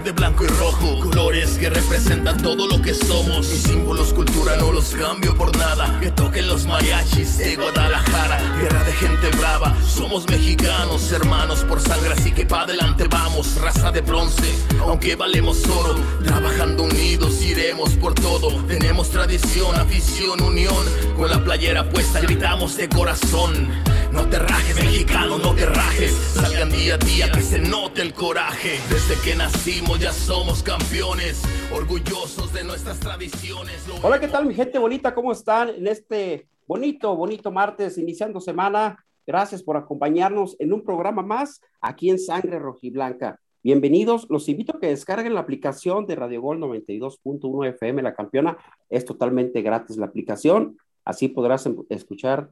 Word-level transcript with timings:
verde, 0.00 0.12
blanco 0.12 0.44
y 0.44 0.48
rojo. 0.48 1.00
Colores 1.00 1.58
que 1.58 1.70
representan 1.70 2.42
todo 2.42 2.66
lo 2.66 2.80
que 2.80 2.94
somos. 2.94 3.48
Mis 3.48 3.62
símbolos, 3.62 4.12
cultura, 4.12 4.56
no 4.56 4.72
los 4.72 4.90
cambio 4.90 5.34
por 5.36 5.56
nada. 5.56 5.98
Que 6.00 6.10
toquen 6.10 6.48
los 6.48 6.66
mariachis 6.66 7.38
de 7.38 7.56
Guadalajara. 7.56 8.38
Guerra 8.60 8.84
de 8.84 8.92
gente 8.92 9.28
brava. 9.36 9.74
Somos 9.82 10.28
mexicanos, 10.28 11.10
hermanos 11.12 11.64
por 11.64 11.80
sangre, 11.80 12.12
así 12.12 12.32
que 12.32 12.46
pa' 12.46 12.62
adelante 12.62 13.06
vamos. 13.08 13.56
Raza 13.56 13.90
de 13.90 14.00
bronce, 14.00 14.54
aunque 14.80 15.16
valemos 15.16 15.66
oro. 15.68 15.96
Trabajando 16.24 16.84
unidos 16.84 17.42
iremos 17.42 17.90
por 17.90 18.14
todo. 18.14 18.62
Tenemos 18.64 19.10
tradición, 19.10 19.74
afición, 19.76 20.42
unión. 20.42 20.84
Con 21.20 21.28
la 21.28 21.44
playera 21.44 21.86
puesta 21.86 22.18
gritamos 22.18 22.78
de 22.78 22.88
corazón. 22.88 23.68
No 24.10 24.26
te 24.30 24.38
rajes, 24.38 24.74
mexicano, 24.74 25.36
no 25.36 25.54
te 25.54 25.66
rajes. 25.66 26.12
Salgan 26.12 26.70
día 26.70 26.94
a 26.94 26.96
día 26.96 27.30
que 27.30 27.42
se 27.42 27.58
note 27.58 28.00
el 28.00 28.14
coraje. 28.14 28.78
Desde 28.88 29.20
que 29.22 29.36
nacimos 29.36 30.00
ya 30.00 30.14
somos 30.14 30.62
campeones, 30.62 31.42
orgullosos 31.74 32.54
de 32.54 32.64
nuestras 32.64 33.00
tradiciones. 33.00 33.86
Hola, 34.02 34.18
¿qué 34.18 34.28
tal 34.28 34.46
mi 34.46 34.54
gente 34.54 34.78
bonita? 34.78 35.14
¿Cómo 35.14 35.32
están 35.32 35.68
en 35.68 35.88
este 35.88 36.48
bonito, 36.66 37.14
bonito 37.14 37.52
martes, 37.52 37.98
iniciando 37.98 38.40
semana? 38.40 39.04
Gracias 39.26 39.62
por 39.62 39.76
acompañarnos 39.76 40.56
en 40.58 40.72
un 40.72 40.82
programa 40.82 41.20
más 41.20 41.60
aquí 41.82 42.08
en 42.08 42.18
Sangre 42.18 42.58
Rojiblanca. 42.58 43.38
Bienvenidos, 43.62 44.26
los 44.30 44.48
invito 44.48 44.74
a 44.74 44.80
que 44.80 44.86
descarguen 44.86 45.34
la 45.34 45.40
aplicación 45.40 46.06
de 46.06 46.14
Radio 46.14 46.40
Gol 46.40 46.60
92.1 46.60 47.68
FM, 47.68 48.00
la 48.00 48.14
campeona. 48.14 48.56
Es 48.88 49.04
totalmente 49.04 49.60
gratis 49.60 49.98
la 49.98 50.06
aplicación, 50.06 50.78
así 51.04 51.28
podrás 51.28 51.66
em, 51.66 51.76
escuchar 51.88 52.50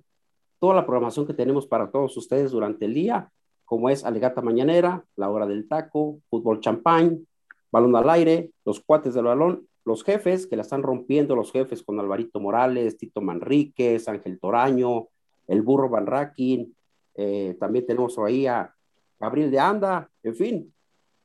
toda 0.58 0.74
la 0.74 0.86
programación 0.86 1.26
que 1.26 1.34
tenemos 1.34 1.66
para 1.66 1.90
todos 1.90 2.16
ustedes 2.16 2.50
durante 2.50 2.84
el 2.84 2.94
día, 2.94 3.30
como 3.64 3.90
es 3.90 4.04
Alegata 4.04 4.42
Mañanera, 4.42 5.04
La 5.16 5.30
Hora 5.30 5.46
del 5.46 5.68
Taco, 5.68 6.20
Fútbol 6.30 6.60
Champán, 6.60 7.26
Balón 7.70 7.94
al 7.96 8.10
Aire, 8.10 8.50
Los 8.64 8.80
Cuates 8.80 9.14
del 9.14 9.24
Balón, 9.24 9.68
los 9.84 10.04
jefes 10.04 10.46
que 10.46 10.56
la 10.56 10.62
están 10.62 10.82
rompiendo, 10.82 11.34
los 11.34 11.52
jefes 11.52 11.82
con 11.82 11.98
Alvarito 11.98 12.40
Morales, 12.40 12.98
Tito 12.98 13.20
Manríquez, 13.20 14.08
Ángel 14.08 14.38
Toraño, 14.38 15.08
el 15.46 15.62
Burro 15.62 15.88
Van 15.88 16.06
Rakin, 16.06 16.74
eh, 17.14 17.56
también 17.58 17.86
tenemos 17.86 18.18
ahí 18.18 18.46
a 18.46 18.74
Gabriel 19.18 19.50
de 19.50 19.58
Anda, 19.58 20.10
en 20.22 20.36
fin, 20.36 20.74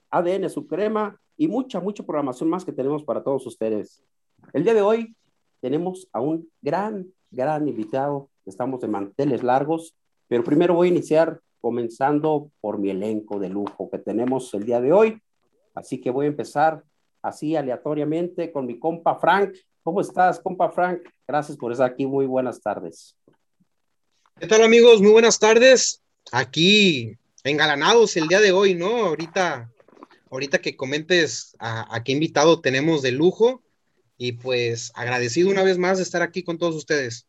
ADN 0.10 0.50
Suprema 0.50 1.20
y 1.38 1.48
mucha, 1.48 1.80
mucha 1.80 2.04
programación 2.04 2.50
más 2.50 2.64
que 2.64 2.72
tenemos 2.72 3.04
para 3.04 3.24
todos 3.24 3.46
ustedes. 3.46 4.04
El 4.54 4.64
día 4.64 4.74
de 4.74 4.82
hoy 4.82 5.16
tenemos 5.64 6.09
a 6.11 6.19
un 6.19 6.50
gran, 6.61 7.08
gran 7.31 7.66
invitado 7.69 8.30
estamos 8.45 8.81
de 8.81 8.89
manteles 8.89 9.44
largos, 9.44 9.95
pero 10.28 10.44
primero 10.44 10.73
voy 10.73 10.89
a 10.89 10.92
iniciar 10.92 11.39
comenzando 11.61 12.52
por 12.59 12.78
mi 12.80 12.89
elenco 12.89 13.39
de 13.39 13.47
lujo 13.47 13.89
que 13.89 13.97
tenemos 13.97 14.53
el 14.53 14.66
día 14.66 14.81
de 14.81 14.91
hoy. 14.91 15.22
Así 15.73 16.02
que 16.02 16.11
voy 16.11 16.25
a 16.25 16.28
empezar 16.28 16.84
así 17.22 17.56
aleatoriamente 17.56 18.52
con 18.52 18.66
mi 18.66 18.78
compa 18.78 19.16
Frank. 19.16 19.56
¿Cómo 19.84 20.02
estás, 20.02 20.41
compa 20.41 20.69
Frank? 20.69 21.00
Gracias 21.25 21.58
por 21.58 21.72
estar 21.72 21.89
aquí. 21.89 22.06
Muy 22.06 22.25
buenas 22.25 22.61
tardes. 22.61 23.16
¿Qué 24.38 24.47
tal, 24.47 24.64
amigos? 24.64 25.02
Muy 25.02 25.11
buenas 25.11 25.39
tardes. 25.39 26.02
Aquí 26.34 27.17
engalanados 27.45 28.17
el 28.17 28.28
día 28.28 28.41
de 28.41 28.52
hoy, 28.52 28.75
¿no? 28.75 29.06
Ahorita, 29.06 29.72
ahorita 30.29 30.59
que 30.59 30.75
comentes 30.75 31.56
a, 31.57 31.96
a 31.96 32.03
qué 32.03 32.12
invitado 32.12 32.59
tenemos 32.59 33.02
de 33.02 33.13
lujo 33.13 33.63
y 34.18 34.34
pues 34.34 34.91
agradecido 34.96 35.50
una 35.50 35.63
vez 35.63 35.78
más 35.78 35.97
de 35.97 36.03
estar 36.03 36.22
aquí 36.22 36.44
con 36.44 36.57
todos 36.57 36.75
ustedes. 36.75 37.28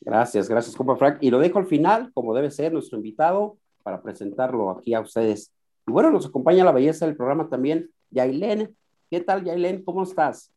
Gracias, 0.00 0.48
gracias, 0.48 0.74
compa 0.74 0.96
Frank. 0.96 1.18
Y 1.20 1.30
lo 1.30 1.38
dejo 1.38 1.58
al 1.58 1.66
final, 1.66 2.10
como 2.14 2.34
debe 2.34 2.50
ser 2.50 2.72
nuestro 2.72 2.96
invitado, 2.96 3.58
para 3.82 4.02
presentarlo 4.02 4.70
aquí 4.70 4.94
a 4.94 5.00
ustedes. 5.00 5.52
Y 5.86 5.92
bueno, 5.92 6.10
nos 6.10 6.26
acompaña 6.26 6.64
la 6.64 6.72
belleza 6.72 7.06
del 7.06 7.16
programa 7.16 7.48
también, 7.48 7.90
Yailén. 8.10 8.76
¿Qué 9.10 9.20
tal, 9.20 9.44
Yailén? 9.44 9.84
¿Cómo 9.84 10.02
estás? 10.02 10.52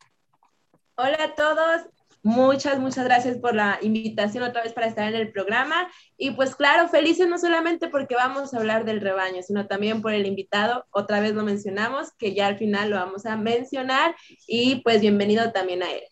Hola 0.95 1.17
a 1.23 1.35
todos. 1.35 1.81
Muchas, 2.25 2.79
muchas 2.79 3.03
gracias 3.03 3.37
por 3.37 3.53
la 3.53 3.77
invitación 3.81 4.45
otra 4.45 4.63
vez 4.63 4.71
para 4.71 4.87
estar 4.87 5.07
en 5.09 5.19
el 5.19 5.33
programa. 5.33 5.89
Y 6.15 6.31
pues 6.31 6.55
claro, 6.55 6.87
felices 6.87 7.27
no 7.27 7.37
solamente 7.37 7.89
porque 7.89 8.15
vamos 8.15 8.53
a 8.53 8.57
hablar 8.59 8.85
del 8.85 9.01
rebaño, 9.01 9.43
sino 9.43 9.67
también 9.67 10.01
por 10.01 10.13
el 10.13 10.25
invitado. 10.25 10.85
Otra 10.91 11.19
vez 11.19 11.33
lo 11.33 11.43
mencionamos, 11.43 12.13
que 12.13 12.33
ya 12.33 12.47
al 12.47 12.57
final 12.57 12.91
lo 12.91 12.95
vamos 12.95 13.25
a 13.25 13.35
mencionar. 13.35 14.15
Y 14.47 14.81
pues 14.83 15.01
bienvenido 15.01 15.51
también 15.51 15.83
a 15.83 15.91
él. 15.91 16.03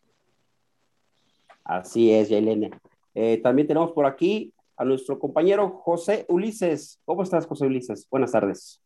Así 1.63 2.11
es, 2.11 2.27
Yailene. 2.27 2.71
Eh, 3.16 3.39
también 3.41 3.69
tenemos 3.69 3.94
por 3.94 4.05
aquí 4.05 4.53
a 4.75 4.83
nuestro 4.83 5.17
compañero 5.17 5.69
José 5.69 6.25
Ulises. 6.27 7.00
¿Cómo 7.05 7.23
estás, 7.23 7.45
José 7.45 7.67
Ulises? 7.67 8.05
Buenas 8.09 8.33
tardes. 8.33 8.81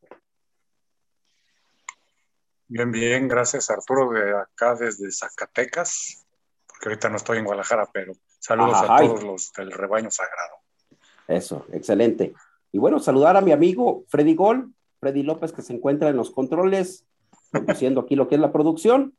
Bien, 2.67 2.91
bien, 2.91 3.27
gracias 3.27 3.69
Arturo, 3.69 4.11
de 4.11 4.37
acá 4.37 4.73
desde 4.75 5.11
Zacatecas, 5.11 6.24
porque 6.85 6.93
ahorita 6.93 7.09
no 7.09 7.17
estoy 7.17 7.39
en 7.39 7.45
Guadalajara, 7.45 7.89
pero 7.91 8.13
saludos 8.37 8.77
a 8.87 8.97
todos 8.97 9.23
los 9.23 9.51
del 9.53 9.71
rebaño 9.71 10.11
sagrado. 10.11 10.57
Eso, 11.27 11.65
excelente. 11.73 12.35
Y 12.71 12.77
bueno, 12.77 12.99
saludar 12.99 13.35
a 13.35 13.41
mi 13.41 13.51
amigo 13.51 14.03
Freddy 14.07 14.35
Gol, 14.35 14.71
Freddy 14.99 15.23
López, 15.23 15.51
que 15.51 15.63
se 15.63 15.73
encuentra 15.73 16.09
en 16.09 16.15
los 16.15 16.29
controles, 16.29 17.03
produciendo 17.51 18.01
aquí 18.01 18.15
lo 18.15 18.27
que 18.27 18.35
es 18.35 18.41
la 18.41 18.51
producción, 18.51 19.15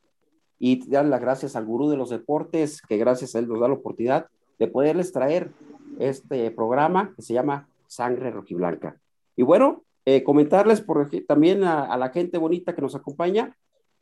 y 0.57 0.89
dar 0.89 1.03
las 1.07 1.19
gracias 1.19 1.57
al 1.57 1.65
gurú 1.65 1.89
de 1.89 1.97
los 1.97 2.09
deportes, 2.09 2.81
que 2.81 2.95
gracias 2.95 3.35
a 3.35 3.39
él 3.39 3.49
nos 3.49 3.59
da 3.59 3.67
la 3.67 3.73
oportunidad 3.73 4.27
de 4.59 4.67
poderles 4.67 5.11
traer 5.11 5.51
este 5.99 6.49
programa 6.51 7.11
que 7.17 7.21
se 7.21 7.33
llama 7.33 7.67
Sangre 7.87 8.31
Rojiblanca. 8.31 8.95
Y 9.35 9.43
bueno, 9.43 9.83
eh, 10.05 10.23
comentarles 10.23 10.79
por, 10.79 11.09
también 11.27 11.65
a, 11.65 11.97
la 11.97 12.11
gente 12.11 12.37
bonita 12.37 12.73
que 12.73 12.81
nos 12.81 12.95
acompaña, 12.95 13.57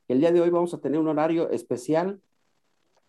que 0.05 0.13
el 0.13 0.19
día 0.19 0.31
de 0.31 0.41
hoy 0.41 0.51
vamos 0.51 0.71
a 0.75 0.77
tener 0.77 0.99
un 0.99 1.07
horario 1.07 1.49
especial. 1.49 2.21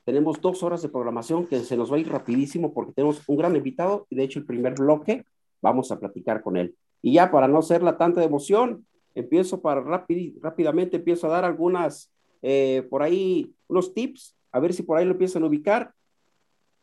Tenemos 0.07 0.41
dos 0.41 0.63
horas 0.63 0.83
de 0.83 0.89
programación 0.89 1.49
que 1.49 1.59
se 1.59 1.77
nos 1.77 1.91
va 1.91 1.97
a 1.97 1.99
ir 1.99 2.09
rapidísimo 2.09 2.73
porque 2.73 2.93
tenemos 2.93 3.21
un 3.27 3.37
gran 3.37 3.57
invitado 3.57 4.07
y 4.09 4.15
de 4.15 4.23
hecho 4.23 4.39
el 4.39 4.47
primer 4.47 4.75
bloque 4.75 5.27
vamos 5.61 5.91
a 5.91 5.99
platicar 5.99 6.43
con 6.43 6.57
él. 6.57 6.77
Y 7.03 7.15
ya 7.15 7.29
para 7.33 7.49
no 7.49 7.59
la 7.83 7.97
tanta 7.97 8.23
emoción, 8.23 8.87
empiezo 9.17 9.61
para 9.61 9.81
rápidamente, 9.81 10.99
empiezo 10.99 11.27
a 11.27 11.31
dar 11.31 11.45
algunas, 11.45 12.13
eh, 12.41 12.87
por 12.89 13.03
ahí, 13.03 13.53
unos 13.67 13.95
tips, 13.95 14.37
a 14.53 14.61
ver 14.61 14.73
si 14.73 14.85
por 14.85 14.97
ahí 14.97 15.05
lo 15.05 15.11
empiezan 15.11 15.43
a 15.43 15.47
ubicar. 15.47 15.93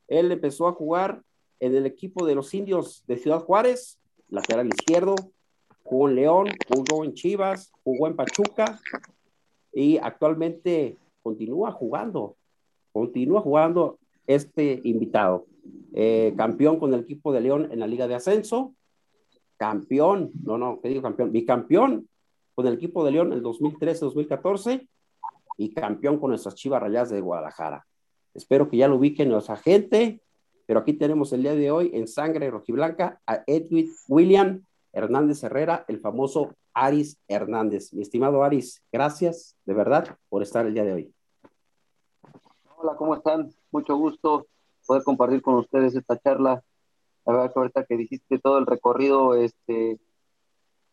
Él 0.09 0.29
empezó 0.29 0.67
a 0.67 0.73
jugar 0.73 1.23
en 1.61 1.75
el 1.75 1.85
equipo 1.85 2.25
de 2.25 2.35
los 2.35 2.53
indios 2.53 3.05
de 3.07 3.15
Ciudad 3.15 3.39
Juárez, 3.39 4.01
lateral 4.27 4.67
izquierdo, 4.67 5.15
jugó 5.83 6.09
en 6.09 6.15
León, 6.15 6.47
jugó 6.67 7.05
en 7.05 7.13
Chivas, 7.13 7.71
jugó 7.85 8.07
en 8.07 8.17
Pachuca 8.17 8.81
y 9.71 9.97
actualmente 9.97 10.97
continúa 11.21 11.71
jugando, 11.71 12.35
continúa 12.93 13.41
jugando 13.41 13.99
este 14.27 14.79
invitado. 14.85 15.45
Eh, 15.93 16.33
campeón 16.37 16.79
con 16.79 16.93
el 16.93 17.01
equipo 17.01 17.33
de 17.33 17.41
León 17.41 17.69
en 17.71 17.79
la 17.79 17.87
Liga 17.87 18.07
de 18.07 18.15
Ascenso, 18.15 18.73
campeón, 19.57 20.31
no, 20.43 20.57
no, 20.57 20.79
¿qué 20.81 20.89
digo 20.89 21.01
campeón? 21.01 21.31
Bicampeón 21.31 22.07
con 22.55 22.67
el 22.67 22.75
equipo 22.75 23.03
de 23.03 23.11
León 23.11 23.27
en 23.31 23.39
el 23.39 23.43
2013-2014 23.43 24.87
y 25.57 25.73
campeón 25.73 26.19
con 26.19 26.29
nuestras 26.29 26.55
Chivas 26.55 26.81
Rayadas 26.81 27.09
de 27.09 27.21
Guadalajara. 27.21 27.85
Espero 28.33 28.69
que 28.69 28.77
ya 28.77 28.87
lo 28.87 28.95
ubiquen 28.95 29.29
nuestra 29.29 29.57
gente, 29.57 30.21
pero 30.65 30.79
aquí 30.79 30.93
tenemos 30.93 31.33
el 31.33 31.43
día 31.43 31.55
de 31.55 31.71
hoy 31.71 31.91
en 31.93 32.07
Sangre 32.07 32.49
Rojiblanca 32.49 33.21
a 33.27 33.43
Edwin 33.45 33.91
William 34.07 34.63
Hernández 34.91 35.43
Herrera, 35.43 35.85
el 35.87 35.99
famoso 35.99 36.55
Aris 36.73 37.17
Hernández. 37.27 37.93
Mi 37.93 38.01
estimado 38.01 38.43
Aris, 38.43 38.81
gracias 38.91 39.55
de 39.65 39.73
verdad 39.73 40.17
por 40.29 40.41
estar 40.41 40.65
el 40.65 40.73
día 40.73 40.83
de 40.83 40.93
hoy. 40.93 41.13
Hola, 42.85 42.97
¿cómo 42.97 43.15
están? 43.15 43.49
Mucho 43.71 43.95
gusto 43.95 44.45
poder 44.85 45.03
compartir 45.03 45.41
con 45.41 45.53
ustedes 45.55 45.95
esta 45.95 46.19
charla. 46.19 46.61
La 47.25 47.31
verdad 47.31 47.53
que 47.53 47.59
ahorita 47.59 47.85
que 47.85 47.95
dijiste 47.95 48.39
todo 48.39 48.57
el 48.57 48.65
recorrido, 48.65 49.35
este, 49.35 50.01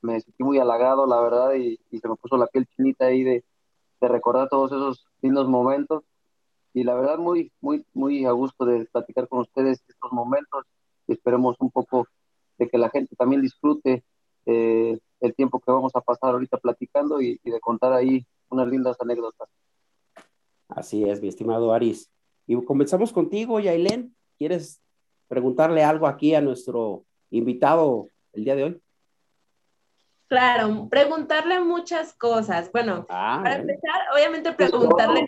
me 0.01 0.21
sentí 0.21 0.45
muy 0.45 0.61
halagado, 0.61 1.05
la 1.09 1.21
verdad, 1.21 1.55
y, 1.55 1.81
se 1.99 2.09
me 2.09 2.15
puso 2.15 2.37
la 2.37 2.47
piel 2.47 2.69
chinita 2.69 3.07
ahí 3.07 3.25
de, 3.25 3.45
de 4.01 4.09
recordar 4.09 4.49
todos 4.49 4.71
esos 4.71 5.05
lindos 5.21 5.49
momentos 5.49 6.05
y 6.73 6.85
la 6.85 6.95
verdad 6.95 7.19
muy, 7.19 7.51
muy, 7.61 7.85
muy 7.93 8.25
a 8.25 8.31
gusto 8.31 8.65
de 8.67 8.85
platicar 8.93 9.27
con 9.27 9.41
ustedes 9.41 9.83
estos 9.89 10.13
momentos 10.13 10.67
y 11.09 11.15
esperemos 11.15 11.57
un 11.59 11.73
poco 11.73 12.07
de 12.57 12.69
que 12.69 12.79
la 12.79 12.91
gente 12.91 13.17
también 13.17 13.43
disfrute 13.43 14.05
eh, 14.47 14.97
el 15.19 15.35
tiempo 15.35 15.59
que 15.59 15.73
vamos 15.73 15.91
a 15.97 16.03
pasar 16.03 16.35
ahorita 16.35 16.59
platicando 16.59 17.21
y, 17.21 17.41
de 17.43 17.59
contar 17.59 17.93
ahí 17.93 18.25
unas 18.49 18.69
lindas 18.69 18.97
anécdotas. 19.01 19.49
Así 20.71 21.09
es, 21.09 21.21
mi 21.21 21.29
estimado 21.29 21.73
Aris. 21.73 22.11
Y 22.47 22.63
comenzamos 22.65 23.13
contigo, 23.13 23.61
Yailén. 23.61 24.15
¿Quieres 24.39 24.81
preguntarle 25.29 25.85
algo 25.85 26.07
aquí 26.07 26.35
a 26.35 26.41
nuestro 26.41 27.05
invitado 27.31 28.09
el 28.33 28.45
día 28.45 28.57
de 28.57 28.65
hoy? 28.65 28.81
Claro, 30.31 30.87
preguntarle 30.89 31.59
muchas 31.59 32.15
cosas. 32.15 32.71
Bueno, 32.71 33.05
ah, 33.09 33.41
para 33.43 33.57
empezar, 33.57 34.01
obviamente 34.15 34.53
preguntarle 34.53 35.27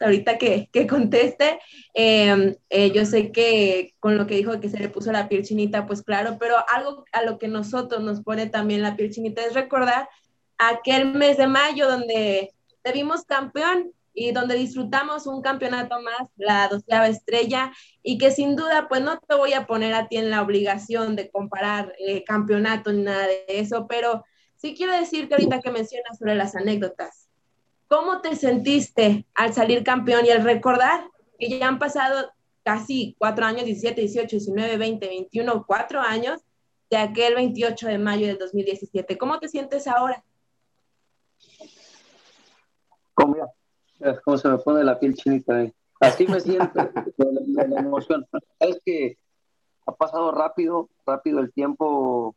ahorita 0.00 0.38
que, 0.38 0.70
que 0.72 0.86
conteste. 0.86 1.60
Em, 1.92 2.54
eh, 2.70 2.90
yo 2.90 3.04
sé 3.04 3.32
que 3.32 3.92
con 4.00 4.16
lo 4.16 4.26
que 4.26 4.36
dijo 4.36 4.58
que 4.58 4.70
se 4.70 4.78
le 4.78 4.88
puso 4.88 5.12
la 5.12 5.28
piel 5.28 5.44
chinita, 5.44 5.86
pues 5.86 6.02
claro, 6.02 6.38
pero 6.40 6.56
algo 6.74 7.04
a 7.12 7.22
lo 7.22 7.38
que 7.38 7.48
nosotros 7.48 8.02
nos 8.02 8.22
pone 8.22 8.46
también 8.46 8.80
la 8.80 8.96
piel 8.96 9.10
chinita 9.10 9.44
es 9.44 9.52
recordar 9.52 10.08
aquel 10.56 11.12
mes 11.12 11.36
de 11.36 11.46
mayo 11.46 11.86
donde 11.86 12.54
te 12.80 12.92
vimos 12.92 13.24
campeón 13.24 13.92
y 14.12 14.32
donde 14.32 14.56
disfrutamos 14.56 15.26
un 15.26 15.42
campeonato 15.42 16.00
más, 16.00 16.28
la 16.36 16.68
doceava 16.68 17.08
estrella, 17.08 17.72
y 18.02 18.18
que 18.18 18.30
sin 18.30 18.56
duda, 18.56 18.88
pues 18.88 19.02
no 19.02 19.18
te 19.18 19.34
voy 19.34 19.52
a 19.52 19.66
poner 19.66 19.94
a 19.94 20.08
ti 20.08 20.16
en 20.16 20.30
la 20.30 20.42
obligación 20.42 21.16
de 21.16 21.30
comparar 21.30 21.94
eh, 21.98 22.24
campeonato 22.24 22.92
ni 22.92 23.02
nada 23.02 23.26
de 23.26 23.44
eso, 23.48 23.86
pero 23.88 24.24
sí 24.56 24.74
quiero 24.74 24.92
decirte 24.92 25.34
ahorita 25.34 25.60
que 25.60 25.70
mencionas 25.70 26.18
sobre 26.18 26.34
las 26.34 26.54
anécdotas. 26.54 27.28
¿Cómo 27.88 28.20
te 28.20 28.36
sentiste 28.36 29.26
al 29.34 29.52
salir 29.52 29.82
campeón 29.82 30.24
y 30.24 30.30
al 30.30 30.44
recordar 30.44 31.04
que 31.38 31.48
ya 31.48 31.66
han 31.66 31.78
pasado 31.78 32.30
casi 32.62 33.16
cuatro 33.18 33.46
años, 33.46 33.64
17, 33.64 34.00
18, 34.00 34.36
19, 34.36 34.76
20, 34.76 35.08
21, 35.08 35.64
cuatro 35.66 36.00
años 36.00 36.40
de 36.88 36.98
aquel 36.98 37.34
28 37.34 37.88
de 37.88 37.98
mayo 37.98 38.26
del 38.26 38.38
2017? 38.38 39.18
¿Cómo 39.18 39.38
te 39.40 39.48
sientes 39.48 39.88
ahora? 39.88 40.22
¿Cómo, 43.14 43.36
¿Cómo 44.24 44.38
se 44.38 44.48
me 44.48 44.58
pone 44.58 44.84
la 44.84 44.98
piel 44.98 45.14
chinita? 45.14 45.62
Eh. 45.62 45.74
Así 46.00 46.26
me 46.26 46.40
siento, 46.40 46.72
de, 47.18 47.68
la 47.68 47.80
emoción. 47.80 48.26
Es 48.58 48.80
que 48.84 49.18
ha 49.86 49.92
pasado 49.94 50.32
rápido, 50.32 50.88
rápido 51.06 51.40
el 51.40 51.52
tiempo, 51.52 52.34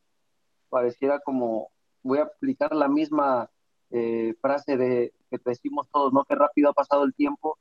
pareciera 0.70 1.20
como, 1.20 1.72
voy 2.02 2.20
a 2.20 2.24
aplicar 2.24 2.76
la 2.76 2.88
misma 2.88 3.50
eh, 3.92 4.36
frase 4.42 4.76
de 4.76 5.14
que 5.30 5.38
decimos 5.46 5.88
todos, 5.92 6.12
¿no? 6.12 6.26
Que 6.26 6.36
rápido 6.36 6.70
ha 6.70 6.74
pasado 6.74 7.04
el 7.04 7.14
tiempo, 7.14 7.58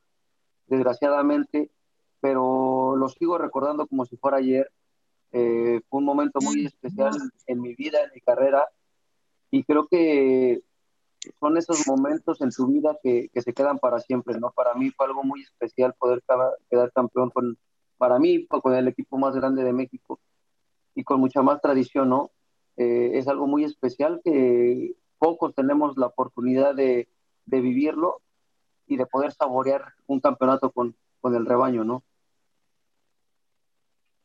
desgraciadamente, 0.67 1.71
pero 2.21 2.97
lo 2.97 3.09
sigo 3.09 3.39
recordando 3.39 3.87
como 3.87 4.05
si 4.05 4.17
fuera 4.17 4.39
ayer. 4.39 4.71
Eh, 5.33 5.81
fue 5.89 5.99
un 5.99 6.05
momento 6.05 6.41
muy 6.41 6.67
especial 6.67 7.13
en 7.47 7.61
mi 7.61 7.75
vida, 7.75 8.03
en 8.03 8.11
mi 8.15 8.21
carrera, 8.21 8.69
y 9.51 9.65
creo 9.65 9.87
que 9.87 10.63
son 11.39 11.57
esos 11.57 11.87
momentos 11.87 12.41
en 12.41 12.53
su 12.53 12.67
vida 12.67 12.99
que, 13.03 13.29
que, 13.33 13.43
se 13.43 13.53
quedan 13.53 13.79
para 13.79 14.01
siempre, 14.01 14.39
¿no? 14.39 14.51
Para 14.51 14.75
mí 14.75 14.91
fue 14.91 15.07
algo 15.07 15.23
muy 15.23 15.43
especial 15.43 15.95
poder 15.99 16.23
quedar 16.69 16.93
campeón 16.93 17.31
con, 17.31 17.59
para 17.97 18.19
mí, 18.19 18.47
con 18.47 18.75
el 18.75 18.89
equipo 18.89 19.19
más 19.19 19.35
grande 19.35 19.63
de 19.63 19.73
México 19.73 20.19
y 20.95 21.05
con 21.05 21.21
mucha 21.21 21.43
más 21.43 21.61
tradición, 21.61 22.09
¿no? 22.09 22.31
Eh, 22.77 23.13
es 23.15 23.29
algo 23.29 23.47
muy 23.47 23.65
especial 23.65 24.21
que 24.25 24.95
pocos 25.19 25.55
tenemos 25.55 25.97
la 25.97 26.07
oportunidad 26.07 26.75
de, 26.75 27.09
de, 27.47 27.61
vivirlo 27.61 28.21
y 28.87 28.97
de 28.97 29.07
poder 29.07 29.33
saborear 29.33 29.95
un 30.07 30.21
campeonato 30.21 30.73
con, 30.73 30.97
con 31.21 31.35
el 31.35 31.47
rebaño, 31.47 31.85
¿no? 31.85 32.03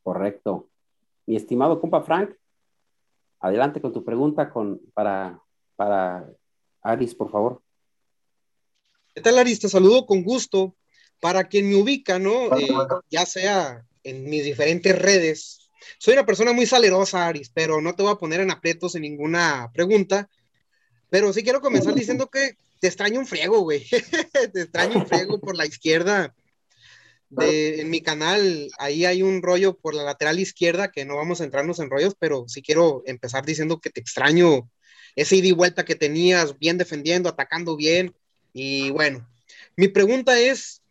Correcto. 0.01 0.69
Mi 1.25 1.35
estimado 1.35 1.79
compa 1.79 2.01
Frank, 2.01 2.31
adelante 3.39 3.81
con 3.81 3.94
tu 3.94 4.03
pregunta 4.03 4.49
con, 4.49 4.79
para, 4.94 5.39
para 5.75 6.27
Aris, 6.87 7.13
por 7.13 7.29
favor. 7.29 7.61
¿Qué 9.13 9.21
tal, 9.21 9.37
Aris? 9.37 9.59
Te 9.59 9.67
saludo 9.67 10.05
con 10.05 10.23
gusto. 10.23 10.75
Para 11.19 11.47
quien 11.47 11.67
me 11.67 11.75
ubica, 11.75 12.17
¿no? 12.19 12.55
Eh, 12.57 12.69
ya 13.09 13.25
sea 13.25 13.85
en 14.03 14.29
mis 14.29 14.45
diferentes 14.45 14.97
redes. 14.97 15.69
Soy 15.97 16.13
una 16.13 16.25
persona 16.25 16.53
muy 16.53 16.65
salerosa, 16.65 17.27
Aris, 17.27 17.49
pero 17.53 17.81
no 17.81 17.95
te 17.95 18.03
voy 18.03 18.11
a 18.11 18.17
poner 18.17 18.39
en 18.39 18.51
aprietos 18.51 18.95
en 18.95 19.01
ninguna 19.01 19.69
pregunta. 19.73 20.29
Pero 21.09 21.33
sí 21.33 21.43
quiero 21.43 21.59
comenzar 21.59 21.93
diciendo 21.93 22.27
que 22.27 22.55
te 22.79 22.87
extraño 22.87 23.19
un 23.19 23.27
friego, 23.27 23.61
güey. 23.61 23.85
te 24.53 24.61
extraño 24.61 24.99
un 24.99 25.07
friego 25.07 25.39
por 25.39 25.57
la 25.57 25.65
izquierda. 25.65 26.33
De, 27.29 27.81
en 27.81 27.89
mi 27.89 27.99
canal, 27.99 28.69
ahí 28.77 29.03
hay 29.03 29.23
un 29.23 29.41
rollo 29.41 29.75
por 29.77 29.93
la 29.93 30.03
lateral 30.03 30.39
izquierda, 30.39 30.91
que 30.91 31.03
no 31.03 31.17
vamos 31.17 31.41
a 31.41 31.43
entrarnos 31.43 31.79
en 31.79 31.89
rollos, 31.89 32.15
pero 32.17 32.45
sí 32.47 32.61
quiero 32.61 33.03
empezar 33.05 33.45
diciendo 33.45 33.81
que 33.81 33.89
te 33.89 33.99
extraño 33.99 34.69
ese 35.17 35.35
ida 35.35 35.47
y 35.47 35.51
vuelta 35.51 35.83
que 35.83 35.95
tenías, 35.95 36.57
bien 36.59 36.77
defendiendo, 36.77 37.27
atacando 37.27 37.75
bien. 37.75 38.15
Y 38.53 38.91
bueno, 38.91 39.27
mi 39.75 39.87
pregunta 39.87 40.39
es, 40.39 40.83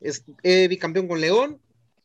es 0.00 0.22
eh, 0.44 0.68
bicampeón 0.68 1.08
con 1.08 1.20
León 1.20 1.60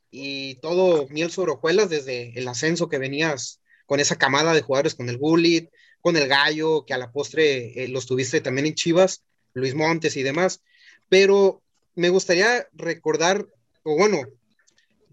y 0.09 0.55
todo 0.55 1.07
miel 1.09 1.31
sobre 1.31 1.51
hojuelas 1.51 1.89
desde 1.89 2.37
el 2.37 2.47
ascenso 2.47 2.89
que 2.89 2.97
venías 2.97 3.61
con 3.85 3.99
esa 3.99 4.17
camada 4.17 4.53
de 4.53 4.61
jugadores, 4.61 4.95
con 4.95 5.07
el 5.07 5.19
Gullit, 5.19 5.69
con 6.01 6.17
el 6.17 6.27
Gallo, 6.27 6.83
que 6.85 6.95
a 6.95 6.97
la 6.97 7.11
postre 7.11 7.83
eh, 7.83 7.87
los 7.87 8.07
tuviste 8.07 8.41
también 8.41 8.65
en 8.65 8.73
Chivas, 8.73 9.23
Luis 9.53 9.75
Montes 9.75 10.17
y 10.17 10.23
demás. 10.23 10.63
Pero 11.09 11.61
me 11.93 12.09
gustaría 12.09 12.67
recordar, 12.73 13.45
o 13.83 13.95
bueno, 13.95 14.23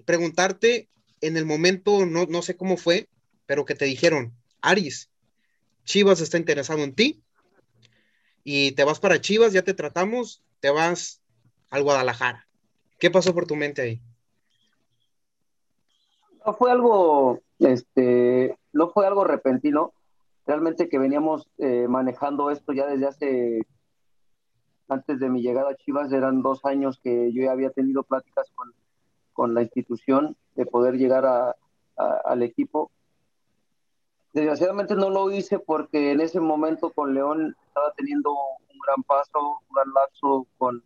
preguntarte 0.06 0.88
en 1.20 1.36
el 1.36 1.44
momento, 1.44 2.06
no, 2.06 2.24
no 2.24 2.40
sé 2.40 2.56
cómo 2.56 2.78
fue, 2.78 3.06
pero 3.44 3.66
que 3.66 3.74
te 3.74 3.84
dijeron, 3.84 4.32
Aris, 4.62 5.10
Chivas 5.90 6.20
está 6.20 6.38
interesado 6.38 6.84
en 6.84 6.94
ti 6.94 7.20
y 8.44 8.76
te 8.76 8.84
vas 8.84 9.00
para 9.00 9.20
Chivas, 9.20 9.52
ya 9.52 9.62
te 9.62 9.74
tratamos, 9.74 10.40
te 10.60 10.70
vas 10.70 11.20
al 11.68 11.82
Guadalajara. 11.82 12.46
¿Qué 13.00 13.10
pasó 13.10 13.34
por 13.34 13.48
tu 13.48 13.56
mente 13.56 13.82
ahí? 13.82 14.00
No 16.46 16.54
fue 16.54 16.70
algo, 16.70 17.40
este, 17.58 18.56
no 18.72 18.90
fue 18.90 19.04
algo 19.04 19.24
repentino. 19.24 19.92
Realmente 20.46 20.88
que 20.88 21.00
veníamos 21.00 21.48
eh, 21.58 21.88
manejando 21.88 22.52
esto 22.52 22.72
ya 22.72 22.86
desde 22.86 23.08
hace, 23.08 23.66
antes 24.86 25.18
de 25.18 25.28
mi 25.28 25.42
llegada 25.42 25.70
a 25.70 25.76
Chivas, 25.76 26.12
eran 26.12 26.40
dos 26.40 26.64
años 26.64 27.00
que 27.02 27.32
yo 27.32 27.42
ya 27.42 27.50
había 27.50 27.70
tenido 27.70 28.04
pláticas 28.04 28.48
con, 28.54 28.72
con 29.32 29.54
la 29.54 29.62
institución 29.62 30.36
de 30.54 30.66
poder 30.66 30.98
llegar 30.98 31.26
a, 31.26 31.56
al 31.96 32.44
equipo 32.44 32.92
Desgraciadamente 34.32 34.94
no 34.94 35.10
lo 35.10 35.30
hice 35.32 35.58
porque 35.58 36.12
en 36.12 36.20
ese 36.20 36.38
momento 36.38 36.90
con 36.90 37.14
León 37.14 37.56
estaba 37.66 37.92
teniendo 37.96 38.30
un 38.30 38.78
gran 38.86 39.02
paso, 39.02 39.60
un 39.68 39.74
gran 39.74 39.92
lapso 39.92 40.46
con, 40.56 40.84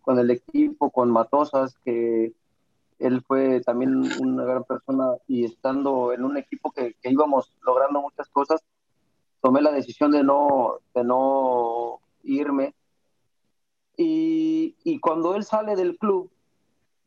con 0.00 0.18
el 0.18 0.30
equipo, 0.30 0.90
con 0.90 1.10
Matosas, 1.10 1.76
que 1.84 2.32
él 2.98 3.22
fue 3.26 3.60
también 3.60 4.02
una 4.20 4.44
gran 4.44 4.64
persona 4.64 5.16
y 5.26 5.44
estando 5.44 6.12
en 6.14 6.24
un 6.24 6.38
equipo 6.38 6.70
que, 6.70 6.96
íbamos 7.02 7.54
logrando 7.62 8.00
muchas 8.00 8.28
cosas, 8.30 8.64
tomé 9.42 9.60
la 9.60 9.72
decisión 9.72 10.12
de 10.12 10.22
no, 10.22 10.78
de 10.94 11.04
no 11.04 12.00
irme. 12.22 12.74
Y, 13.98 14.76
y 14.82 14.98
cuando 14.98 15.34
él 15.34 15.44
sale 15.44 15.76
del 15.76 15.98
club, 15.98 16.30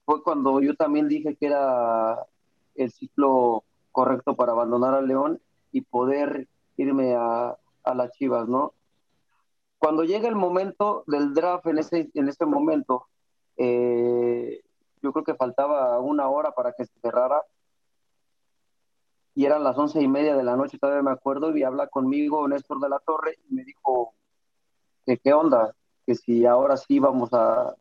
fue 0.05 0.21
cuando 0.21 0.61
yo 0.61 0.75
también 0.75 1.07
dije 1.07 1.35
que 1.35 1.47
era 1.47 2.27
el 2.75 2.91
ciclo 2.91 3.63
correcto 3.91 4.35
para 4.35 4.51
abandonar 4.51 4.93
a 4.93 5.01
León 5.01 5.41
y 5.75 5.81
poder 5.81 6.47
irme 6.77 7.15
a, 7.15 7.57
a 7.83 7.93
las 7.93 8.11
Chivas, 8.13 8.47
¿no? 8.47 8.73
Cuando 9.77 10.05
llega 10.05 10.29
el 10.29 10.35
momento 10.35 11.03
del 11.05 11.33
draft, 11.33 11.67
en 11.67 11.79
ese, 11.79 12.09
en 12.13 12.29
ese 12.29 12.45
momento, 12.45 13.07
eh, 13.57 14.63
yo 15.01 15.11
creo 15.11 15.25
que 15.25 15.35
faltaba 15.35 15.99
una 15.99 16.29
hora 16.29 16.51
para 16.51 16.71
que 16.71 16.85
se 16.85 16.97
cerrara 17.01 17.43
y 19.33 19.43
eran 19.43 19.65
las 19.65 19.77
once 19.77 20.01
y 20.01 20.07
media 20.07 20.37
de 20.37 20.43
la 20.43 20.55
noche, 20.55 20.79
todavía 20.79 21.03
me 21.03 21.11
acuerdo, 21.11 21.55
y 21.55 21.63
habla 21.63 21.87
conmigo 21.87 22.47
Néstor 22.47 22.79
de 22.79 22.87
la 22.87 22.99
Torre 22.99 23.37
y 23.49 23.53
me 23.53 23.65
dijo 23.65 24.13
que 25.05 25.17
qué 25.17 25.33
onda, 25.33 25.75
que 26.05 26.15
si 26.15 26.45
ahora 26.45 26.77
sí 26.77 26.99
vamos 26.99 27.33
a, 27.33 27.75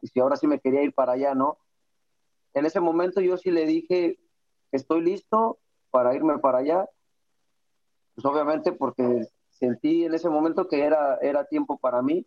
que 0.00 0.06
si 0.06 0.20
ahora 0.20 0.36
sí 0.36 0.46
me 0.46 0.60
quería 0.60 0.84
ir 0.84 0.94
para 0.94 1.14
allá, 1.14 1.34
¿no? 1.34 1.58
En 2.52 2.64
ese 2.64 2.78
momento 2.78 3.20
yo 3.20 3.36
sí 3.36 3.50
le 3.50 3.66
dije, 3.66 4.20
estoy 4.70 5.00
listo 5.00 5.58
para 5.90 6.14
irme 6.14 6.38
para 6.38 6.58
allá, 6.58 6.88
pues 8.14 8.24
obviamente 8.24 8.72
porque 8.72 9.26
sentí 9.50 10.04
en 10.04 10.14
ese 10.14 10.28
momento 10.28 10.68
que 10.68 10.82
era, 10.82 11.16
era 11.16 11.44
tiempo 11.46 11.78
para 11.78 12.02
mí 12.02 12.26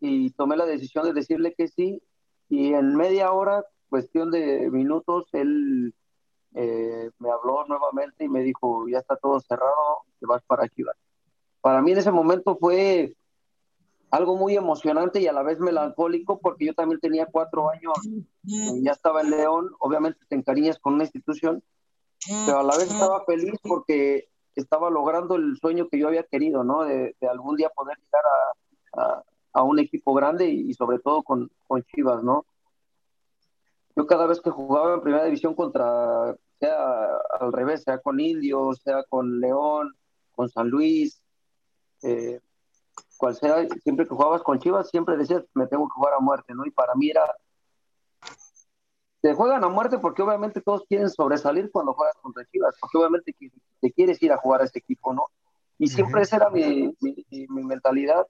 y 0.00 0.30
tomé 0.30 0.56
la 0.56 0.66
decisión 0.66 1.04
de 1.04 1.12
decirle 1.12 1.54
que 1.56 1.68
sí. 1.68 2.02
Y 2.48 2.72
en 2.72 2.96
media 2.96 3.32
hora, 3.32 3.64
cuestión 3.88 4.30
de 4.30 4.70
minutos, 4.70 5.28
él 5.32 5.94
eh, 6.54 7.10
me 7.18 7.30
habló 7.30 7.66
nuevamente 7.66 8.24
y 8.24 8.28
me 8.28 8.42
dijo, 8.42 8.88
ya 8.88 8.98
está 8.98 9.16
todo 9.16 9.40
cerrado, 9.40 10.02
te 10.18 10.26
vas 10.26 10.42
para 10.46 10.68
Chivas. 10.68 10.96
Para 11.60 11.82
mí 11.82 11.92
en 11.92 11.98
ese 11.98 12.10
momento 12.10 12.56
fue 12.56 13.14
algo 14.10 14.36
muy 14.36 14.56
emocionante 14.56 15.20
y 15.20 15.26
a 15.26 15.32
la 15.32 15.42
vez 15.42 15.58
melancólico 15.58 16.38
porque 16.38 16.66
yo 16.66 16.74
también 16.74 17.00
tenía 17.00 17.26
cuatro 17.26 17.68
años, 17.68 17.92
y 18.42 18.82
ya 18.82 18.92
estaba 18.92 19.20
en 19.20 19.30
León, 19.30 19.70
obviamente 19.80 20.20
te 20.28 20.36
encariñas 20.36 20.78
con 20.78 20.94
una 20.94 21.04
institución, 21.04 21.62
pero 22.46 22.60
a 22.60 22.62
la 22.62 22.76
vez 22.76 22.90
estaba 22.90 23.24
feliz 23.26 23.54
porque 23.62 24.28
estaba 24.60 24.90
logrando 24.90 25.36
el 25.36 25.56
sueño 25.58 25.88
que 25.88 25.98
yo 25.98 26.08
había 26.08 26.24
querido, 26.24 26.64
¿no? 26.64 26.84
De, 26.84 27.14
algún 27.28 27.56
día 27.56 27.70
poder 27.70 27.96
llegar 27.98 28.24
a, 29.52 29.62
un 29.62 29.80
equipo 29.80 30.14
grande 30.14 30.48
y, 30.48 30.72
sobre 30.74 31.00
todo 31.00 31.22
con, 31.24 31.50
con, 31.66 31.82
Chivas, 31.82 32.22
¿no? 32.22 32.46
Yo 33.96 34.06
cada 34.06 34.26
vez 34.26 34.40
que 34.40 34.50
jugaba 34.50 34.94
en 34.94 35.00
primera 35.00 35.24
división 35.24 35.54
contra, 35.54 36.36
sea 36.60 37.16
al 37.40 37.52
revés, 37.52 37.82
sea 37.82 37.98
con 37.98 38.20
Indios, 38.20 38.80
sea 38.82 39.02
con 39.08 39.40
León, 39.40 39.96
con 40.30 40.48
San 40.48 40.68
Luis, 40.68 41.20
eh, 42.02 42.40
cual 43.16 43.34
sea, 43.34 43.66
siempre 43.82 44.06
que 44.06 44.14
jugabas 44.14 44.42
con 44.42 44.60
Chivas, 44.60 44.88
siempre 44.90 45.16
decías, 45.16 45.44
me 45.54 45.66
tengo 45.66 45.88
que 45.88 45.94
jugar 45.94 46.14
a 46.14 46.20
muerte, 46.20 46.54
¿no? 46.54 46.64
Y 46.64 46.70
para 46.70 46.94
mí 46.94 47.10
era 47.10 47.22
te 49.28 49.34
juegan 49.34 49.62
a 49.62 49.68
muerte 49.68 49.98
porque 49.98 50.22
obviamente 50.22 50.62
todos 50.62 50.86
quieren 50.88 51.10
sobresalir 51.10 51.70
cuando 51.70 51.92
juegas 51.92 52.16
contra 52.22 52.46
Chivas, 52.46 52.74
porque 52.80 52.96
obviamente 52.96 53.36
te 53.78 53.92
quieres 53.92 54.22
ir 54.22 54.32
a 54.32 54.38
jugar 54.38 54.62
a 54.62 54.64
este 54.64 54.78
equipo, 54.78 55.12
¿no? 55.12 55.26
Y 55.76 55.88
siempre 55.88 56.22
esa 56.22 56.36
era 56.36 56.48
mi, 56.48 56.96
mi, 56.98 57.62
mentalidad. 57.62 58.26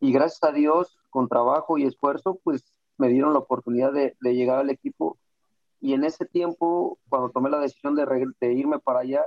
Y 0.00 0.12
gracias 0.12 0.42
a 0.42 0.52
Dios, 0.52 0.98
con 1.08 1.30
trabajo 1.30 1.78
y 1.78 1.84
esfuerzo, 1.84 2.38
pues 2.44 2.62
me 2.98 3.08
dieron 3.08 3.32
la 3.32 3.38
oportunidad 3.38 3.90
de, 3.90 4.14
de 4.20 4.34
llegar 4.34 4.58
al 4.58 4.68
equipo. 4.68 5.16
Y 5.80 5.94
en 5.94 6.04
ese 6.04 6.26
tiempo, 6.26 6.98
cuando 7.08 7.30
tomé 7.30 7.48
la 7.48 7.60
decisión 7.60 7.94
de, 7.94 8.04
de 8.38 8.52
irme 8.52 8.80
para 8.80 9.00
allá, 9.00 9.24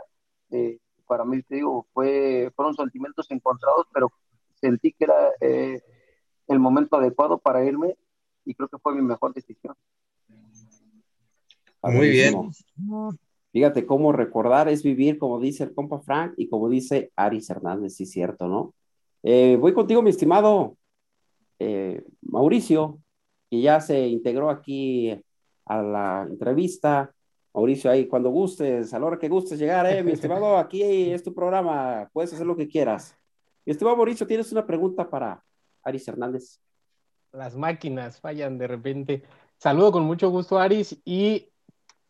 eh, 0.52 0.78
para 1.08 1.26
mí, 1.26 1.42
te 1.42 1.56
digo, 1.56 1.88
fue, 1.96 2.52
fueron 2.56 2.76
sentimientos 2.76 3.26
encontrados, 3.32 3.88
pero 3.92 4.12
sentí 4.62 4.92
que 4.92 5.06
era 5.06 5.32
eh, 5.42 5.82
el 6.48 6.60
momento 6.60 6.96
adecuado 6.96 7.40
para 7.40 7.66
irme 7.66 7.98
y 8.46 8.54
creo 8.54 8.70
que 8.70 8.78
fue 8.78 8.94
mi 8.94 9.02
mejor 9.02 9.34
decisión. 9.34 9.76
Muy 11.92 12.10
bien. 12.10 12.52
Fíjate 13.52 13.86
cómo 13.86 14.12
recordar 14.12 14.68
es 14.68 14.84
vivir, 14.84 15.18
como 15.18 15.40
dice 15.40 15.64
el 15.64 15.74
compa 15.74 16.00
Frank 16.00 16.34
y 16.38 16.50
como 16.50 16.68
dice 16.68 17.12
Aris 17.16 17.50
Hernández, 17.50 17.96
sí, 17.96 18.06
cierto, 18.06 18.48
¿no? 18.48 18.74
Eh, 19.24 19.58
voy 19.60 19.74
contigo, 19.74 20.02
mi 20.02 20.10
estimado 20.10 20.78
eh, 21.58 22.04
Mauricio, 22.22 23.00
que 23.50 23.62
ya 23.62 23.80
se 23.80 24.08
integró 24.08 24.50
aquí 24.50 25.24
a 25.66 25.82
la 25.82 26.28
entrevista. 26.30 27.14
Mauricio, 27.54 27.90
ahí 27.90 28.08
cuando 28.08 28.30
gustes, 28.30 28.94
a 28.94 29.00
la 29.00 29.06
hora 29.06 29.18
que 29.18 29.30
gustes 29.30 29.58
llegar, 29.58 29.86
eh, 29.86 30.04
mi 30.04 30.12
estimado, 30.12 30.58
aquí 30.58 30.84
es 30.84 31.24
tu 31.24 31.34
programa, 31.34 32.10
puedes 32.12 32.34
hacer 32.34 32.46
lo 32.46 32.58
que 32.58 32.68
quieras. 32.68 33.16
Mi 33.66 33.72
estimado 33.72 33.96
Mauricio, 33.96 34.28
¿tienes 34.28 34.52
una 34.52 34.66
pregunta 34.66 35.10
para 35.10 35.42
Aris 35.82 36.08
Hernández? 36.08 36.60
Las 37.32 37.56
máquinas 37.56 38.20
fallan 38.20 38.58
de 38.58 38.68
repente. 38.68 39.24
Saludo 39.58 39.94
con 39.94 40.04
mucho 40.04 40.30
gusto, 40.30 40.60
Aris, 40.60 41.00
y 41.06 41.50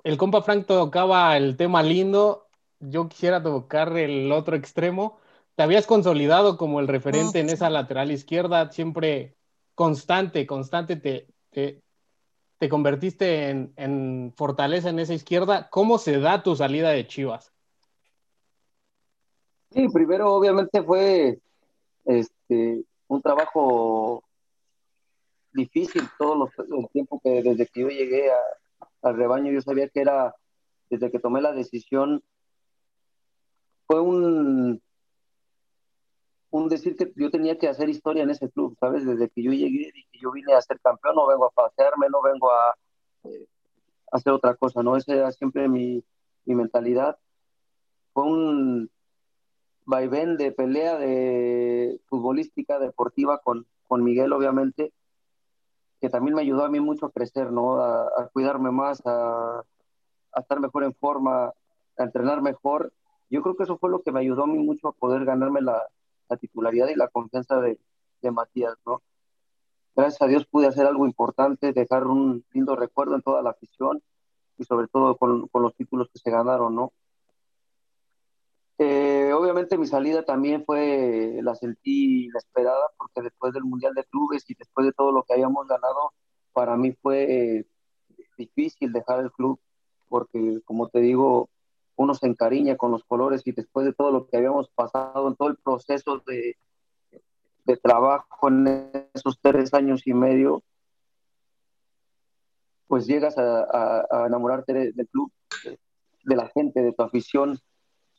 el 0.06 0.18
compa 0.18 0.44
Frank 0.44 0.68
tocaba 0.68 1.36
el 1.36 1.58
tema 1.58 1.82
lindo, 1.82 2.46
yo 2.80 3.10
quisiera 3.10 3.42
tocar 3.42 3.98
el 3.98 4.32
otro 4.32 4.56
extremo. 4.56 5.18
Te 5.56 5.64
habías 5.64 5.88
consolidado 5.88 6.58
como 6.58 6.80
el 6.80 6.88
referente 6.88 7.40
en 7.40 7.50
esa 7.50 7.72
lateral 7.72 8.12
izquierda, 8.12 8.72
siempre 8.72 9.36
constante, 9.74 10.46
constante 10.46 10.96
te, 10.96 11.28
te, 11.50 12.70
convertiste 12.70 13.50
en, 13.50 13.74
en, 13.78 14.32
fortaleza 14.36 14.90
en 14.90 15.00
esa 15.00 15.16
izquierda. 15.16 15.70
¿Cómo 15.72 15.98
se 15.98 16.20
da 16.20 16.44
tu 16.44 16.56
salida 16.56 16.92
de 16.92 17.08
Chivas? 17.08 17.52
Sí, 19.72 19.88
primero 19.90 20.36
obviamente 20.36 20.84
fue 20.84 21.40
este, 22.06 22.84
un 23.08 23.22
trabajo 23.24 24.24
difícil 25.52 26.04
todo 26.20 26.48
el 26.60 26.90
tiempo 26.90 27.20
que 27.24 27.42
desde 27.42 27.66
que 27.66 27.82
yo 27.82 27.88
llegué 27.88 28.30
a, 28.30 28.36
al 29.06 29.18
rebaño. 29.18 29.52
Yo 29.52 29.62
sabía 29.62 29.90
que 29.90 30.02
era, 30.02 30.36
desde 30.90 31.12
que 31.12 31.20
tomé 31.20 31.42
la 31.42 31.54
decisión, 31.54 32.24
fue 33.88 34.02
un, 34.02 34.82
un 36.50 36.70
decir 36.70 36.96
que 36.96 37.12
yo 37.16 37.30
tenía 37.30 37.58
que 37.58 37.68
hacer 37.68 37.90
historia 37.90 38.24
en 38.24 38.30
ese 38.30 38.50
club, 38.50 38.76
¿sabes? 38.80 39.06
Desde 39.06 39.30
que 39.30 39.44
yo 39.44 39.52
llegué 39.52 39.92
que 40.12 40.20
yo 40.20 40.32
vine 40.32 40.54
a 40.54 40.62
ser 40.62 40.80
campeón, 40.80 41.16
no 41.16 41.28
vengo 41.28 41.46
a 41.46 41.52
pasearme, 41.52 42.08
no 42.10 42.22
vengo 42.22 42.52
a, 42.52 42.76
eh, 43.26 43.48
hacer 44.12 44.34
otra 44.34 44.56
cosa, 44.56 44.82
¿no? 44.84 44.96
Esa 44.96 45.14
era 45.14 45.32
siempre 45.32 45.68
mi, 45.68 46.04
mi 46.46 46.56
mentalidad. 46.56 47.18
Fue 48.14 48.24
un 48.24 48.90
vaivén 49.86 50.38
de 50.38 50.52
pelea 50.52 50.98
de 50.98 52.00
futbolística, 52.08 52.80
deportiva 52.80 53.40
con, 53.40 53.68
con 53.88 54.04
Miguel, 54.04 54.34
obviamente, 54.34 54.94
que 56.06 56.12
también 56.12 56.36
me 56.36 56.44
ayudó 56.44 56.64
a 56.64 56.70
mí 56.70 56.80
mucho 56.80 57.08
a 57.08 57.12
crecer, 57.12 57.52
¿no? 57.52 57.82
A, 57.82 58.30
cuidarme 58.32 58.70
más, 58.70 59.02
a, 59.06 59.64
estar 60.38 60.60
mejor 60.60 60.84
en 60.84 60.94
forma, 60.94 61.46
a 61.48 62.04
entrenar 62.04 62.44
mejor. 62.44 62.94
Yo 63.32 63.42
creo 63.42 63.56
que 63.56 63.64
eso 63.64 63.80
fue 63.80 63.90
lo 63.90 64.04
que 64.04 64.12
me 64.12 64.20
ayudó 64.20 64.44
a 64.44 64.48
mí 64.48 64.60
mucho 64.60 64.88
a 64.88 64.92
poder 64.92 65.26
ganarme 65.26 65.62
la, 65.62 65.82
titularidad 66.40 66.90
y 66.90 66.96
la 66.96 67.08
confianza 67.08 67.60
de, 67.60 67.80
Matías, 68.32 68.76
¿no? 68.86 69.02
Gracias 69.96 70.22
a 70.22 70.28
Dios 70.28 70.46
pude 70.46 70.68
hacer 70.68 70.86
algo 70.86 71.08
importante, 71.08 71.74
dejar 71.74 72.06
un 72.06 72.46
lindo 72.54 72.76
recuerdo 72.76 73.16
en 73.16 73.24
toda 73.24 73.42
la 73.42 73.52
afición 73.52 74.04
y 74.58 74.64
sobre 74.64 74.88
todo 74.88 75.16
con, 75.18 75.48
con 75.48 75.64
los 75.64 75.76
títulos 75.76 76.10
que 76.14 76.20
se 76.20 76.30
ganaron, 76.30 76.76
¿no? 76.76 76.94
Eh, 78.78 79.32
obviamente 79.34 79.78
mi 79.78 79.88
salida 79.88 80.26
también 80.26 80.66
fue, 80.66 81.40
la 81.42 81.56
sentí 81.56 82.26
inesperada, 82.26 82.92
porque 82.98 83.22
después 83.22 83.54
del 83.54 83.64
Mundial 83.64 83.94
de 83.94 84.04
Clubes 84.06 84.44
y 84.50 84.56
después 84.56 84.86
de 84.86 84.94
todo 84.94 85.12
lo 85.12 85.24
que 85.24 85.34
habíamos 85.34 85.68
ganado, 85.68 86.12
para 86.52 86.76
mí 86.76 86.94
fue 87.02 87.58
eh, 87.58 87.66
difícil 88.38 88.92
dejar 88.92 89.22
el 89.22 89.32
club, 89.32 89.60
porque 90.10 90.60
como 90.66 90.90
te 90.90 91.00
digo, 91.00 91.50
uno 91.96 92.14
se 92.16 92.28
encariña 92.28 92.76
con 92.76 92.92
los 92.92 93.06
colores 93.06 93.44
y 93.46 93.54
después 93.54 93.86
de 93.86 93.94
todo 93.94 94.12
lo 94.12 94.28
que 94.28 94.38
habíamos 94.38 94.70
pasado 94.70 95.28
en 95.30 95.36
todo 95.36 95.48
el 95.50 95.58
proceso 95.58 96.22
de, 96.28 96.58
de 97.64 97.78
trabajo 97.78 98.50
en 98.50 98.92
esos 99.14 99.40
tres 99.42 99.74
años 99.74 100.06
y 100.06 100.14
medio, 100.14 100.64
pues 102.88 103.08
llegas 103.08 103.38
a, 103.38 104.06
a 104.12 104.28
enamorarte 104.28 104.74
del 104.74 105.08
club, 105.08 105.32
de 106.26 106.36
la 106.36 106.50
gente, 106.50 106.82
de 106.82 106.92
tu 106.92 107.04
afición, 107.04 107.58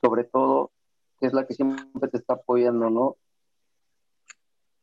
sobre 0.07 0.23
todo, 0.25 0.71
que 1.19 1.27
es 1.27 1.33
la 1.33 1.47
que 1.47 1.55
siempre 1.55 2.09
te 2.09 2.19
está 2.19 2.35
apoyando, 2.35 2.91
¿no? 2.91 3.17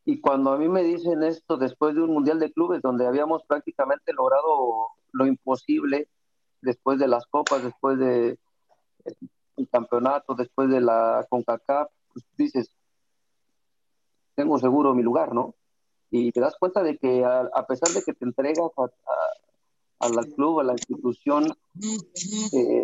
Y 0.04 0.20
cuando 0.20 0.52
a 0.52 0.58
mí 0.58 0.68
me 0.68 0.82
dicen 0.82 1.22
esto 1.22 1.56
después 1.56 1.94
de 1.94 2.02
un 2.02 2.10
Mundial 2.10 2.38
de 2.38 2.52
Clubes, 2.52 2.82
donde 2.82 3.06
habíamos 3.06 3.42
prácticamente 3.44 4.12
logrado 4.12 4.88
lo 5.12 5.26
imposible, 5.26 6.08
después 6.60 6.98
de 6.98 7.08
las 7.08 7.24
copas, 7.26 7.64
después 7.64 7.98
de 7.98 8.38
el 9.56 9.68
campeonato, 9.70 10.34
después 10.34 10.68
de 10.68 10.82
la 10.82 11.26
CONCACAF, 11.30 11.88
pues 12.12 12.26
dices, 12.36 12.70
tengo 14.34 14.58
seguro 14.58 14.94
mi 14.94 15.02
lugar, 15.02 15.32
¿no? 15.32 15.54
Y 16.10 16.32
te 16.32 16.40
das 16.40 16.56
cuenta 16.58 16.82
de 16.82 16.98
que 16.98 17.24
a, 17.24 17.66
pesar 17.66 17.88
de 17.94 18.02
que 18.02 18.12
te 18.12 18.26
entregas 18.26 18.58
al 20.00 20.34
club, 20.34 20.60
a 20.60 20.64
la 20.64 20.72
institución, 20.72 21.46
eh, 22.52 22.82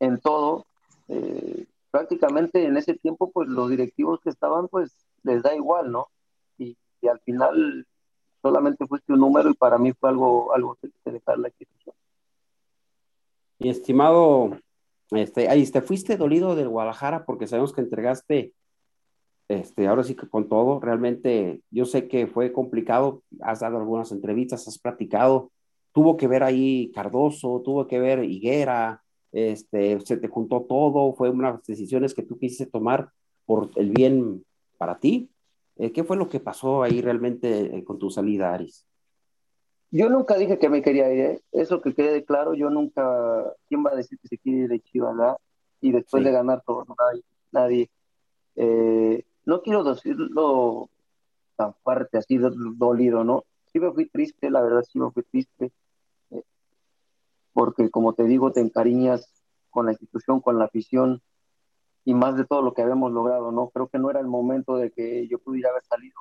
en 0.00 0.20
todo, 0.20 0.66
eh, 1.12 1.66
prácticamente 1.90 2.64
en 2.64 2.76
ese 2.76 2.94
tiempo, 2.94 3.30
pues 3.30 3.48
los 3.48 3.68
directivos 3.68 4.20
que 4.20 4.30
estaban, 4.30 4.68
pues 4.68 4.96
les 5.22 5.42
da 5.42 5.54
igual, 5.54 5.92
¿no? 5.92 6.08
Y, 6.58 6.76
al 7.08 7.20
final 7.20 7.86
solamente 8.40 8.86
fuiste 8.86 9.12
un 9.12 9.20
número 9.20 9.50
y 9.50 9.54
para 9.54 9.76
mí 9.76 9.92
fue 9.92 10.08
algo, 10.08 10.54
algo 10.54 10.76
que 10.80 11.10
dejar 11.10 11.38
la 11.38 11.48
institución. 11.48 11.94
Mi 13.58 13.70
estimado, 13.70 14.56
este, 15.10 15.48
ahí 15.48 15.64
te 15.66 15.82
fuiste 15.82 16.16
dolido 16.16 16.54
del 16.54 16.68
Guadalajara 16.68 17.24
porque 17.24 17.46
sabemos 17.46 17.72
que 17.72 17.80
entregaste, 17.80 18.54
este, 19.48 19.86
ahora 19.86 20.04
sí 20.04 20.14
que 20.14 20.28
con 20.28 20.48
todo, 20.48 20.80
realmente 20.80 21.60
yo 21.70 21.84
sé 21.84 22.08
que 22.08 22.26
fue 22.26 22.52
complicado, 22.52 23.22
has 23.40 23.60
dado 23.60 23.78
algunas 23.78 24.12
entrevistas, 24.12 24.66
has 24.66 24.78
platicado, 24.78 25.50
tuvo 25.92 26.16
que 26.16 26.28
ver 26.28 26.42
ahí 26.42 26.90
Cardoso, 26.94 27.60
tuvo 27.64 27.86
que 27.86 28.00
ver 28.00 28.24
Higuera, 28.24 29.02
este, 29.32 29.98
se 30.00 30.18
te 30.18 30.28
juntó 30.28 30.62
todo, 30.68 31.14
fue 31.14 31.30
unas 31.30 31.64
decisiones 31.66 32.14
que 32.14 32.22
tú 32.22 32.38
quisiste 32.38 32.66
tomar 32.66 33.10
por 33.46 33.70
el 33.76 33.90
bien 33.90 34.44
para 34.76 34.98
ti. 34.98 35.30
Eh, 35.76 35.90
¿Qué 35.90 36.04
fue 36.04 36.16
lo 36.16 36.28
que 36.28 36.38
pasó 36.38 36.82
ahí 36.82 37.00
realmente 37.00 37.76
eh, 37.76 37.84
con 37.84 37.98
tu 37.98 38.10
salida, 38.10 38.52
Aris? 38.52 38.86
Yo 39.90 40.08
nunca 40.08 40.36
dije 40.36 40.58
que 40.58 40.68
me 40.68 40.82
quería 40.82 41.12
ir, 41.12 41.20
¿eh? 41.20 41.40
eso 41.52 41.80
que 41.82 41.94
quede 41.94 42.24
claro, 42.24 42.54
yo 42.54 42.70
nunca, 42.70 43.54
¿quién 43.68 43.84
va 43.84 43.90
a 43.90 43.96
decir 43.96 44.18
que 44.18 44.28
se 44.28 44.38
quiere 44.38 44.60
ir 44.60 44.68
de 44.68 44.80
Chivas, 44.80 45.36
Y 45.80 45.92
después 45.92 46.24
de 46.24 46.30
ganar 46.30 46.62
todo, 46.66 46.86
nadie. 47.50 47.90
no 49.44 49.62
quiero 49.62 49.84
decirlo 49.84 50.88
tan 51.56 51.74
fuerte, 51.82 52.18
así 52.18 52.38
dolido, 52.38 53.24
¿no? 53.24 53.44
Sí 53.66 53.80
me 53.80 53.92
fui 53.92 54.06
triste, 54.06 54.50
la 54.50 54.62
verdad 54.62 54.82
sí 54.82 54.98
me 54.98 55.10
fui 55.10 55.22
triste 55.24 55.72
porque 57.52 57.90
como 57.90 58.14
te 58.14 58.24
digo, 58.24 58.52
te 58.52 58.60
encariñas 58.60 59.32
con 59.70 59.86
la 59.86 59.92
institución, 59.92 60.40
con 60.40 60.58
la 60.58 60.66
afición 60.66 61.22
y 62.04 62.14
más 62.14 62.36
de 62.36 62.44
todo 62.44 62.62
lo 62.62 62.74
que 62.74 62.82
habíamos 62.82 63.12
logrado, 63.12 63.52
¿no? 63.52 63.70
Creo 63.70 63.88
que 63.88 63.98
no 63.98 64.10
era 64.10 64.20
el 64.20 64.26
momento 64.26 64.76
de 64.76 64.90
que 64.90 65.28
yo 65.28 65.38
pudiera 65.38 65.70
haber 65.70 65.84
salido. 65.84 66.16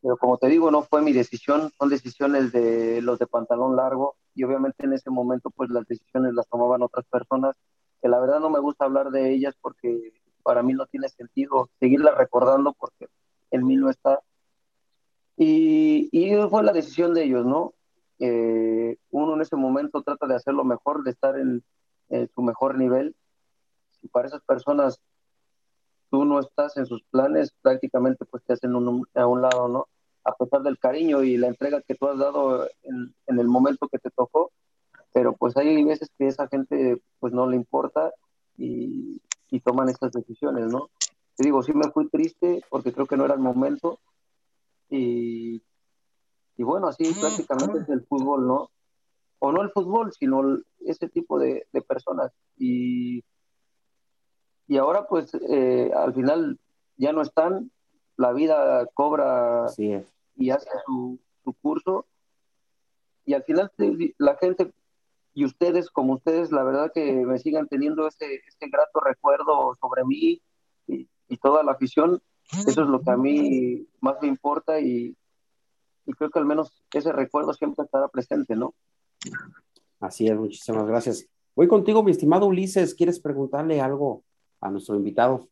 Pero 0.00 0.16
como 0.18 0.38
te 0.38 0.48
digo, 0.48 0.70
no 0.70 0.82
fue 0.82 1.02
mi 1.02 1.12
decisión, 1.12 1.70
son 1.78 1.88
decisiones 1.88 2.52
de 2.52 3.00
los 3.00 3.18
de 3.18 3.26
pantalón 3.26 3.74
largo 3.74 4.16
y 4.34 4.44
obviamente 4.44 4.84
en 4.84 4.92
ese 4.92 5.10
momento 5.10 5.50
pues 5.50 5.70
las 5.70 5.86
decisiones 5.86 6.34
las 6.34 6.46
tomaban 6.48 6.82
otras 6.82 7.06
personas, 7.06 7.56
que 8.02 8.08
la 8.08 8.20
verdad 8.20 8.40
no 8.40 8.50
me 8.50 8.60
gusta 8.60 8.84
hablar 8.84 9.10
de 9.10 9.32
ellas 9.32 9.54
porque 9.60 10.12
para 10.42 10.62
mí 10.62 10.74
no 10.74 10.86
tiene 10.86 11.08
sentido 11.08 11.70
seguirlas 11.80 12.16
recordando 12.16 12.74
porque 12.74 13.08
en 13.50 13.66
mí 13.66 13.76
no 13.76 13.88
está. 13.88 14.20
Y, 15.36 16.08
y 16.12 16.36
fue 16.48 16.62
la 16.62 16.72
decisión 16.72 17.14
de 17.14 17.24
ellos, 17.24 17.46
¿no? 17.46 17.72
Eh, 18.18 18.96
uno 19.10 19.34
en 19.34 19.42
ese 19.42 19.56
momento 19.56 20.02
trata 20.02 20.26
de 20.26 20.36
hacer 20.36 20.54
lo 20.54 20.64
mejor, 20.64 21.02
de 21.02 21.10
estar 21.10 21.38
en, 21.38 21.62
su 22.34 22.42
mejor 22.42 22.76
nivel. 22.76 23.16
Si 24.00 24.08
para 24.08 24.28
esas 24.28 24.42
personas 24.42 25.00
tú 26.10 26.24
no 26.24 26.38
estás 26.38 26.76
en 26.76 26.86
sus 26.86 27.02
planes, 27.04 27.52
prácticamente 27.60 28.24
pues 28.24 28.44
te 28.44 28.52
hacen 28.52 28.72
a 28.74 29.26
un 29.26 29.42
lado, 29.42 29.68
¿no? 29.68 29.88
A 30.22 30.34
pesar 30.34 30.62
del 30.62 30.78
cariño 30.78 31.22
y 31.22 31.36
la 31.36 31.48
entrega 31.48 31.82
que 31.82 31.94
tú 31.94 32.06
has 32.06 32.18
dado 32.18 32.68
en, 32.82 33.14
el 33.26 33.48
momento 33.48 33.88
que 33.88 33.98
te 33.98 34.10
tocó, 34.10 34.52
pero 35.12 35.34
pues 35.34 35.56
hay 35.56 35.82
veces 35.82 36.08
que 36.16 36.28
esa 36.28 36.46
gente 36.46 37.02
pues 37.18 37.32
no 37.32 37.48
le 37.48 37.56
importa 37.56 38.12
y, 38.56 39.20
y 39.50 39.60
toman 39.60 39.88
estas 39.88 40.12
decisiones, 40.12 40.66
¿no? 40.66 40.90
Te 41.36 41.42
digo, 41.42 41.62
sí 41.62 41.72
me 41.72 41.90
fui 41.90 42.08
triste 42.08 42.62
porque 42.70 42.92
creo 42.92 43.06
que 43.06 43.16
no 43.16 43.24
era 43.24 43.34
el 43.34 43.40
momento 43.40 43.98
y, 44.88 45.62
y 46.56 46.62
bueno, 46.62 46.88
así 46.88 47.12
prácticamente 47.14 47.78
es 47.80 47.88
el 47.88 48.04
fútbol, 48.06 48.46
¿no? 48.46 48.70
O 49.38 49.52
no 49.52 49.62
el 49.62 49.70
fútbol, 49.70 50.12
sino 50.12 50.58
ese 50.80 51.08
tipo 51.08 51.38
de, 51.38 51.66
de 51.72 51.82
personas. 51.82 52.32
Y, 52.56 53.24
y 54.66 54.76
ahora 54.78 55.06
pues 55.06 55.34
eh, 55.34 55.90
al 55.94 56.14
final 56.14 56.58
ya 56.96 57.12
no 57.12 57.22
están, 57.22 57.70
la 58.16 58.32
vida 58.32 58.86
cobra 58.94 59.66
y 60.36 60.50
hace 60.50 60.70
su, 60.86 61.18
su 61.42 61.52
curso. 61.54 62.06
Y 63.26 63.34
al 63.34 63.42
final 63.42 63.72
la 64.18 64.36
gente 64.36 64.72
y 65.34 65.44
ustedes, 65.44 65.90
como 65.90 66.14
ustedes, 66.14 66.52
la 66.52 66.62
verdad 66.62 66.92
que 66.94 67.12
me 67.26 67.38
sigan 67.38 67.66
teniendo 67.66 68.06
ese, 68.06 68.36
ese 68.46 68.68
grato 68.70 69.00
recuerdo 69.00 69.76
sobre 69.80 70.04
mí 70.04 70.40
y, 70.86 71.08
toda 71.42 71.64
la 71.64 71.72
afición, 71.72 72.22
eso 72.52 72.82
es 72.82 72.88
lo 72.88 73.02
que 73.02 73.10
a 73.10 73.16
mí 73.16 73.88
más 74.00 74.14
me 74.22 74.28
importa 74.28 74.80
y, 74.80 75.16
creo 76.12 76.30
que 76.30 76.38
al 76.38 76.46
menos 76.46 76.82
ese 76.92 77.12
recuerdo 77.12 77.54
siempre 77.54 77.84
estará 77.84 78.08
presente, 78.08 78.56
¿no? 78.56 78.74
Así 80.00 80.26
es, 80.26 80.36
muchísimas 80.36 80.86
gracias. 80.86 81.26
Voy 81.56 81.68
contigo, 81.68 82.02
mi 82.02 82.10
estimado 82.10 82.46
Ulises, 82.46 82.94
¿quieres 82.94 83.20
preguntarle 83.20 83.80
algo 83.80 84.24
a 84.60 84.70
nuestro 84.70 84.96
invitado? 84.96 85.48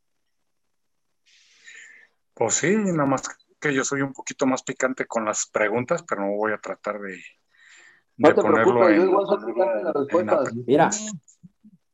Pues 2.35 2.54
sí, 2.54 2.76
nada 2.76 3.06
más 3.06 3.23
que 3.61 3.73
yo 3.73 3.85
soy 3.85 4.02
un 4.02 4.12
poquito 4.12 4.47
más 4.47 4.62
picante 4.62 5.06
con 5.06 5.25
las 5.25 5.47
preguntas, 5.47 6.02
pero 6.02 6.23
no 6.23 6.37
voy 6.37 6.52
a 6.52 6.59
tratar 6.59 7.00
de, 7.00 7.18
no 8.16 8.35
te 8.35 8.42
preocupes, 8.42 8.97
yo 8.97 9.04
igual 9.04 9.26
soy 9.26 10.64
Mira, 10.66 10.90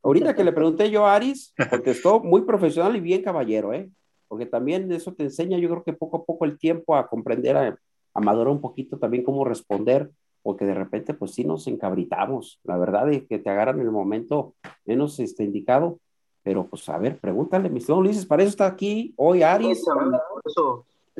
ahorita 0.03 0.35
que 0.35 0.43
le 0.43 0.51
pregunté 0.51 0.89
yo 0.89 1.05
a 1.05 1.15
Aris, 1.15 1.53
contestó 1.69 2.19
muy 2.19 2.41
profesional 2.41 2.95
y 2.95 2.99
bien 2.99 3.23
caballero, 3.23 3.73
¿eh? 3.73 3.89
Porque 4.27 4.45
también 4.45 4.91
eso 4.91 5.13
te 5.13 5.23
enseña, 5.23 5.57
yo 5.57 5.69
creo 5.69 5.83
que 5.83 5.93
poco 5.93 6.17
a 6.17 6.25
poco 6.25 6.45
el 6.45 6.59
tiempo 6.59 6.95
a 6.95 7.07
comprender, 7.07 7.57
a, 7.57 7.77
madurar 8.15 8.49
un 8.49 8.61
poquito 8.61 8.97
también 8.97 9.23
cómo 9.23 9.45
responder, 9.45 10.11
porque 10.41 10.65
de 10.65 10.73
repente, 10.73 11.13
pues 11.13 11.31
sí 11.33 11.43
nos 11.43 11.67
encabritamos, 11.67 12.59
la 12.63 12.77
verdad, 12.77 13.07
de 13.07 13.25
que 13.25 13.39
te 13.39 13.49
agarran 13.49 13.79
en 13.79 13.85
el 13.85 13.91
momento 13.91 14.55
menos 14.85 15.19
este, 15.19 15.43
indicado. 15.43 15.99
Pero, 16.43 16.65
pues, 16.67 16.87
a 16.89 16.97
ver, 16.97 17.19
pregúntale, 17.19 17.69
mi 17.69 17.79
estimado 17.79 18.01
Ulises, 18.01 18.25
para 18.25 18.43
eso 18.43 18.49
está 18.49 18.65
aquí 18.65 19.13
hoy 19.17 19.43
Aris. 19.43 19.83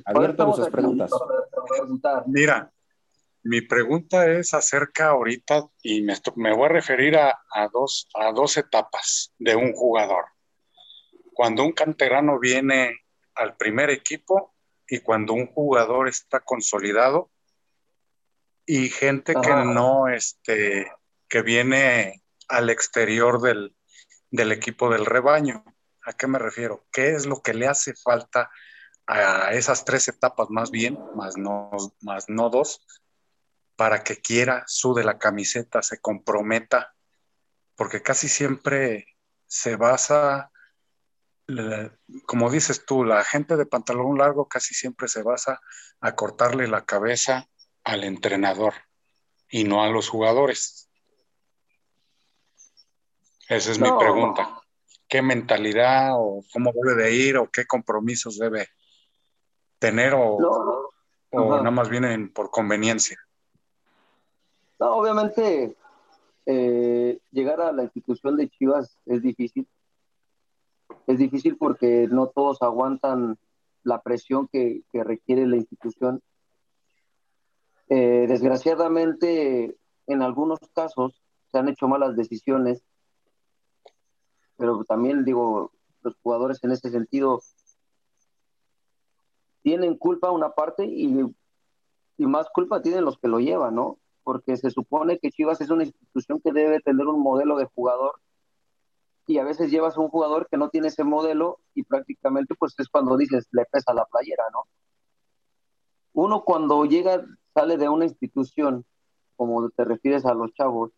Abierto 0.05 0.43
a 0.43 0.45
nuestras 0.45 0.69
preguntas. 0.69 1.11
Mira, 2.25 2.71
mi 3.43 3.61
pregunta 3.61 4.27
es 4.27 4.53
acerca 4.53 5.09
ahorita, 5.09 5.65
y 5.81 6.01
me, 6.01 6.53
voy 6.53 6.65
a 6.65 6.69
referir 6.69 7.17
a, 7.17 7.37
dos, 7.71 8.07
a 8.13 8.31
dos 8.31 8.57
etapas 8.57 9.33
de 9.39 9.55
un 9.55 9.73
jugador. 9.73 10.25
Cuando 11.33 11.63
un 11.63 11.71
canterano 11.71 12.39
viene 12.39 12.97
al 13.35 13.55
primer 13.55 13.89
equipo 13.89 14.53
y 14.89 14.99
cuando 14.99 15.33
un 15.33 15.47
jugador 15.47 16.07
está 16.07 16.39
consolidado 16.39 17.29
y 18.65 18.89
gente 18.89 19.33
que 19.33 19.49
no, 19.49 20.07
este, 20.07 20.91
que 21.27 21.41
viene 21.41 22.23
al 22.47 22.69
exterior 22.69 23.41
del, 23.41 23.75
del 24.31 24.51
equipo 24.51 24.89
del 24.89 25.05
rebaño. 25.05 25.63
¿A 26.03 26.13
qué 26.13 26.27
me 26.27 26.39
refiero? 26.39 26.85
¿Qué 26.91 27.11
es 27.11 27.25
lo 27.25 27.41
que 27.41 27.53
le 27.53 27.67
hace 27.67 27.93
falta 27.93 28.49
a 29.05 29.53
esas 29.53 29.85
tres 29.85 30.07
etapas 30.07 30.49
más 30.51 30.69
bien, 30.69 30.99
más 31.15 31.35
no, 31.35 31.71
más 32.01 32.29
no 32.29 32.49
dos, 32.49 32.85
para 33.75 34.03
que 34.03 34.17
quiera, 34.17 34.63
sude 34.67 35.03
la 35.03 35.17
camiseta, 35.17 35.81
se 35.81 35.99
comprometa, 35.99 36.93
porque 37.75 38.03
casi 38.03 38.27
siempre 38.27 39.17
se 39.47 39.77
basa, 39.77 40.51
como 42.25 42.49
dices 42.49 42.85
tú, 42.85 43.03
la 43.03 43.23
gente 43.23 43.55
de 43.57 43.65
pantalón 43.65 44.17
largo 44.17 44.47
casi 44.47 44.73
siempre 44.73 45.07
se 45.07 45.23
basa 45.23 45.59
a 45.99 46.15
cortarle 46.15 46.67
la 46.67 46.85
cabeza 46.85 47.47
al 47.83 48.03
entrenador 48.03 48.73
y 49.49 49.63
no 49.63 49.83
a 49.83 49.89
los 49.89 50.09
jugadores. 50.09 50.89
Esa 53.47 53.71
es 53.71 53.79
mi 53.79 53.89
pregunta. 53.97 54.61
¿Qué 55.07 55.23
mentalidad 55.23 56.11
o 56.13 56.43
cómo 56.53 56.71
debe 56.71 57.03
de 57.03 57.15
ir 57.15 57.37
o 57.37 57.49
qué 57.49 57.65
compromisos 57.65 58.37
debe 58.37 58.67
tener 59.79 60.13
o, 60.13 60.37
o 61.31 61.57
nada 61.57 61.71
más 61.71 61.89
vienen 61.89 62.31
por 62.31 62.51
conveniencia? 62.51 63.17
No, 64.79 64.95
obviamente 64.95 65.75
eh, 66.45 67.19
llegar 67.31 67.59
a 67.59 67.71
la 67.71 67.83
institución 67.83 68.37
de 68.37 68.49
Chivas 68.49 68.99
es 69.05 69.21
difícil. 69.23 69.67
Es 71.09 71.17
difícil 71.17 71.57
porque 71.57 72.07
no 72.07 72.27
todos 72.27 72.61
aguantan 72.61 73.39
la 73.81 73.99
presión 74.03 74.47
que, 74.47 74.83
requiere 74.93 75.47
la 75.47 75.55
institución. 75.55 76.21
Eh, 77.89 78.27
desgraciadamente, 78.27 79.75
en 80.05 80.21
algunos 80.21 80.59
casos 80.75 81.19
se 81.51 81.57
han 81.57 81.67
hecho 81.67 81.87
malas 81.87 82.15
decisiones, 82.15 82.83
pero 84.55 84.83
también 84.83 85.25
digo, 85.25 85.71
los 86.03 86.15
jugadores 86.21 86.63
en 86.63 86.73
ese 86.73 86.91
sentido 86.91 87.41
tienen 89.63 89.97
culpa 89.97 90.29
una 90.29 90.51
parte 90.51 90.85
y, 90.85 91.25
y 92.17 92.25
más 92.27 92.47
culpa 92.53 92.83
tienen 92.83 93.03
los 93.03 93.17
que 93.17 93.29
lo 93.29 93.39
llevan, 93.39 93.73
¿no? 93.73 93.97
porque 94.21 94.57
se 94.57 94.69
supone 94.69 95.17
que 95.17 95.31
Chivas 95.31 95.59
es 95.59 95.71
una 95.71 95.85
institución 95.85 96.39
que 96.39 96.51
debe 96.51 96.79
tener 96.81 97.07
un 97.07 97.19
modelo 97.19 97.57
de 97.57 97.65
jugador 97.65 98.19
y 99.29 99.37
a 99.37 99.43
veces 99.43 99.69
llevas 99.69 99.95
a 99.95 100.01
un 100.01 100.09
jugador 100.09 100.47
que 100.49 100.57
no 100.57 100.69
tiene 100.69 100.87
ese 100.87 101.03
modelo 101.03 101.59
y 101.75 101.83
prácticamente 101.83 102.55
pues 102.55 102.73
es 102.79 102.89
cuando 102.89 103.15
dices 103.15 103.47
le 103.51 103.63
pesa 103.65 103.93
la 103.93 104.05
playera, 104.05 104.43
¿no? 104.51 104.63
Uno 106.13 106.43
cuando 106.43 106.83
llega, 106.85 107.23
sale 107.53 107.77
de 107.77 107.89
una 107.89 108.05
institución, 108.05 108.85
como 109.35 109.69
te 109.69 109.85
refieres 109.85 110.25
a 110.25 110.33
los 110.33 110.51
chavos, 110.55 110.93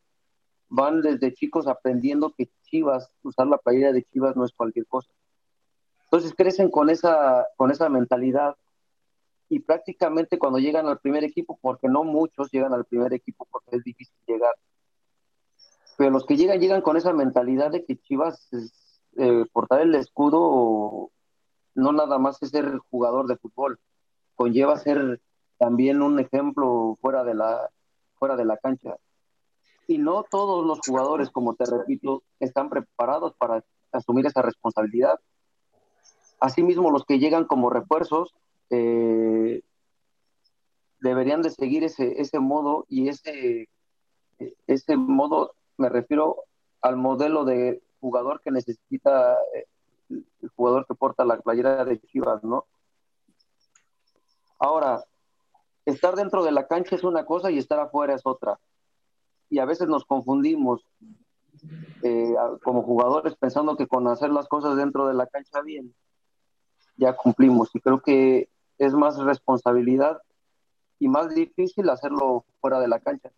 van 0.69 1.01
desde 1.01 1.33
chicos 1.33 1.67
aprendiendo 1.67 2.33
que 2.37 2.49
Chivas, 2.63 3.11
usar 3.21 3.47
la 3.47 3.57
playera 3.57 3.91
de 3.91 4.03
Chivas 4.03 4.37
no 4.37 4.45
es 4.45 4.53
cualquier 4.53 4.87
cosa. 4.87 5.11
Entonces 6.05 6.33
crecen 6.33 6.71
con 6.71 6.89
esa, 6.89 7.45
con 7.57 7.69
esa 7.69 7.89
mentalidad 7.89 8.55
y 9.49 9.59
prácticamente 9.59 10.39
cuando 10.39 10.57
llegan 10.57 10.87
al 10.87 10.99
primer 10.99 11.25
equipo, 11.25 11.59
porque 11.61 11.89
no 11.89 12.05
muchos 12.05 12.49
llegan 12.49 12.73
al 12.73 12.85
primer 12.85 13.13
equipo 13.13 13.45
porque 13.51 13.75
es 13.75 13.83
difícil 13.83 14.15
llegar, 14.25 14.55
pero 16.01 16.09
los 16.09 16.25
que 16.25 16.35
llegan 16.35 16.59
llegan 16.59 16.81
con 16.81 16.97
esa 16.97 17.13
mentalidad 17.13 17.69
de 17.69 17.85
que 17.85 17.95
Chivas 17.95 18.49
eh, 19.17 19.45
portar 19.53 19.81
el 19.81 19.93
escudo 19.93 21.11
no 21.75 21.91
nada 21.91 22.17
más 22.17 22.41
es 22.41 22.49
ser 22.49 22.79
jugador 22.89 23.27
de 23.27 23.37
fútbol, 23.37 23.79
conlleva 24.33 24.77
ser 24.77 25.21
también 25.59 26.01
un 26.01 26.19
ejemplo 26.19 26.97
fuera 27.01 27.23
de 27.23 27.35
la 27.35 27.69
fuera 28.15 28.35
de 28.35 28.45
la 28.45 28.57
cancha. 28.57 28.95
Y 29.85 29.99
no 29.99 30.23
todos 30.23 30.65
los 30.65 30.79
jugadores, 30.79 31.29
como 31.29 31.53
te 31.53 31.65
repito, 31.65 32.23
están 32.39 32.71
preparados 32.71 33.35
para 33.37 33.63
asumir 33.91 34.25
esa 34.25 34.41
responsabilidad. 34.41 35.19
Asimismo, 36.39 36.89
los 36.89 37.05
que 37.05 37.19
llegan 37.19 37.45
como 37.45 37.69
refuerzos 37.69 38.33
eh, 38.71 39.61
deberían 40.99 41.43
de 41.43 41.51
seguir 41.51 41.83
ese, 41.83 42.19
ese 42.19 42.39
modo 42.39 42.87
y 42.89 43.07
ese, 43.07 43.69
ese 44.65 44.97
modo, 44.97 45.53
me 45.81 45.89
refiero 45.89 46.43
al 46.81 46.95
modelo 46.95 47.43
de 47.43 47.81
jugador 47.99 48.39
que 48.41 48.51
necesita 48.51 49.33
eh, 49.55 49.65
el 50.09 50.49
jugador 50.55 50.85
que 50.85 50.93
porta 50.93 51.25
la 51.25 51.39
playera 51.39 51.83
de 51.83 51.99
Chivas, 51.99 52.43
¿no? 52.43 52.65
Ahora, 54.59 55.03
estar 55.85 56.15
dentro 56.15 56.43
de 56.43 56.51
la 56.51 56.67
cancha 56.67 56.95
es 56.95 57.03
una 57.03 57.25
cosa 57.25 57.49
y 57.49 57.57
estar 57.57 57.79
afuera 57.79 58.13
es 58.13 58.21
otra. 58.25 58.59
Y 59.49 59.57
a 59.57 59.65
veces 59.65 59.87
nos 59.87 60.05
confundimos 60.05 60.85
eh, 62.03 62.35
como 62.63 62.83
jugadores 62.83 63.35
pensando 63.35 63.75
que 63.75 63.87
con 63.87 64.07
hacer 64.07 64.29
las 64.29 64.47
cosas 64.47 64.75
dentro 64.77 65.07
de 65.07 65.15
la 65.15 65.25
cancha 65.25 65.61
bien, 65.61 65.95
ya 66.95 67.15
cumplimos. 67.15 67.71
Y 67.73 67.79
creo 67.79 68.01
que 68.01 68.49
es 68.77 68.93
más 68.93 69.17
responsabilidad 69.17 70.21
y 70.99 71.07
más 71.07 71.33
difícil 71.33 71.89
hacerlo 71.89 72.45
fuera 72.59 72.79
de 72.79 72.87
la 72.87 72.99
cancha. 72.99 73.31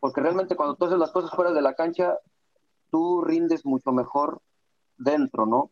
Porque 0.00 0.20
realmente 0.20 0.56
cuando 0.56 0.76
tú 0.76 0.86
haces 0.86 0.98
las 0.98 1.10
cosas 1.10 1.30
fuera 1.30 1.52
de 1.52 1.62
la 1.62 1.74
cancha, 1.74 2.18
tú 2.90 3.22
rindes 3.22 3.64
mucho 3.64 3.92
mejor 3.92 4.40
dentro, 4.96 5.46
¿no? 5.46 5.70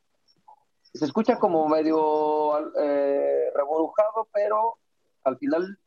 Se 0.93 1.05
escucha 1.05 1.39
como 1.39 1.69
medio 1.69 2.73
eh, 2.81 3.51
revolujado, 3.55 4.29
pero 4.33 4.77
al 5.25 5.39
final 5.39 5.79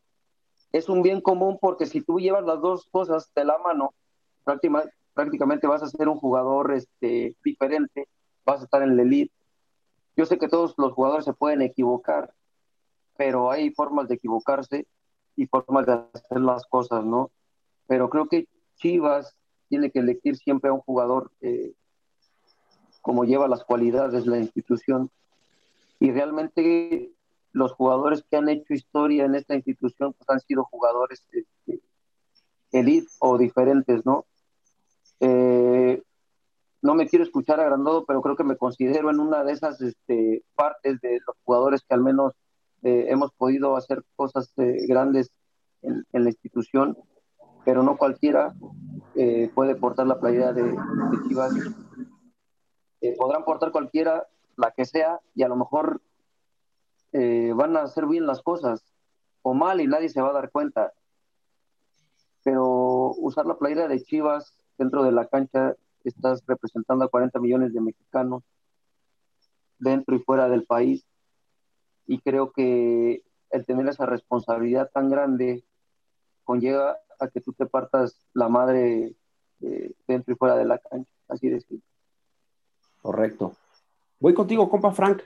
es 0.71 0.89
un 0.89 1.01
bien 1.01 1.21
común 1.21 1.57
porque 1.61 1.85
si 1.85 2.01
tú 2.01 2.19
llevas 2.19 2.43
las 2.43 2.59
dos 2.61 2.87
cosas 2.91 3.31
de 3.33 3.45
la 3.45 3.57
mano, 3.57 3.93
prácticamente 5.13 5.67
vas 5.67 5.83
a 5.83 5.89
ser 5.89 6.09
un 6.09 6.17
jugador 6.17 6.73
este, 6.73 7.35
diferente, 7.43 8.07
vas 8.45 8.61
a 8.61 8.63
estar 8.65 8.81
en 8.81 8.97
la 8.97 9.03
elite. 9.03 9.33
Yo 10.15 10.25
sé 10.25 10.37
que 10.37 10.47
todos 10.47 10.73
los 10.77 10.93
jugadores 10.93 11.25
se 11.25 11.33
pueden 11.33 11.61
equivocar, 11.61 12.33
pero 13.15 13.51
hay 13.51 13.71
formas 13.71 14.07
de 14.07 14.15
equivocarse 14.15 14.87
y 15.35 15.47
formas 15.47 15.85
de 15.85 15.93
hacer 16.13 16.41
las 16.41 16.65
cosas, 16.65 17.05
¿no? 17.05 17.31
Pero 17.87 18.09
creo 18.09 18.27
que 18.27 18.47
Chivas 18.75 19.35
tiene 19.69 19.91
que 19.91 19.99
elegir 19.99 20.37
siempre 20.37 20.69
a 20.69 20.73
un 20.73 20.81
jugador 20.81 21.31
eh, 21.41 21.73
cómo 23.01 23.23
lleva 23.23 23.47
las 23.47 23.63
cualidades 23.63 24.25
de 24.25 24.31
la 24.31 24.37
institución. 24.37 25.09
Y 25.99 26.11
realmente 26.11 27.11
los 27.53 27.73
jugadores 27.73 28.23
que 28.29 28.37
han 28.37 28.49
hecho 28.49 28.73
historia 28.73 29.25
en 29.25 29.35
esta 29.35 29.55
institución 29.55 30.13
pues, 30.13 30.29
han 30.29 30.39
sido 30.41 30.63
jugadores 30.65 31.25
este, 31.31 31.81
elite 32.71 33.07
o 33.19 33.37
diferentes, 33.37 34.05
¿no? 34.05 34.25
Eh, 35.19 36.03
no 36.81 36.93
me 36.93 37.07
quiero 37.07 37.23
escuchar 37.25 37.59
agrandado, 37.59 38.05
pero 38.05 38.21
creo 38.21 38.35
que 38.35 38.43
me 38.43 38.57
considero 38.57 39.09
en 39.09 39.19
una 39.19 39.43
de 39.43 39.53
esas 39.53 39.81
este, 39.81 40.43
partes 40.55 41.01
de 41.01 41.19
los 41.25 41.35
jugadores 41.43 41.81
que 41.87 41.95
al 41.95 42.01
menos 42.01 42.33
eh, 42.83 43.07
hemos 43.09 43.31
podido 43.33 43.75
hacer 43.75 44.03
cosas 44.15 44.53
grandes 44.55 45.31
en, 45.81 46.05
la 46.11 46.29
institución, 46.29 46.97
pero 47.67 47.83
no 47.83 47.97
cualquiera 47.97 48.55
eh, 49.13 49.51
puede 49.53 49.75
portar 49.75 50.07
la 50.07 50.21
playera 50.21 50.53
de, 50.53 50.73
Chivas. 51.27 51.51
podrán 53.17 53.43
portar 53.43 53.73
cualquiera, 53.73 54.25
la 54.55 54.71
que 54.71 54.85
sea, 54.85 55.19
y 55.35 55.43
a 55.43 55.49
lo 55.49 55.57
mejor 55.57 56.01
van 57.11 57.75
a 57.75 57.81
hacer 57.81 58.05
bien 58.05 58.25
las 58.25 58.41
cosas 58.41 58.85
o 59.41 59.53
mal 59.53 59.81
y 59.81 59.87
nadie 59.87 60.07
se 60.07 60.21
va 60.21 60.29
a 60.29 60.33
dar 60.33 60.49
cuenta. 60.49 60.93
Pero 62.41 63.11
usar 63.17 63.45
la 63.45 63.57
playera 63.57 63.89
de 63.89 64.01
Chivas 64.01 64.57
dentro 64.77 65.03
de 65.03 65.11
la 65.11 65.27
cancha 65.27 65.75
estás 66.05 66.45
representando 66.47 67.03
a 67.03 67.09
40 67.09 67.37
millones 67.41 67.73
de 67.73 67.81
mexicanos 67.81 68.43
dentro 69.77 70.15
y 70.15 70.19
fuera 70.19 70.47
del 70.47 70.63
país. 70.63 71.05
Y 72.05 72.19
creo 72.19 72.53
que 72.53 73.25
el 73.49 73.65
tener 73.65 73.89
esa 73.89 74.05
responsabilidad 74.05 74.89
tan 74.93 75.09
grande 75.09 75.65
conlleva 76.45 76.95
a 77.19 77.27
que 77.29 77.41
tú 77.41 77.53
te 77.53 77.65
partas 77.65 78.27
la 78.33 78.47
madre 78.47 79.13
eh, 79.61 79.91
dentro 80.07 80.33
y 80.33 80.37
fuera 80.37 80.55
de 80.55 80.65
la 80.65 80.77
cancha. 80.77 81.09
Así 81.27 81.49
de 81.49 81.59
simple. 81.61 81.87
Correcto. 83.01 83.55
Voy 84.19 84.33
contigo, 84.33 84.69
compa 84.69 84.91
Frank, 84.91 85.21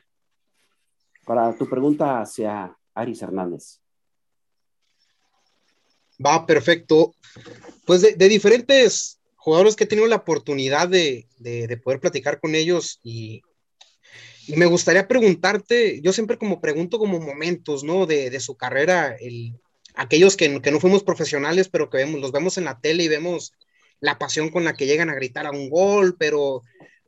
para 1.26 1.56
tu 1.56 1.70
pregunta 1.70 2.22
hacia 2.22 2.76
Aris 2.94 3.22
Hernández. 3.22 3.80
Va, 6.24 6.46
perfecto. 6.46 7.14
Pues 7.86 8.02
de 8.02 8.30
diferentes 8.30 9.22
jugadores 9.42 9.76
que 9.76 9.86
he 9.86 9.88
tenido 9.88 10.08
la 10.08 10.18
oportunidad 10.18 10.88
de, 10.88 11.28
poder 11.84 12.00
platicar 12.00 12.40
con 12.40 12.56
ellos 12.56 13.00
y, 13.04 13.42
me 14.56 14.66
gustaría 14.66 15.08
preguntarte, 15.08 16.02
yo 16.02 16.12
siempre 16.12 16.38
como 16.38 16.60
pregunto 16.60 16.98
como 16.98 17.20
momentos, 17.20 17.84
¿no? 17.84 18.06
De, 18.06 18.38
su 18.40 18.56
carrera, 18.56 19.16
el, 19.20 19.61
aquellos 19.96 20.38
que, 20.38 20.50
no 20.50 20.80
fuimos 20.80 21.04
profesionales, 21.04 21.70
pero 21.70 21.90
que 21.90 21.98
vemos, 21.98 22.22
los 22.22 22.32
vemos 22.32 22.58
en 22.58 22.66
la 22.66 22.80
tele 22.80 23.04
y 23.04 23.08
vemos 23.08 23.54
la 24.00 24.18
pasión 24.18 24.50
con 24.50 24.64
la 24.64 24.74
que 24.74 24.86
llegan 24.86 25.10
a 25.10 25.16
gritar 25.16 25.46
a 25.46 25.52
un 25.52 25.70
gol, 25.70 26.16
pero 26.18 26.64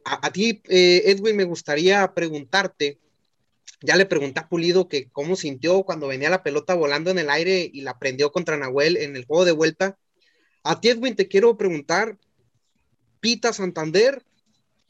a, 0.06 0.32
ti, 0.32 0.62
eh, 0.70 1.04
Edwin, 1.06 1.36
me 1.36 1.46
gustaría 1.46 2.14
preguntarte, 2.14 3.00
ya 3.82 3.96
le 3.96 4.06
pregunté 4.06 4.42
a 4.42 4.48
Pulido 4.48 4.88
que 4.88 5.10
cómo 5.10 5.36
sintió 5.36 5.84
cuando 5.84 6.08
venía 6.08 6.30
la 6.30 6.44
pelota 6.44 6.74
volando 6.74 7.10
en 7.10 7.20
el 7.20 7.30
aire 7.30 7.70
y 7.72 7.82
la 7.82 7.98
prendió 7.98 8.32
contra 8.32 8.58
Nahuel 8.58 8.98
en 8.98 9.16
el 9.16 9.26
juego 9.26 9.46
de 9.46 9.54
vuelta, 9.54 9.98
a 10.64 10.80
ti, 10.80 10.90
Edwin, 10.90 11.16
te 11.16 11.28
quiero 11.28 11.58
preguntar, 11.58 12.18
Pita 13.20 13.52
Santander, 13.52 14.24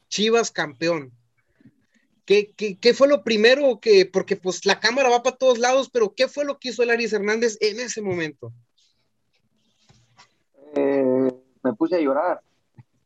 Chivas 0.08 0.52
campeón. 0.52 1.12
¿Qué, 2.24 2.94
fue 2.94 3.08
lo 3.08 3.22
primero 3.22 3.80
que, 3.80 4.06
porque 4.06 4.36
pues 4.36 4.64
la 4.64 4.80
cámara 4.80 5.10
va 5.10 5.22
para 5.22 5.36
todos 5.36 5.58
lados, 5.58 5.90
pero 5.90 6.14
qué 6.14 6.28
fue 6.28 6.44
lo 6.44 6.58
que 6.58 6.70
hizo 6.70 6.82
el 6.82 6.90
Aris 6.90 7.12
Hernández 7.12 7.58
en 7.60 7.80
ese 7.80 8.00
momento? 8.00 8.52
Eh, 10.74 11.30
me 11.62 11.72
puse 11.74 11.96
a 11.96 12.00
llorar. 12.00 12.40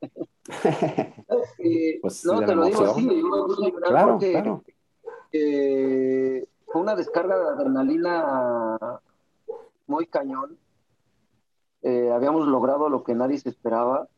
pues, 2.01 2.25
no, 2.25 2.45
te 2.45 2.55
lo 2.55 2.67
digo 2.67 2.85
así, 2.85 3.03
me 3.03 3.23
puse 3.23 3.67
a 3.67 3.71
llorar 3.71 3.91
claro, 3.91 4.13
porque 4.13 4.63
eh, 5.33 6.47
fue 6.67 6.81
una 6.81 6.95
descarga 6.95 7.37
de 7.37 7.49
adrenalina 7.49 9.01
muy 9.87 10.07
cañón 10.07 10.57
eh, 11.83 12.11
habíamos 12.13 12.47
logrado 12.49 12.89
lo 12.89 13.05
que 13.05 13.15
nadie 13.15 13.39
se 13.39 13.51
esperaba 13.51 14.09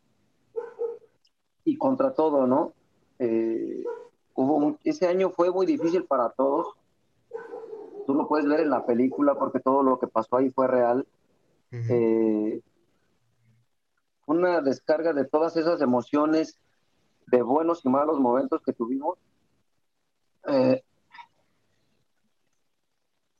y 1.65 1.77
contra 1.77 2.15
todo, 2.15 2.47
¿no? 2.47 2.73
Eh, 4.31 4.43
hubo 4.43 4.79
ese 4.85 5.07
año 5.07 5.31
fue 5.31 5.51
muy 5.51 5.67
difícil 5.67 6.05
para 6.05 6.31
todos. 6.31 6.75
Tú 8.07 8.15
lo 8.15 8.27
puedes 8.27 8.47
ver 8.47 8.61
en 8.61 8.71
la 8.71 8.85
película 8.87 9.35
porque 9.35 9.61
todo 9.61 9.83
lo 9.83 9.99
que 9.99 10.07
pasó 10.07 10.37
ahí 10.37 10.51
fue 10.51 10.67
real. 10.67 11.07
Eh, 11.73 12.61
una 14.27 14.61
descarga 14.61 15.13
de 15.13 15.25
todas 15.25 15.57
esas 15.57 15.81
emociones, 15.81 16.59
de 17.27 17.43
buenos 17.43 17.85
y 17.85 17.89
malos 17.89 18.19
momentos 18.19 18.63
que 18.63 18.73
tuvimos. 18.73 19.19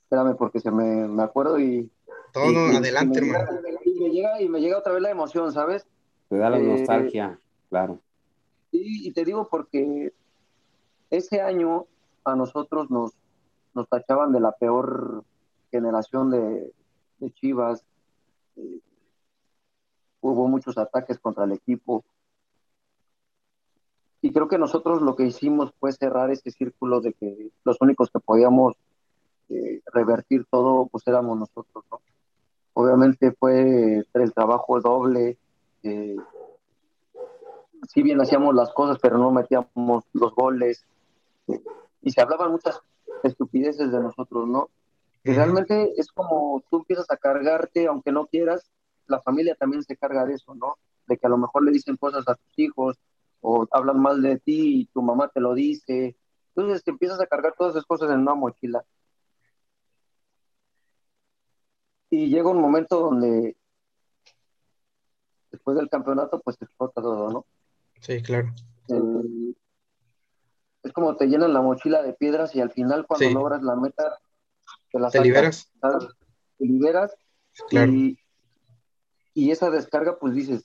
espérame 0.03 0.37
porque 0.37 0.61
se 0.61 0.71
me, 0.71 1.09
me 1.09 1.23
acuerdo 1.23 1.59
y... 1.59 1.91
Todo 2.33 2.45
adelante, 2.77 3.19
hermano 3.19 3.61
me 4.01 4.11
llega, 4.11 4.41
y 4.41 4.49
me 4.49 4.61
llega 4.61 4.79
otra 4.79 4.93
vez 4.93 5.03
la 5.03 5.11
emoción, 5.11 5.53
¿sabes? 5.53 5.87
Te 6.29 6.37
da 6.37 6.51
la 6.51 6.59
eh, 6.59 6.63
nostalgia, 6.63 7.39
claro. 7.69 8.01
Y, 8.73 9.11
te 9.13 9.25
digo 9.25 9.49
porque 9.49 10.13
ese 11.11 11.41
año 11.41 11.87
a 12.25 12.37
nosotros 12.37 12.91
nos, 12.91 13.13
nos 13.75 13.89
tachaban 13.89 14.33
de 14.33 14.41
la 14.41 14.53
peor 14.53 15.25
generación 15.71 16.31
de, 16.31 16.73
Chivas. 17.35 17.85
Eh, 18.57 18.81
hubo 20.21 20.49
muchos 20.49 20.79
ataques 20.79 21.19
contra 21.19 21.45
el 21.45 21.53
equipo. 21.53 22.05
Y 24.23 24.33
creo 24.33 24.49
que 24.49 24.59
nosotros 24.59 25.03
lo 25.03 25.17
que 25.17 25.25
hicimos 25.25 25.73
fue 25.79 25.93
cerrar 25.93 26.31
ese 26.31 26.51
círculo 26.51 27.01
de 27.01 27.13
que 27.15 27.51
los 27.65 27.81
únicos 27.81 28.11
que 28.11 28.21
podíamos 28.21 28.75
eh, 29.49 29.81
revertir 29.93 30.47
todo, 30.51 30.87
pues 30.87 31.07
éramos 31.07 31.39
nosotros, 31.39 31.85
¿no? 31.91 32.01
Obviamente 32.75 33.33
fue 33.33 34.07
el 34.13 34.33
trabajo 34.33 34.81
doble. 34.81 35.37
Eh, 35.83 36.17
si 37.89 38.03
bien 38.03 38.21
hacíamos 38.21 38.55
las 38.55 38.73
cosas, 38.73 38.99
pero 39.01 39.19
no 39.19 39.31
metíamos 39.31 40.05
los 40.13 40.35
goles. 40.35 40.85
Y 42.03 42.11
se 42.11 42.21
hablaban 42.21 42.51
muchas 42.53 42.81
estupideces 43.23 43.91
de 43.91 44.01
nosotros, 44.01 44.49
¿no? 44.49 44.71
Y 45.23 45.33
realmente 45.33 45.93
es 45.97 46.11
como 46.13 46.63
tú 46.71 46.79
empiezas 46.79 47.11
a 47.11 47.17
cargarte, 47.17 47.87
aunque 47.87 48.11
no 48.11 48.27
quieras, 48.27 48.71
la 49.07 49.21
familia 49.21 49.55
también 49.55 49.83
se 49.83 49.97
carga 49.97 50.25
de 50.25 50.35
eso, 50.35 50.55
¿no? 50.55 50.77
De 51.07 51.19
que 51.19 51.27
a 51.27 51.31
lo 51.31 51.37
mejor 51.37 51.65
le 51.65 51.73
dicen 51.73 51.97
cosas 51.97 52.27
a 52.27 52.35
tus 52.35 52.59
hijos 52.59 52.99
o 53.41 53.67
hablan 53.71 54.01
mal 54.01 54.23
de 54.23 54.39
ti 54.39 54.81
y 54.81 54.87
tu 54.87 55.03
mamá 55.03 55.29
te 55.29 55.41
lo 55.41 55.55
dice. 55.55 56.17
Entonces 56.55 56.83
te 56.83 56.91
empiezas 56.91 57.21
a 57.21 57.27
cargar 57.27 57.55
todas 57.57 57.75
esas 57.75 57.85
cosas 57.85 58.11
en 58.11 58.21
una 58.21 58.35
mochila. 58.35 58.85
Y 62.09 62.29
llega 62.29 62.51
un 62.51 62.61
momento 62.61 62.99
donde 62.99 63.57
después 65.51 65.77
del 65.77 65.89
campeonato, 65.89 66.41
pues 66.41 66.59
te 66.59 66.65
explota 66.65 67.01
todo, 67.03 67.31
¿no? 67.31 67.47
Sí, 68.01 68.23
claro. 68.23 68.53
Es 70.83 70.93
como 70.93 71.17
te 71.17 71.27
llenan 71.27 71.53
la 71.53 71.61
mochila 71.61 72.03
de 72.03 72.13
piedras 72.15 72.55
y 72.55 72.61
al 72.61 72.71
final 72.71 73.07
cuando 73.07 73.31
logras 73.31 73.63
la 73.63 73.77
meta, 73.77 74.19
te 74.91 74.99
la 74.99 75.11
¿Te 75.11 75.21
liberas? 75.21 75.71
Te 76.59 76.65
liberas. 76.65 77.15
Claro. 77.69 77.93
Y, 77.93 78.17
esa 79.51 79.71
descarga, 79.71 80.19
pues 80.19 80.35
dices, 80.35 80.65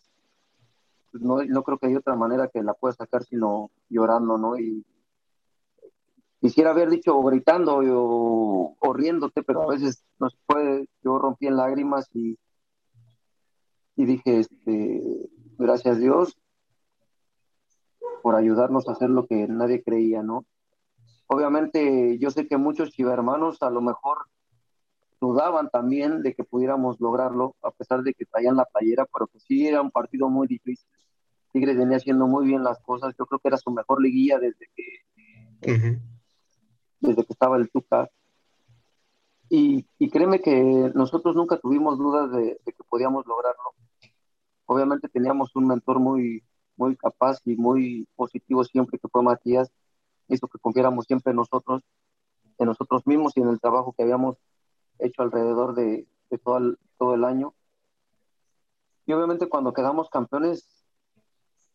pues 1.11 1.23
no, 1.23 1.43
no 1.43 1.63
creo 1.63 1.77
que 1.77 1.87
hay 1.87 1.95
otra 1.95 2.15
manera 2.15 2.49
que 2.49 2.61
la 2.61 2.73
puedas 2.73 2.97
sacar 2.97 3.23
sino 3.23 3.71
llorando, 3.89 4.37
¿no? 4.37 4.57
Y 4.57 4.85
quisiera 6.41 6.71
haber 6.71 6.89
dicho 6.89 7.17
gritando 7.21 7.77
o, 7.77 8.75
o, 8.77 8.93
riéndote, 8.93 9.43
pero 9.43 9.63
a 9.63 9.73
veces 9.73 10.03
no 10.19 10.29
se 10.29 10.37
puede. 10.45 10.89
Yo 11.03 11.17
rompí 11.17 11.47
en 11.47 11.55
lágrimas 11.55 12.09
y, 12.13 12.37
y 13.95 14.05
dije, 14.05 14.39
este, 14.39 15.01
gracias 15.57 15.95
a 15.95 15.99
Dios 15.99 16.37
por 18.25 18.35
ayudarnos 18.35 18.89
a 18.89 18.93
hacer 18.93 19.11
lo 19.11 19.27
que 19.27 19.47
nadie 19.47 19.83
creía, 19.83 20.23
¿no? 20.23 20.47
Obviamente 21.27 22.17
yo 22.17 22.31
sé 22.31 22.47
que 22.47 22.57
muchos 22.57 22.89
chivermanos 22.89 23.61
a 23.61 23.69
lo 23.69 23.81
mejor 23.81 24.17
dudaban 25.21 25.69
también 25.69 26.23
de 26.23 26.33
que 26.33 26.43
pudiéramos 26.43 26.99
lograrlo, 26.99 27.55
a 27.61 27.69
pesar 27.69 28.01
de 28.01 28.15
que 28.15 28.25
traían 28.25 28.55
la 28.55 28.65
playera, 28.65 29.05
pero 29.13 29.27
que 29.27 29.39
sí 29.39 29.67
era 29.67 29.79
un 29.79 29.91
partido 29.91 30.27
muy 30.27 30.47
difícil. 30.47 30.89
Tigres 31.51 31.77
venía 31.77 31.97
haciendo 31.97 32.25
muy 32.25 32.47
bien 32.47 32.63
las 32.63 32.79
cosas, 32.79 33.13
yo 33.15 33.27
creo 33.27 33.37
que 33.37 33.47
era 33.49 33.57
su 33.57 33.69
mejor 33.69 34.01
liguilla 34.01 34.39
desde 34.39 34.71
que 34.75 35.85
desde 37.01 37.25
que 37.25 37.31
estaba 37.33 37.57
el 37.57 37.69
Tuca. 37.69 38.09
Y, 39.49 39.85
créeme 40.09 40.41
que 40.41 40.91
nosotros 40.95 41.35
nunca 41.35 41.59
tuvimos 41.59 41.99
dudas 41.99 42.31
de, 42.31 42.59
que 42.65 42.83
podíamos 42.89 43.27
lograrlo. 43.27 43.75
Obviamente 44.65 45.09
teníamos 45.09 45.55
un 45.55 45.67
mentor 45.67 45.99
muy, 45.99 46.43
muy 46.77 46.95
capaz 46.95 47.39
y 47.45 47.55
muy 47.55 48.07
positivo 48.15 48.63
siempre, 48.63 48.99
que 48.99 49.07
fue 49.07 49.23
Matías, 49.23 49.71
hizo 50.27 50.47
que 50.47 50.59
confiáramos 50.59 51.05
siempre 51.05 51.31
en 51.31 51.37
nosotros, 51.37 51.83
en 52.57 52.67
nosotros 52.67 53.05
mismos 53.05 53.33
y 53.35 53.41
en 53.41 53.49
el 53.49 53.59
trabajo 53.59 53.93
que 53.93 54.03
habíamos 54.03 54.37
hecho 54.99 55.21
alrededor 55.21 55.75
de, 55.75 56.07
todo, 56.43 56.57
el, 56.57 56.77
todo 56.97 57.13
el 57.13 57.23
año. 57.23 57.53
Y 59.05 59.13
obviamente 59.13 59.47
cuando 59.47 59.73
quedamos 59.73 60.09
campeones, 60.09 60.67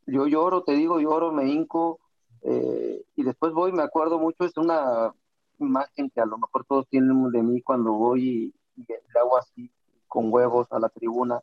yo 0.06 0.26
lloro, 0.26 0.62
te 0.64 0.72
digo, 0.72 1.00
lloro, 1.00 1.32
me 1.32 1.48
hinco, 1.48 2.00
Eh, 2.42 3.04
y 3.16 3.22
después 3.22 3.52
voy, 3.52 3.70
me 3.70 3.82
acuerdo 3.82 4.18
mucho, 4.18 4.44
es 4.44 4.56
una 4.56 5.12
imagen 5.58 6.08
que 6.08 6.22
a 6.22 6.24
lo 6.24 6.38
mejor 6.38 6.64
todos 6.64 6.88
tienen 6.88 7.30
de 7.30 7.42
mí 7.42 7.60
cuando 7.60 7.92
voy 7.92 8.54
y, 8.76 8.84
le 8.88 9.20
hago 9.20 9.36
así 9.36 9.70
con 10.08 10.32
huevos 10.32 10.66
a 10.70 10.78
la 10.78 10.88
tribuna. 10.88 11.40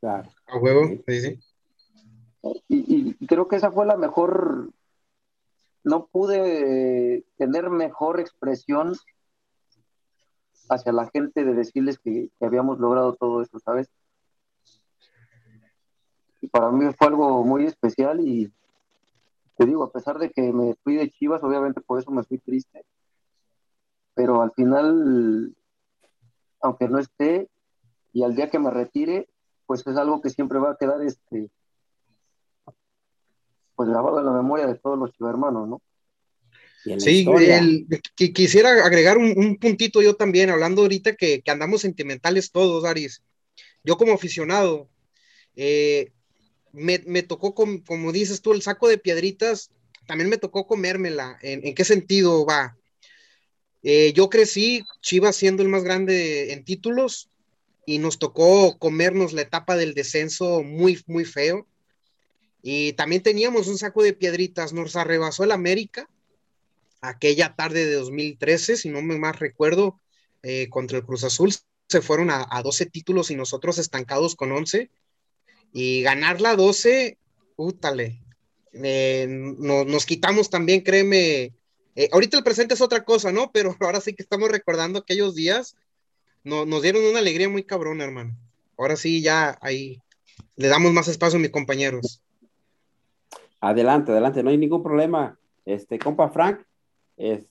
Claro. 0.00 0.28
A 0.46 0.58
huevo, 0.58 0.88
sí, 1.06 1.20
sí. 1.20 1.38
Y, 2.68 3.14
creo 3.26 3.48
que 3.48 3.56
esa 3.56 3.70
fue 3.70 3.86
la 3.86 3.96
mejor, 3.96 4.70
no 5.84 6.06
pude 6.06 7.24
tener 7.36 7.70
mejor 7.70 8.20
expresión 8.20 8.94
hacia 10.68 10.92
la 10.92 11.10
gente 11.10 11.44
de 11.44 11.54
decirles 11.54 11.98
que, 11.98 12.30
que 12.38 12.46
habíamos 12.46 12.78
logrado 12.78 13.14
todo 13.14 13.42
eso, 13.42 13.58
¿sabes? 13.58 13.88
Y 16.40 16.46
para 16.46 16.70
mí 16.70 16.86
fue 16.96 17.08
algo 17.08 17.44
muy 17.44 17.66
especial 17.66 18.20
y 18.20 18.50
te 19.56 19.66
digo, 19.66 19.84
a 19.84 19.92
pesar 19.92 20.18
de 20.18 20.30
que 20.30 20.52
me 20.52 20.74
fui 20.82 20.96
de 20.96 21.10
Chivas, 21.10 21.42
obviamente 21.42 21.82
por 21.82 22.00
eso 22.00 22.10
me 22.10 22.22
fui 22.24 22.38
triste, 22.38 22.82
pero 24.14 24.40
al 24.40 24.52
final, 24.52 25.54
aunque 26.62 26.88
no 26.88 26.98
esté, 26.98 27.50
y 28.12 28.22
al 28.22 28.34
día 28.34 28.50
que 28.50 28.58
me 28.58 28.70
retire, 28.70 29.28
pues 29.66 29.86
es 29.86 29.96
algo 29.96 30.20
que 30.20 30.30
siempre 30.30 30.58
va 30.58 30.70
a 30.70 30.76
quedar 30.76 31.02
este 31.02 31.50
pues 33.80 33.88
grabado 33.88 34.18
en 34.18 34.26
la 34.26 34.32
memoria 34.32 34.66
de 34.66 34.74
todos 34.74 34.98
los 34.98 35.10
chivermanos, 35.14 35.66
¿no? 35.66 35.80
Sí, 36.98 37.26
que 38.14 38.30
quisiera 38.34 38.84
agregar 38.84 39.16
un, 39.16 39.56
puntito 39.56 40.02
yo 40.02 40.16
también, 40.16 40.50
hablando 40.50 40.82
ahorita 40.82 41.16
que, 41.16 41.42
andamos 41.46 41.80
sentimentales 41.80 42.52
todos, 42.52 42.84
Aris. 42.84 43.22
Yo 43.82 43.96
como 43.96 44.12
aficionado, 44.12 44.90
eh, 45.56 46.12
me, 46.72 47.22
tocó, 47.22 47.54
como 47.54 48.12
dices 48.12 48.42
tú, 48.42 48.52
el 48.52 48.60
saco 48.60 48.86
de 48.86 48.98
piedritas, 48.98 49.70
también 50.06 50.28
me 50.28 50.36
tocó 50.36 50.66
comérmela. 50.66 51.38
¿En, 51.40 51.74
qué 51.74 51.84
sentido 51.86 52.44
va? 52.44 52.76
Eh, 53.82 54.12
yo 54.12 54.28
crecí, 54.28 54.84
Chivas 55.00 55.36
siendo 55.36 55.62
el 55.62 55.70
más 55.70 55.84
grande 55.84 56.52
en 56.52 56.66
títulos, 56.66 57.30
y 57.86 57.96
nos 57.96 58.18
tocó 58.18 58.78
comernos 58.78 59.32
la 59.32 59.40
etapa 59.40 59.78
del 59.78 59.94
descenso 59.94 60.62
muy, 60.62 61.02
muy 61.06 61.24
feo. 61.24 61.66
Y 62.62 62.92
también 62.94 63.22
teníamos 63.22 63.68
un 63.68 63.78
saco 63.78 64.02
de 64.02 64.12
piedritas, 64.12 64.72
nos 64.72 64.96
arrebasó 64.96 65.44
el 65.44 65.52
América 65.52 66.08
aquella 67.00 67.54
tarde 67.56 67.86
de 67.86 67.94
2013, 67.94 68.76
si 68.76 68.88
no 68.88 69.02
me 69.02 69.18
más 69.18 69.38
recuerdo, 69.38 70.00
eh, 70.42 70.68
contra 70.68 70.98
el 70.98 71.04
Cruz 71.04 71.24
Azul, 71.24 71.54
se 71.88 72.00
fueron 72.00 72.30
a, 72.30 72.46
12 72.62 72.86
títulos 72.86 73.30
y 73.30 73.36
nosotros 73.36 73.78
estancados 73.78 74.36
con 74.36 74.52
11. 74.52 74.90
Y 75.72 76.02
ganar 76.02 76.40
la 76.40 76.56
12, 76.56 77.18
útale, 77.56 78.22
eh, 78.72 79.26
nos 79.28 80.06
quitamos 80.06 80.50
también, 80.50 80.82
créeme. 80.82 81.54
Eh, 81.96 82.08
ahorita 82.12 82.36
el 82.38 82.44
presente 82.44 82.74
es 82.74 82.80
otra 82.80 83.04
cosa, 83.04 83.32
¿no? 83.32 83.50
Pero 83.52 83.76
ahora 83.80 84.00
sí 84.00 84.14
que 84.14 84.22
estamos 84.22 84.50
recordando 84.50 85.00
aquellos 85.00 85.34
días. 85.34 85.76
nos 86.44 86.82
dieron 86.82 87.04
una 87.04 87.18
alegría 87.18 87.48
muy 87.48 87.64
cabrón, 87.64 88.00
hermano. 88.00 88.36
Ahora 88.78 88.96
sí, 88.96 89.20
ya 89.20 89.58
ahí 89.60 90.00
le 90.56 90.68
damos 90.68 90.92
más 90.92 91.08
espacio 91.08 91.38
a 91.38 91.42
mis 91.42 91.50
compañeros. 91.50 92.22
Adelante, 93.60 94.12
adelante, 94.12 94.42
no 94.42 94.50
hay 94.50 94.58
ningún 94.58 94.82
problema. 94.82 95.38
Este, 95.64 95.98
compa 95.98 96.30
Frank, 96.30 96.62
es, 97.16 97.44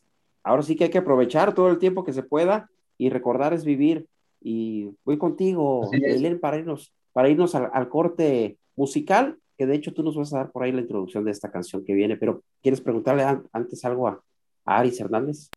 ahora 0.43 0.63
sí 0.63 0.76
que 0.76 0.86
hay 0.86 0.89
que 0.89 0.98
aprovechar 0.98 1.54
todo 1.54 1.69
el 1.69 1.78
tiempo 1.78 2.04
que 2.04 2.13
se 2.13 2.24
pueda 2.24 2.69
y 2.98 3.10
recordar 3.10 3.54
es 3.54 3.63
vivir. 3.63 4.08
Y 4.41 4.89
voy 5.04 5.17
contigo, 5.17 5.89
Elena, 5.91 6.39
para 6.39 6.58
irnos, 6.58 6.93
para 7.13 7.30
irnos 7.30 7.56
al, 7.56 7.89
corte 7.89 8.58
musical, 8.76 9.38
que 9.58 9.65
de 9.65 9.76
hecho 9.76 9.93
tú 9.93 10.02
nos 10.04 10.15
vas 10.15 10.34
a 10.34 10.38
dar 10.38 10.52
por 10.52 10.63
ahí 10.63 10.72
la 10.72 10.82
introducción 10.82 11.26
de 11.26 11.32
esta 11.32 11.52
canción 11.52 11.84
que 11.84 11.93
viene, 11.93 12.15
pero 12.15 12.41
¿quieres 12.62 12.82
preguntarle 12.82 13.26
antes 13.52 13.84
algo 13.86 14.08
a, 14.08 14.22
Aris 14.65 15.00
Hernández? 15.00 15.50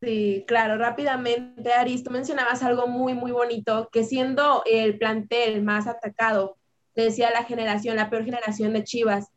Sí, 0.00 0.44
claro, 0.46 0.76
rápidamente, 0.76 1.72
Aris, 1.72 2.02
tú 2.02 2.10
mencionabas 2.10 2.62
algo 2.62 2.88
muy, 2.88 3.14
muy 3.14 3.32
bonito, 3.32 3.88
que 3.92 4.02
siendo 4.02 4.62
el 4.66 4.98
plantel 4.98 5.62
más 5.62 5.86
atacado, 5.86 6.56
decía 6.94 7.30
la 7.30 7.44
generación, 7.44 7.96
la 7.96 8.10
peor 8.10 8.24
generación 8.24 8.72
de 8.72 8.84
Chivas, 8.84 9.30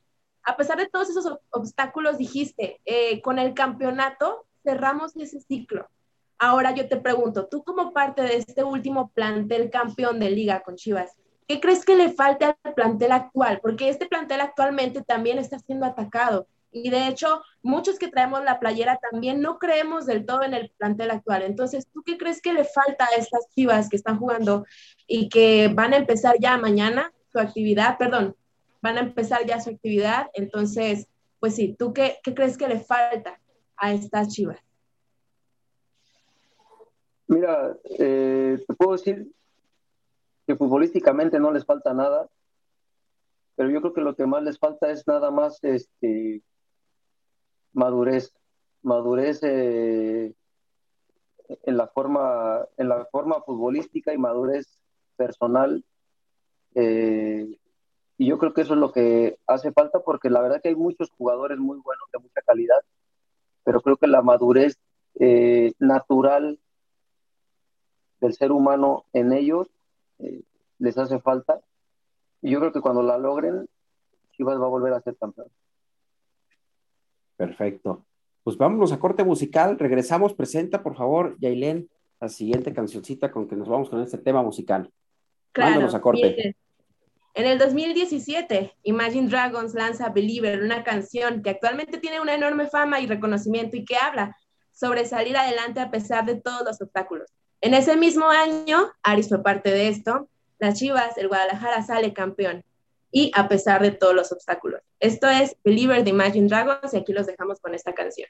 a 0.47 0.55
pesar 0.55 0.77
de 0.77 0.87
todos 0.87 1.09
esos 1.09 1.39
obstáculos, 1.49 2.17
dijiste, 2.17 2.79
eh, 2.85 3.21
con 3.21 3.37
el 3.37 3.53
campeonato 3.53 4.45
cerramos 4.63 5.13
ese 5.17 5.41
ciclo. 5.41 5.89
Ahora 6.39 6.73
yo 6.73 6.87
te 6.87 6.95
pregunto, 6.95 7.47
tú 7.47 7.65
como 7.65 7.91
parte 7.91 8.21
de 8.21 8.37
este 8.37 8.63
último 8.63 9.09
plantel 9.09 9.69
campeón 9.69 10.19
de 10.21 10.29
liga 10.29 10.61
con 10.61 10.77
Chivas, 10.77 11.11
¿qué 11.49 11.59
crees 11.59 11.83
que 11.83 11.97
le 11.97 12.13
falta 12.13 12.57
al 12.63 12.73
plantel 12.73 13.11
actual? 13.11 13.59
Porque 13.61 13.89
este 13.89 14.05
plantel 14.05 14.39
actualmente 14.39 15.01
también 15.01 15.37
está 15.37 15.59
siendo 15.59 15.85
atacado. 15.85 16.47
Y 16.71 16.91
de 16.91 17.07
hecho, 17.07 17.41
muchos 17.61 17.99
que 17.99 18.07
traemos 18.07 18.41
la 18.45 18.59
playera 18.59 18.99
también 19.11 19.41
no 19.41 19.59
creemos 19.59 20.05
del 20.05 20.25
todo 20.25 20.43
en 20.43 20.53
el 20.53 20.71
plantel 20.77 21.11
actual. 21.11 21.41
Entonces, 21.41 21.87
¿tú 21.93 22.03
qué 22.05 22.17
crees 22.17 22.41
que 22.41 22.53
le 22.53 22.63
falta 22.63 23.05
a 23.05 23.15
estas 23.17 23.49
chivas 23.53 23.89
que 23.89 23.97
están 23.97 24.17
jugando 24.17 24.65
y 25.07 25.27
que 25.27 25.69
van 25.73 25.93
a 25.93 25.97
empezar 25.97 26.37
ya 26.39 26.57
mañana 26.57 27.11
su 27.33 27.39
actividad? 27.39 27.97
Perdón, 27.97 28.37
van 28.81 28.97
a 28.97 29.01
empezar 29.01 29.45
ya 29.45 29.59
su 29.59 29.69
actividad. 29.69 30.27
Entonces, 30.33 31.07
pues 31.39 31.55
sí, 31.55 31.75
¿tú 31.77 31.93
qué, 31.93 32.17
crees 32.23 32.57
que 32.57 32.67
le 32.67 32.79
falta 32.79 33.39
a 33.75 33.93
estas 33.93 34.29
chivas? 34.29 34.59
Mira, 37.27 37.77
eh, 37.99 38.57
te 38.65 38.73
puedo 38.73 38.93
decir 38.93 39.27
que 40.45 40.55
futbolísticamente 40.55 41.39
no 41.39 41.51
les 41.51 41.65
falta 41.65 41.93
nada, 41.93 42.27
pero 43.55 43.69
yo 43.69 43.81
creo 43.81 43.93
que 43.93 44.01
lo 44.01 44.15
que 44.15 44.25
más 44.25 44.43
les 44.43 44.57
falta 44.57 44.89
es 44.91 45.05
nada 45.07 45.29
más 45.29 45.61
este 45.63 46.41
madurez, 47.73 48.33
madurez 48.81 49.39
eh, 49.43 50.33
en 51.47 51.77
la 51.77 51.87
forma 51.87 52.65
en 52.77 52.89
la 52.89 53.05
forma 53.05 53.41
futbolística 53.41 54.13
y 54.13 54.17
madurez 54.17 54.79
personal 55.17 55.83
eh, 56.75 57.57
y 58.17 58.25
yo 58.27 58.39
creo 58.39 58.53
que 58.53 58.61
eso 58.61 58.73
es 58.73 58.79
lo 58.79 58.91
que 58.91 59.37
hace 59.45 59.71
falta 59.71 59.99
porque 59.99 60.29
la 60.29 60.41
verdad 60.41 60.61
que 60.61 60.69
hay 60.69 60.75
muchos 60.75 61.11
jugadores 61.11 61.59
muy 61.59 61.77
buenos 61.77 62.05
de 62.11 62.19
mucha 62.19 62.41
calidad, 62.41 62.79
pero 63.63 63.81
creo 63.81 63.97
que 63.97 64.07
la 64.07 64.21
madurez 64.21 64.77
eh, 65.19 65.73
natural 65.79 66.59
del 68.19 68.33
ser 68.33 68.51
humano 68.51 69.05
en 69.13 69.33
ellos 69.33 69.69
eh, 70.19 70.41
les 70.79 70.97
hace 70.97 71.19
falta. 71.19 71.61
Y 72.41 72.51
yo 72.51 72.59
creo 72.59 72.71
que 72.71 72.81
cuando 72.81 73.03
la 73.03 73.17
logren, 73.17 73.67
Chivas 74.31 74.59
va 74.59 74.65
a 74.65 74.69
volver 74.69 74.93
a 74.93 75.01
ser 75.01 75.15
campeón. 75.17 75.47
Perfecto. 77.35 78.05
Pues 78.43 78.57
vámonos 78.57 78.91
a 78.91 78.99
corte 78.99 79.23
musical. 79.23 79.77
Regresamos. 79.77 80.33
Presenta, 80.33 80.81
por 80.81 80.95
favor, 80.95 81.35
Yailén, 81.39 81.89
la 82.19 82.29
siguiente 82.29 82.73
cancioncita 82.73 83.31
con 83.31 83.47
que 83.47 83.55
nos 83.55 83.67
vamos 83.67 83.89
con 83.89 84.01
este 84.01 84.17
tema 84.17 84.41
musical. 84.41 84.91
Claro, 85.51 85.87
a 85.87 86.01
corte. 86.01 86.55
En 87.37 87.45
el 87.45 87.59
2017, 87.59 88.73
Imagine 88.81 89.29
Dragons 89.29 89.75
lanza 89.75 90.09
Believer, 90.09 90.59
una 90.63 90.83
canción 90.83 91.43
que 91.43 91.51
actualmente 91.51 91.99
tiene 91.99 92.19
una 92.19 92.33
enorme 92.33 92.67
fama 92.67 92.99
y 92.99 93.05
reconocimiento 93.05 93.77
y 93.77 93.85
que 93.85 93.95
habla 93.95 94.35
sobre 94.71 95.05
salir 95.05 95.37
adelante 95.37 95.79
a 95.79 95.91
pesar 95.91 96.25
de 96.25 96.41
todos 96.41 96.63
los 96.65 96.81
obstáculos. 96.81 97.29
En 97.61 97.75
ese 97.75 97.95
mismo 97.95 98.27
año, 98.27 98.91
Aris 99.03 99.29
fue 99.29 99.43
parte 99.43 99.69
de 99.69 99.87
esto, 99.87 100.27
las 100.57 100.79
Chivas, 100.79 101.15
el 101.19 101.27
Guadalajara 101.27 101.83
sale 101.83 102.11
campeón 102.11 102.65
y 103.11 103.31
a 103.35 103.47
pesar 103.47 103.83
de 103.83 103.91
todos 103.91 104.15
los 104.15 104.31
obstáculos. 104.31 104.81
Esto 104.99 105.29
es 105.29 105.55
Believer 105.63 106.03
de 106.03 106.09
Imagine 106.09 106.47
Dragons 106.47 106.91
y 106.91 106.97
aquí 106.97 107.13
los 107.13 107.27
dejamos 107.27 107.59
con 107.59 107.75
esta 107.75 107.93
canción. 107.93 108.29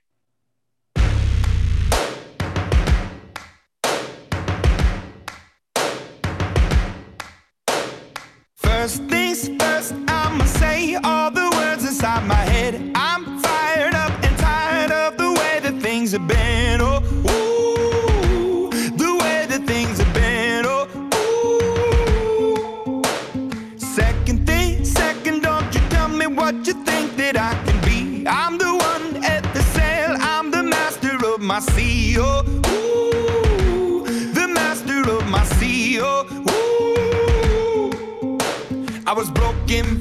First 8.79 9.01
things 9.05 9.49
first, 9.59 9.95
I'ma 10.07 10.45
say 10.45 10.93
all 11.03 11.31
the 11.31 11.49
words 11.57 11.83
inside 11.83 12.27
my 12.27 12.35
head. 12.35 12.91
I'm 12.93 13.39
fired 13.39 13.66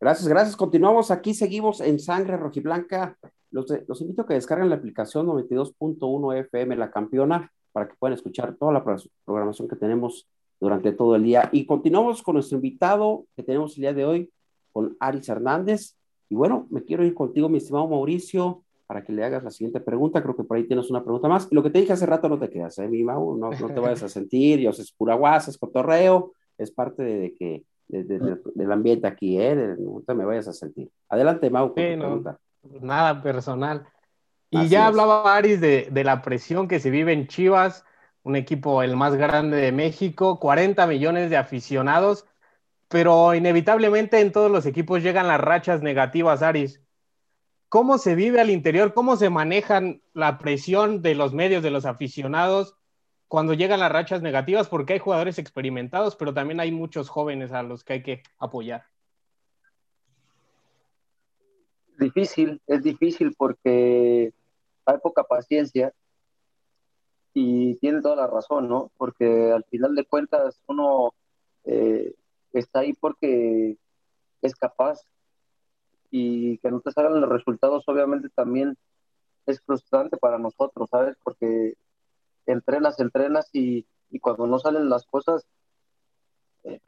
Gracias, 0.00 0.28
gracias. 0.28 0.56
Continuamos 0.56 1.10
aquí, 1.10 1.34
seguimos 1.34 1.80
en 1.80 1.98
Sangre 1.98 2.36
Rojiblanca. 2.36 3.18
Los, 3.50 3.66
de- 3.66 3.84
los 3.86 4.00
invito 4.00 4.22
a 4.22 4.26
que 4.26 4.34
descarguen 4.34 4.70
la 4.70 4.76
aplicación 4.76 5.26
92.1 5.26 6.38
FM 6.40 6.76
La 6.76 6.90
Campeona 6.90 7.52
para 7.72 7.88
que 7.88 7.94
puedan 7.98 8.14
escuchar 8.14 8.54
toda 8.56 8.72
la 8.72 8.82
pro- 8.82 8.96
programación 9.24 9.68
que 9.68 9.76
tenemos 9.76 10.28
durante 10.58 10.92
todo 10.92 11.16
el 11.16 11.24
día. 11.24 11.48
Y 11.52 11.66
continuamos 11.66 12.22
con 12.22 12.34
nuestro 12.34 12.56
invitado 12.56 13.26
que 13.36 13.42
tenemos 13.42 13.76
el 13.76 13.82
día 13.82 13.92
de 13.94 14.04
hoy, 14.06 14.30
con 14.72 14.96
Aris 15.00 15.28
Hernández. 15.28 15.96
Y 16.28 16.34
bueno, 16.34 16.66
me 16.70 16.82
quiero 16.84 17.04
ir 17.04 17.12
contigo, 17.14 17.48
mi 17.48 17.58
estimado 17.58 17.88
Mauricio, 17.88 18.62
para 18.86 19.04
que 19.04 19.12
le 19.12 19.24
hagas 19.24 19.44
la 19.44 19.50
siguiente 19.50 19.80
pregunta. 19.80 20.22
Creo 20.22 20.36
que 20.36 20.44
por 20.44 20.56
ahí 20.56 20.64
tienes 20.66 20.90
una 20.90 21.02
pregunta 21.02 21.28
más. 21.28 21.48
Lo 21.52 21.62
que 21.62 21.70
te 21.70 21.80
dije 21.80 21.92
hace 21.92 22.06
rato 22.06 22.28
no 22.28 22.38
te 22.38 22.48
quedas, 22.48 22.78
¿eh, 22.78 22.88
mi 22.88 23.02
Mau? 23.04 23.36
No, 23.36 23.50
no 23.50 23.68
te 23.68 23.80
vayas 23.80 24.02
a 24.02 24.08
sentir, 24.08 24.60
yo 24.60 24.72
sé, 24.72 24.82
es 24.82 24.92
pura 24.92 25.14
guasa, 25.14 25.50
es 25.50 25.58
cotorreo, 25.58 26.32
es 26.56 26.70
parte 26.70 27.02
de, 27.02 27.18
de 27.18 27.34
que, 27.34 27.64
de- 27.90 28.04
de- 28.04 28.18
de- 28.18 28.40
del 28.54 28.72
ambiente 28.72 29.06
aquí, 29.06 29.40
¿eh? 29.40 29.54
No 29.78 30.02
te 30.06 30.14
me 30.14 30.24
vayas 30.24 30.48
a 30.48 30.52
sentir. 30.52 30.88
Adelante, 31.08 31.50
Mau, 31.50 31.72
Sí, 31.76 31.96
no. 31.96 32.04
pregunta. 32.04 32.38
Nada 32.80 33.22
personal. 33.22 33.86
Y 34.50 34.58
Así 34.58 34.68
ya 34.70 34.80
es. 34.80 34.86
hablaba 34.86 35.36
Aris 35.36 35.60
de, 35.60 35.88
de 35.90 36.04
la 36.04 36.22
presión 36.22 36.68
que 36.68 36.80
se 36.80 36.90
vive 36.90 37.12
en 37.12 37.26
Chivas, 37.26 37.84
un 38.22 38.36
equipo 38.36 38.82
el 38.82 38.96
más 38.96 39.14
grande 39.14 39.56
de 39.56 39.72
México, 39.72 40.38
40 40.40 40.86
millones 40.86 41.30
de 41.30 41.36
aficionados, 41.36 42.26
pero 42.88 43.34
inevitablemente 43.34 44.20
en 44.20 44.32
todos 44.32 44.50
los 44.50 44.66
equipos 44.66 45.02
llegan 45.02 45.28
las 45.28 45.40
rachas 45.40 45.82
negativas, 45.82 46.42
Aris. 46.42 46.82
¿Cómo 47.68 47.98
se 47.98 48.16
vive 48.16 48.40
al 48.40 48.50
interior? 48.50 48.92
¿Cómo 48.94 49.16
se 49.16 49.30
manejan 49.30 50.02
la 50.12 50.38
presión 50.38 51.00
de 51.02 51.14
los 51.14 51.32
medios, 51.32 51.62
de 51.62 51.70
los 51.70 51.86
aficionados 51.86 52.74
cuando 53.30 53.54
llegan 53.54 53.78
las 53.78 53.92
rachas 53.92 54.22
negativas? 54.22 54.68
Porque 54.68 54.94
hay 54.94 54.98
jugadores 54.98 55.38
experimentados, 55.38 56.16
pero 56.16 56.34
también 56.34 56.58
hay 56.58 56.72
muchos 56.72 57.08
jóvenes 57.08 57.52
a 57.52 57.62
los 57.62 57.84
que 57.84 57.92
hay 57.92 58.02
que 58.02 58.22
apoyar. 58.38 58.84
difícil, 62.00 62.60
es 62.66 62.82
difícil 62.82 63.34
porque 63.36 64.32
hay 64.86 64.98
poca 64.98 65.22
paciencia 65.22 65.92
y 67.32 67.76
tiene 67.76 68.00
toda 68.02 68.16
la 68.16 68.26
razón, 68.26 68.68
¿no? 68.68 68.90
Porque 68.96 69.52
al 69.52 69.62
final 69.64 69.94
de 69.94 70.04
cuentas 70.04 70.60
uno 70.66 71.14
eh, 71.64 72.12
está 72.52 72.80
ahí 72.80 72.94
porque 72.94 73.76
es 74.42 74.56
capaz 74.56 75.02
y 76.10 76.58
que 76.58 76.70
no 76.72 76.80
te 76.80 76.90
salgan 76.90 77.20
los 77.20 77.30
resultados 77.30 77.84
obviamente 77.86 78.28
también 78.30 78.76
es 79.46 79.60
frustrante 79.60 80.16
para 80.16 80.38
nosotros, 80.38 80.90
¿sabes? 80.90 81.16
Porque 81.22 81.74
entrenas, 82.52 82.98
entrenas 83.00 83.48
y, 83.52 83.86
y 84.10 84.18
cuando 84.20 84.46
no 84.46 84.58
salen 84.58 84.88
las 84.88 85.06
cosas, 85.06 85.46
eh, 86.64 86.80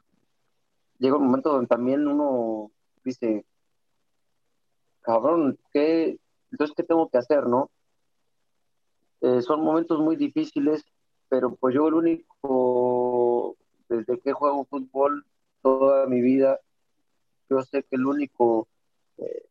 llega 0.99 1.17
un 1.17 1.25
momento 1.25 1.51
donde 1.51 1.67
también 1.67 2.07
uno 2.07 2.71
dice, 3.03 3.45
cabrón, 5.01 5.59
¿qué, 5.71 6.17
entonces, 6.51 6.75
¿qué 6.75 6.83
tengo 6.83 7.09
que 7.09 7.17
hacer, 7.17 7.47
no? 7.47 7.69
Eh, 9.21 9.41
son 9.41 9.61
momentos 9.61 9.99
muy 9.99 10.15
difíciles, 10.15 10.83
pero 11.29 11.55
pues 11.55 11.73
yo 11.73 11.87
el 11.87 11.93
único, 11.93 13.55
desde 13.87 14.19
que 14.19 14.33
juego 14.33 14.65
fútbol 14.65 15.25
toda 15.61 16.05
mi 16.07 16.21
vida, 16.21 16.59
yo 17.49 17.61
sé 17.61 17.83
que 17.83 17.95
el 17.95 18.05
único, 18.05 18.67
eh, 19.17 19.45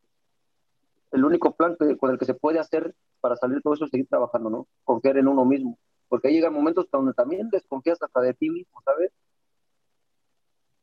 el 1.11 1.25
único 1.25 1.51
plan 1.55 1.75
que- 1.79 1.97
con 1.97 2.11
el 2.11 2.19
que 2.19 2.25
se 2.25 2.33
puede 2.33 2.59
hacer 2.59 2.93
para 3.19 3.35
salir 3.35 3.61
todo 3.61 3.73
eso 3.73 3.85
es 3.85 3.91
seguir 3.91 4.07
trabajando, 4.07 4.49
¿no? 4.49 4.67
Confiar 4.83 5.17
en 5.17 5.27
uno 5.27 5.45
mismo, 5.45 5.77
porque 6.07 6.27
ahí 6.27 6.35
llegan 6.35 6.53
momentos 6.53 6.87
donde 6.91 7.13
también 7.13 7.49
desconfías 7.49 8.01
hasta 8.01 8.21
de 8.21 8.33
ti 8.33 8.49
mismo, 8.49 8.81
¿sabes? 8.85 9.11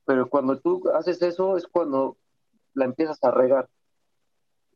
Pero 0.04 0.28
cuando 0.28 0.58
tú 0.58 0.82
haces 0.94 1.20
eso 1.22 1.56
es 1.56 1.66
cuando 1.66 2.16
la 2.74 2.84
empiezas 2.84 3.22
a 3.22 3.30
regar. 3.30 3.68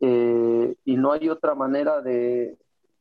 Eh, 0.00 0.76
y 0.84 0.96
no 0.96 1.12
hay 1.12 1.28
otra 1.28 1.54
manera 1.54 2.00
de, 2.02 2.58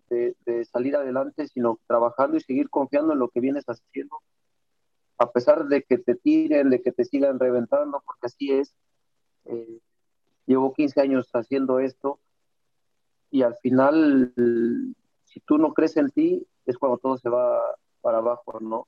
de- 0.10 0.36
de 0.46 0.66
salir 0.66 0.96
adelante 0.96 1.48
sino 1.48 1.80
trabajando 1.88 2.38
y 2.38 2.42
seguir 2.42 2.70
confiando 2.70 3.14
en 3.14 3.20
lo 3.20 3.30
que 3.30 3.40
vienes 3.40 3.66
haciendo, 3.66 4.18
a 5.18 5.32
pesar 5.32 5.66
de 5.68 5.84
que 5.84 5.98
te 5.98 6.16
tiren, 6.16 6.70
de 6.70 6.82
que 6.82 6.92
te 6.92 7.04
sigan 7.06 7.40
reventando, 7.40 8.02
porque 8.06 8.28
así 8.28 8.52
es. 8.52 8.74
Eh, 9.46 9.80
llevo 10.46 10.74
15 10.74 11.02
años 11.02 11.30
haciendo 11.34 11.80
esto 11.80 12.20
y 13.32 13.42
al 13.42 13.56
final, 13.58 14.34
si 15.26 15.40
tú 15.42 15.58
no 15.58 15.74
crees 15.74 15.98
en 15.98 16.10
ti, 16.12 16.46
es 16.66 16.78
cuando 16.78 16.98
todo 16.98 17.18
se 17.18 17.30
va 17.30 17.60
para 18.02 18.20
abajo, 18.20 18.60
¿no? 18.60 18.88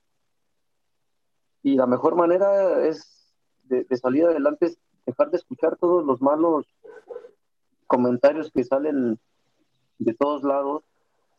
Y 1.62 1.74
la 1.74 1.86
mejor 1.86 2.14
manera 2.14 2.86
es 2.86 3.34
de, 3.64 3.84
salir 3.96 4.24
adelante 4.24 4.66
es 4.66 4.78
dejar 5.04 5.30
de 5.30 5.38
escuchar 5.38 5.76
todos 5.76 6.04
los 6.04 6.20
malos 6.20 6.66
comentarios 7.86 8.50
que 8.52 8.64
salen 8.64 9.18
de 9.98 10.14
todos 10.14 10.42
lados, 10.42 10.84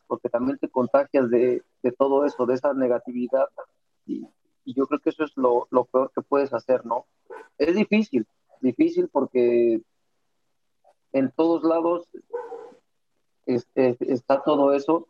porque 0.07 0.29
también 0.29 0.57
te 0.57 0.69
contagias 0.69 1.29
de, 1.29 1.63
de 1.83 1.91
todo 1.91 2.25
eso, 2.25 2.45
de 2.45 2.55
esa 2.55 2.73
negatividad. 2.73 3.47
Y, 4.05 4.27
y 4.65 4.73
yo 4.73 4.87
creo 4.87 4.99
que 4.99 5.09
eso 5.11 5.23
es 5.23 5.35
lo, 5.35 5.67
lo 5.71 5.85
peor 5.85 6.11
que 6.13 6.21
puedes 6.21 6.53
hacer, 6.53 6.85
¿no? 6.85 7.05
Es 7.57 7.75
difícil, 7.75 8.25
difícil 8.61 9.09
porque 9.09 9.81
en 11.13 11.31
todos 11.31 11.63
lados 11.63 12.07
este, 13.45 13.95
está 13.99 14.43
todo 14.43 14.73
eso 14.73 15.07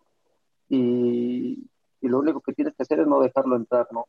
y, 0.69 1.67
y 2.01 2.07
lo 2.07 2.19
único 2.19 2.41
que 2.41 2.53
tienes 2.53 2.75
que 2.75 2.83
hacer 2.83 2.99
es 2.99 3.07
no 3.07 3.19
dejarlo 3.21 3.55
entrar, 3.55 3.87
¿no? 3.91 4.05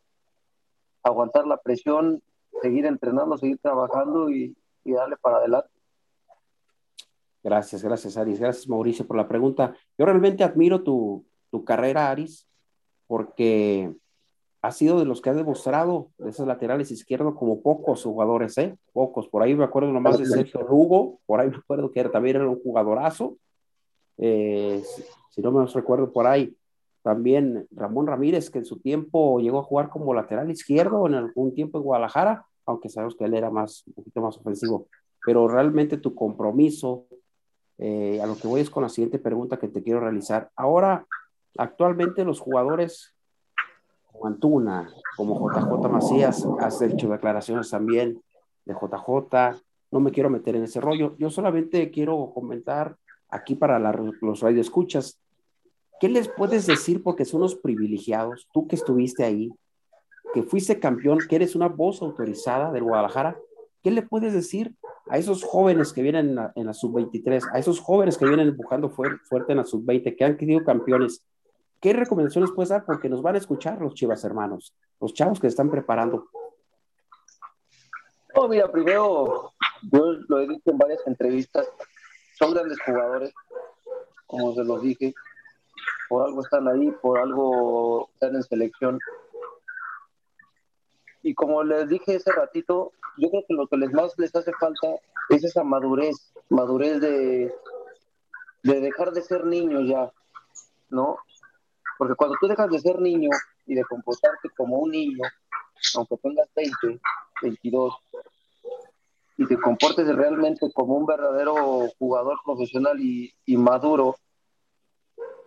Aguantar 1.02 1.46
la 1.46 1.56
presión, 1.58 2.22
seguir 2.62 2.86
entrenando, 2.86 3.36
seguir 3.38 3.58
trabajando 3.58 4.30
y, 4.30 4.56
y 4.84 4.92
darle 4.92 5.16
para 5.16 5.36
adelante. 5.38 5.70
Gracias, 7.42 7.82
gracias, 7.82 8.16
Aris. 8.16 8.40
Gracias, 8.40 8.68
Mauricio, 8.68 9.06
por 9.06 9.16
la 9.16 9.28
pregunta. 9.28 9.74
Yo 9.96 10.04
realmente 10.04 10.42
admiro 10.44 10.82
tu, 10.82 11.24
tu 11.50 11.64
carrera, 11.64 12.10
Aris, 12.10 12.46
porque 13.06 13.94
ha 14.60 14.72
sido 14.72 14.98
de 14.98 15.04
los 15.04 15.22
que 15.22 15.30
ha 15.30 15.34
demostrado 15.34 16.10
de 16.18 16.30
esos 16.30 16.46
laterales 16.46 16.90
izquierdos 16.90 17.36
como 17.36 17.62
pocos 17.62 18.02
jugadores, 18.02 18.58
¿eh? 18.58 18.76
Pocos. 18.92 19.28
Por 19.28 19.42
ahí 19.42 19.54
me 19.54 19.64
acuerdo 19.64 19.92
nomás 19.92 20.18
de 20.18 20.26
Sergio 20.26 20.62
Lugo, 20.62 21.20
por 21.26 21.40
ahí 21.40 21.48
me 21.48 21.56
acuerdo 21.56 21.90
que 21.92 22.00
era- 22.00 22.10
también 22.10 22.36
era 22.36 22.48
un 22.48 22.60
jugadorazo. 22.60 23.36
Eh, 24.18 24.82
si, 25.30 25.40
no 25.40 25.52
me 25.52 25.64
recuerdo 25.66 26.12
por 26.12 26.26
ahí, 26.26 26.56
también 27.02 27.66
Ramón 27.70 28.06
Ramírez, 28.06 28.50
que 28.50 28.58
en 28.58 28.64
su 28.64 28.80
tiempo 28.80 29.38
llegó 29.38 29.60
a 29.60 29.62
jugar 29.62 29.88
como 29.88 30.12
lateral 30.12 30.50
izquierdo 30.50 31.06
en 31.06 31.14
algún 31.14 31.54
tiempo 31.54 31.78
en 31.78 31.84
Guadalajara, 31.84 32.44
aunque 32.66 32.88
sabemos 32.88 33.16
que 33.16 33.24
él 33.24 33.34
era 33.34 33.50
más, 33.50 33.84
un 33.86 33.94
poquito 33.94 34.20
más 34.20 34.36
ofensivo. 34.36 34.88
Pero 35.24 35.48
realmente 35.48 35.96
tu 35.96 36.14
compromiso, 36.14 37.06
eh, 37.78 38.20
a 38.20 38.26
lo 38.26 38.36
que 38.36 38.48
voy 38.48 38.60
es 38.60 38.70
con 38.70 38.82
la 38.82 38.88
siguiente 38.88 39.18
pregunta 39.18 39.58
que 39.58 39.68
te 39.68 39.82
quiero 39.82 40.00
realizar. 40.00 40.50
Ahora, 40.56 41.06
actualmente 41.56 42.24
los 42.24 42.40
jugadores 42.40 43.14
como 44.04 44.26
Antuna, 44.26 44.90
como 45.16 45.48
JJ 45.48 45.88
Macías, 45.88 46.46
has 46.60 46.82
hecho 46.82 47.08
declaraciones 47.08 47.70
también 47.70 48.20
de 48.64 48.74
JJ, 48.74 49.62
no 49.90 50.00
me 50.00 50.10
quiero 50.10 50.28
meter 50.28 50.56
en 50.56 50.64
ese 50.64 50.80
rollo, 50.80 51.16
yo 51.18 51.30
solamente 51.30 51.90
quiero 51.90 52.32
comentar 52.34 52.96
aquí 53.30 53.54
para 53.54 53.78
la- 53.78 53.92
los 54.20 54.40
radioescuchas, 54.40 55.18
¿qué 56.00 56.08
les 56.08 56.28
puedes 56.28 56.66
decir? 56.66 57.02
Porque 57.02 57.24
son 57.24 57.40
unos 57.40 57.54
privilegiados, 57.56 58.48
tú 58.52 58.66
que 58.66 58.76
estuviste 58.76 59.24
ahí, 59.24 59.52
que 60.34 60.42
fuiste 60.42 60.78
campeón, 60.78 61.18
que 61.28 61.36
eres 61.36 61.54
una 61.56 61.68
voz 61.68 62.02
autorizada 62.02 62.70
del 62.72 62.84
Guadalajara, 62.84 63.36
¿qué 63.82 63.90
le 63.90 64.02
puedes 64.02 64.32
decir 64.32 64.74
a 65.10 65.16
esos 65.18 65.42
jóvenes 65.42 65.92
que 65.92 66.02
vienen 66.02 66.28
en 66.30 66.34
la, 66.34 66.52
la 66.54 66.74
sub-23, 66.74 67.48
a 67.52 67.58
esos 67.58 67.80
jóvenes 67.80 68.18
que 68.18 68.26
vienen 68.26 68.48
empujando 68.48 68.90
fuer- 68.90 69.20
fuerte 69.22 69.52
en 69.52 69.58
la 69.58 69.64
sub-20, 69.64 70.16
que 70.16 70.24
han 70.24 70.38
sido 70.38 70.64
campeones? 70.64 71.22
¿Qué 71.80 71.92
recomendaciones 71.92 72.50
puedes 72.50 72.70
dar? 72.70 72.84
Porque 72.84 73.08
nos 73.08 73.22
van 73.22 73.36
a 73.36 73.38
escuchar 73.38 73.80
los 73.80 73.94
chivas 73.94 74.22
hermanos, 74.24 74.74
los 75.00 75.14
chavos 75.14 75.38
que 75.40 75.46
están 75.46 75.70
preparando. 75.70 76.26
No, 78.34 78.48
mira, 78.48 78.70
primero, 78.70 79.52
yo 79.90 80.12
lo 80.28 80.40
he 80.40 80.48
dicho 80.48 80.70
en 80.70 80.78
varias 80.78 81.06
entrevistas, 81.06 81.66
son 82.38 82.54
grandes 82.54 82.78
jugadores, 82.80 83.32
como 84.26 84.54
se 84.54 84.64
los 84.64 84.82
dije, 84.82 85.14
por 86.08 86.24
algo 86.24 86.42
están 86.42 86.68
ahí, 86.68 86.90
por 87.02 87.18
algo 87.18 88.08
están 88.14 88.36
en 88.36 88.42
selección. 88.42 88.98
Y 91.22 91.34
como 91.34 91.64
les 91.64 91.88
dije 91.88 92.14
ese 92.14 92.32
ratito, 92.32 92.92
yo 93.16 93.28
creo 93.30 93.44
que 93.46 93.54
lo 93.54 93.66
que 93.66 93.76
les 93.76 93.92
más 93.92 94.16
les 94.18 94.34
hace 94.34 94.52
falta 94.52 94.88
es 95.30 95.44
esa 95.44 95.64
madurez, 95.64 96.32
madurez 96.48 97.00
de, 97.00 97.52
de 98.62 98.80
dejar 98.80 99.10
de 99.10 99.22
ser 99.22 99.44
niños 99.44 99.88
ya, 99.88 100.10
¿no? 100.90 101.18
Porque 101.98 102.14
cuando 102.14 102.36
tú 102.40 102.46
dejas 102.46 102.70
de 102.70 102.78
ser 102.78 103.00
niño 103.00 103.30
y 103.66 103.74
de 103.74 103.84
comportarte 103.84 104.48
como 104.56 104.78
un 104.78 104.92
niño, 104.92 105.22
aunque 105.96 106.16
tengas 106.18 106.48
20, 106.54 107.00
22, 107.42 107.94
y 109.38 109.46
te 109.46 109.56
comportes 109.56 110.06
realmente 110.14 110.70
como 110.74 110.96
un 110.96 111.06
verdadero 111.06 111.88
jugador 111.98 112.38
profesional 112.44 113.00
y, 113.00 113.32
y 113.46 113.56
maduro, 113.56 114.16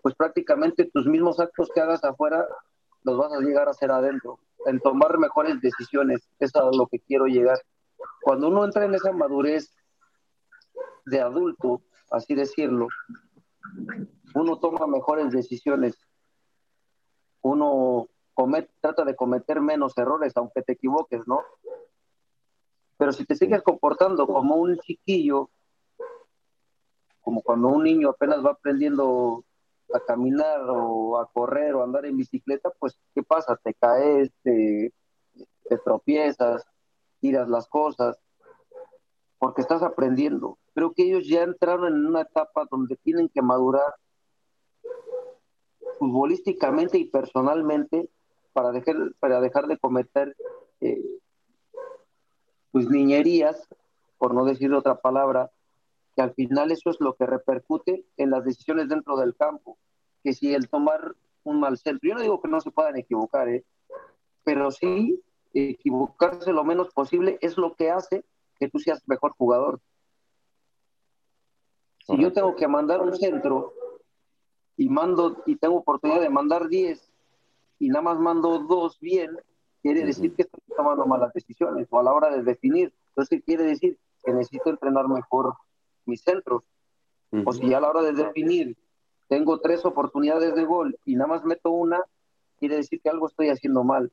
pues 0.02 0.16
prácticamente 0.16 0.90
tus 0.92 1.06
mismos 1.06 1.40
actos 1.42 1.70
que 1.76 1.82
hagas 1.82 2.04
afuera 2.04 2.48
los 3.04 3.18
vas 3.18 3.34
a 3.34 3.42
llegar 3.42 3.68
a 3.68 3.72
hacer 3.72 3.92
adentro, 3.92 4.40
en 4.66 4.80
tomar 4.80 5.18
mejores 5.18 5.60
decisiones, 5.60 6.22
es 6.40 6.56
a 6.56 6.70
lo 6.72 6.88
que 6.88 7.00
quiero 7.00 7.26
llegar. 7.26 7.60
Cuando 8.22 8.48
uno 8.48 8.64
entra 8.64 8.86
en 8.86 8.96
esa 8.96 9.12
madurez 9.12 9.76
de 11.06 11.20
adulto, 11.20 11.82
así 12.12 12.34
decirlo, 12.34 12.88
uno 14.36 14.58
toma 14.60 14.88
mejores 14.88 15.32
decisiones, 15.32 15.98
uno 17.42 18.08
comete, 18.34 18.72
trata 18.80 19.04
de 19.04 19.16
cometer 19.16 19.60
menos 19.60 19.98
errores, 19.98 20.32
aunque 20.38 20.62
te 20.62 20.74
equivoques, 20.74 21.28
¿no? 21.28 21.42
Pero 23.02 23.14
si 23.14 23.26
te 23.26 23.34
sigues 23.34 23.64
comportando 23.64 24.28
como 24.28 24.58
un 24.58 24.78
chiquillo, 24.78 25.50
como 27.20 27.42
cuando 27.42 27.70
un 27.70 27.84
niño 27.84 28.10
apenas 28.10 28.46
va 28.46 28.52
aprendiendo 28.52 29.44
a 29.92 30.00
caminar 30.02 30.62
o 30.70 31.18
a 31.18 31.28
correr 31.32 31.74
o 31.74 31.82
a 31.82 31.86
andar 31.86 32.06
en 32.06 32.16
bicicleta, 32.16 32.70
pues 32.78 33.00
¿qué 33.16 33.24
pasa? 33.24 33.60
Te 33.64 33.74
caes, 33.74 34.30
te, 34.44 34.94
te 35.68 35.78
tropiezas, 35.80 36.64
tiras 37.20 37.50
las 37.50 37.68
cosas, 37.68 38.20
porque 39.40 39.62
estás 39.62 39.82
aprendiendo. 39.82 40.60
Creo 40.76 40.94
que 40.94 41.02
ellos 41.02 41.28
ya 41.28 41.42
entraron 41.42 41.96
en 41.96 42.06
una 42.06 42.22
etapa 42.22 42.68
donde 42.70 42.98
tienen 42.98 43.30
que 43.30 43.42
madurar 43.42 43.96
futbolísticamente 45.98 47.00
y 47.00 47.06
personalmente 47.06 48.12
para 48.54 48.72
dejar, 48.72 48.96
para 49.20 49.42
dejar 49.42 49.66
de 49.66 49.80
cometer 49.80 50.36
eh, 50.82 51.02
pues 52.72 52.90
niñerías, 52.90 53.68
por 54.18 54.34
no 54.34 54.46
decir 54.46 54.74
otra 54.74 55.02
palabra, 55.02 55.52
que 56.16 56.22
al 56.22 56.34
final 56.34 56.72
eso 56.72 56.90
es 56.90 57.00
lo 57.00 57.16
que 57.16 57.26
repercute 57.26 58.06
en 58.18 58.32
las 58.32 58.44
decisiones 58.44 58.90
dentro 58.90 59.18
del 59.18 59.36
campo, 59.36 59.78
que 60.24 60.34
si 60.34 60.54
el 60.54 60.70
tomar 60.70 61.16
un 61.44 61.60
mal 61.60 61.78
centro, 61.78 62.10
yo 62.10 62.16
no 62.16 62.22
digo 62.22 62.42
que 62.42 62.48
no 62.48 62.62
se 62.62 62.72
puedan 62.72 62.98
equivocar, 62.98 63.50
¿eh? 63.50 63.66
pero 64.44 64.72
sí 64.72 65.22
equivocarse 65.54 66.54
lo 66.54 66.64
menos 66.64 66.94
posible 66.94 67.38
es 67.42 67.58
lo 67.58 67.76
que 67.76 67.92
hace 67.92 68.24
que 68.60 68.70
tú 68.70 68.80
seas 68.80 69.02
mejor 69.08 69.34
jugador. 69.34 69.82
Si 72.06 72.18
yo 72.18 72.32
tengo 72.32 72.56
que 72.56 72.68
mandar 72.68 73.02
un 73.02 73.16
centro 73.16 73.74
y 74.78 74.90
mando 74.90 75.44
y 75.46 75.56
tengo 75.56 75.78
oportunidad 75.78 76.22
de 76.22 76.30
mandar 76.30 76.68
10 76.68 77.12
y 77.80 77.90
nada 77.90 78.02
más 78.02 78.20
mando 78.20 78.60
dos 78.60 79.00
bien, 79.00 79.38
quiere 79.82 80.06
decir 80.06 80.34
que 80.36 80.44
estoy 80.44 80.62
tomando 80.76 81.06
malas 81.06 81.34
decisiones 81.34 81.88
o 81.90 82.00
a 82.00 82.04
la 82.04 82.14
hora 82.14 82.30
de 82.30 82.44
definir. 82.44 82.94
Entonces 83.10 83.42
quiere 83.46 83.64
decir 83.64 83.98
que 84.24 84.34
necesito 84.34 84.70
entrenar 84.70 85.08
mejor 85.08 85.56
mis 86.06 86.22
centros. 86.22 86.64
O 87.46 87.54
si 87.54 87.74
a 87.74 87.80
la 87.80 87.90
hora 87.90 88.02
de 88.02 88.12
definir 88.12 88.78
tengo 89.30 89.60
tres 89.62 89.86
oportunidades 89.86 90.54
de 90.54 90.66
gol 90.66 91.00
y 91.06 91.16
nada 91.16 91.28
más 91.28 91.46
meto 91.46 91.72
una, 91.72 92.04
quiere 92.60 92.76
decir 92.76 93.00
que 93.02 93.10
algo 93.10 93.28
estoy 93.28 93.50
haciendo 93.50 93.84
mal. 93.84 94.12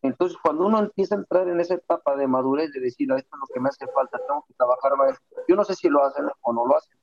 Entonces, 0.00 0.36
cuando 0.42 0.66
uno 0.66 0.78
empieza 0.78 1.14
a 1.14 1.18
entrar 1.18 1.48
en 1.48 1.60
esa 1.60 1.74
etapa 1.74 2.16
de 2.16 2.26
madurez, 2.26 2.72
de 2.72 2.80
decir, 2.80 3.10
"Ah, 3.12 3.16
esto 3.16 3.36
es 3.36 3.40
lo 3.40 3.54
que 3.54 3.60
me 3.60 3.68
hace 3.68 3.86
falta, 3.88 4.18
tengo 4.26 4.44
que 4.46 4.54
trabajar 4.54 4.96
más, 4.96 5.18
yo 5.48 5.56
no 5.56 5.64
sé 5.64 5.74
si 5.74 5.88
lo 5.88 6.04
hacen 6.04 6.26
o 6.40 6.52
no 6.52 6.66
lo 6.66 6.76
hacen, 6.76 6.96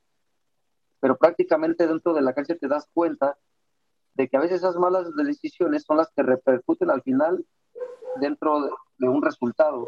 pero 1.00 1.18
prácticamente 1.18 1.88
dentro 1.88 2.14
de 2.14 2.22
la 2.22 2.34
cancha 2.34 2.56
te 2.56 2.68
das 2.68 2.88
cuenta 2.94 3.38
de 4.14 4.28
que 4.28 4.38
a 4.38 4.42
veces 4.42 4.58
esas 4.58 4.76
malas 4.76 5.14
decisiones 5.16 5.84
son 5.84 5.98
las 5.98 6.12
que 6.16 6.24
repercuten 6.24 6.90
al 6.90 7.02
final 7.02 7.46
dentro 8.20 8.62
de, 8.62 8.70
de 8.98 9.08
un 9.10 9.22
resultado. 9.22 9.88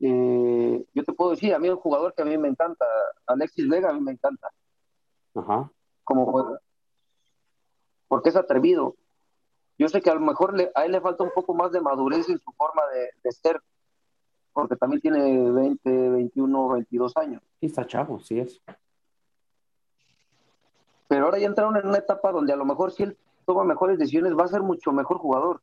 Eh, 0.00 0.84
yo 0.94 1.04
te 1.04 1.12
puedo 1.12 1.30
decir, 1.32 1.54
a 1.54 1.58
mí 1.58 1.68
un 1.68 1.76
jugador 1.76 2.14
que 2.14 2.22
a 2.22 2.24
mí 2.24 2.36
me 2.36 2.48
encanta, 2.48 2.84
Alexis 3.26 3.68
Vega, 3.68 3.90
a 3.90 3.92
mí 3.92 4.00
me 4.00 4.12
encanta 4.12 4.48
Ajá. 5.34 5.70
como 6.04 6.26
juega, 6.26 6.58
porque 8.08 8.30
es 8.30 8.36
atrevido. 8.36 8.96
Yo 9.78 9.88
sé 9.88 10.00
que 10.00 10.10
a 10.10 10.14
lo 10.14 10.20
mejor 10.20 10.54
le- 10.54 10.70
a 10.74 10.84
él 10.84 10.92
le 10.92 11.00
falta 11.00 11.24
un 11.24 11.30
poco 11.34 11.54
más 11.54 11.72
de 11.72 11.80
madurez 11.80 12.28
en 12.28 12.38
su 12.38 12.52
forma 12.52 12.82
de, 12.92 13.10
de 13.22 13.32
ser, 13.32 13.60
porque 14.52 14.76
también 14.76 15.00
tiene 15.00 15.50
20, 15.50 16.10
21, 16.10 16.68
22 16.68 17.16
años. 17.16 17.42
Sí, 17.60 17.66
está 17.66 17.86
chavo, 17.86 18.20
sí 18.20 18.38
es. 18.40 18.60
Pero 21.12 21.26
ahora 21.26 21.38
ya 21.38 21.46
entraron 21.46 21.76
en 21.76 21.86
una 21.86 21.98
etapa 21.98 22.32
donde 22.32 22.54
a 22.54 22.56
lo 22.56 22.64
mejor 22.64 22.90
si 22.90 23.02
él 23.02 23.18
toma 23.44 23.64
mejores 23.64 23.98
decisiones 23.98 24.34
va 24.34 24.44
a 24.44 24.48
ser 24.48 24.62
mucho 24.62 24.92
mejor 24.92 25.18
jugador. 25.18 25.60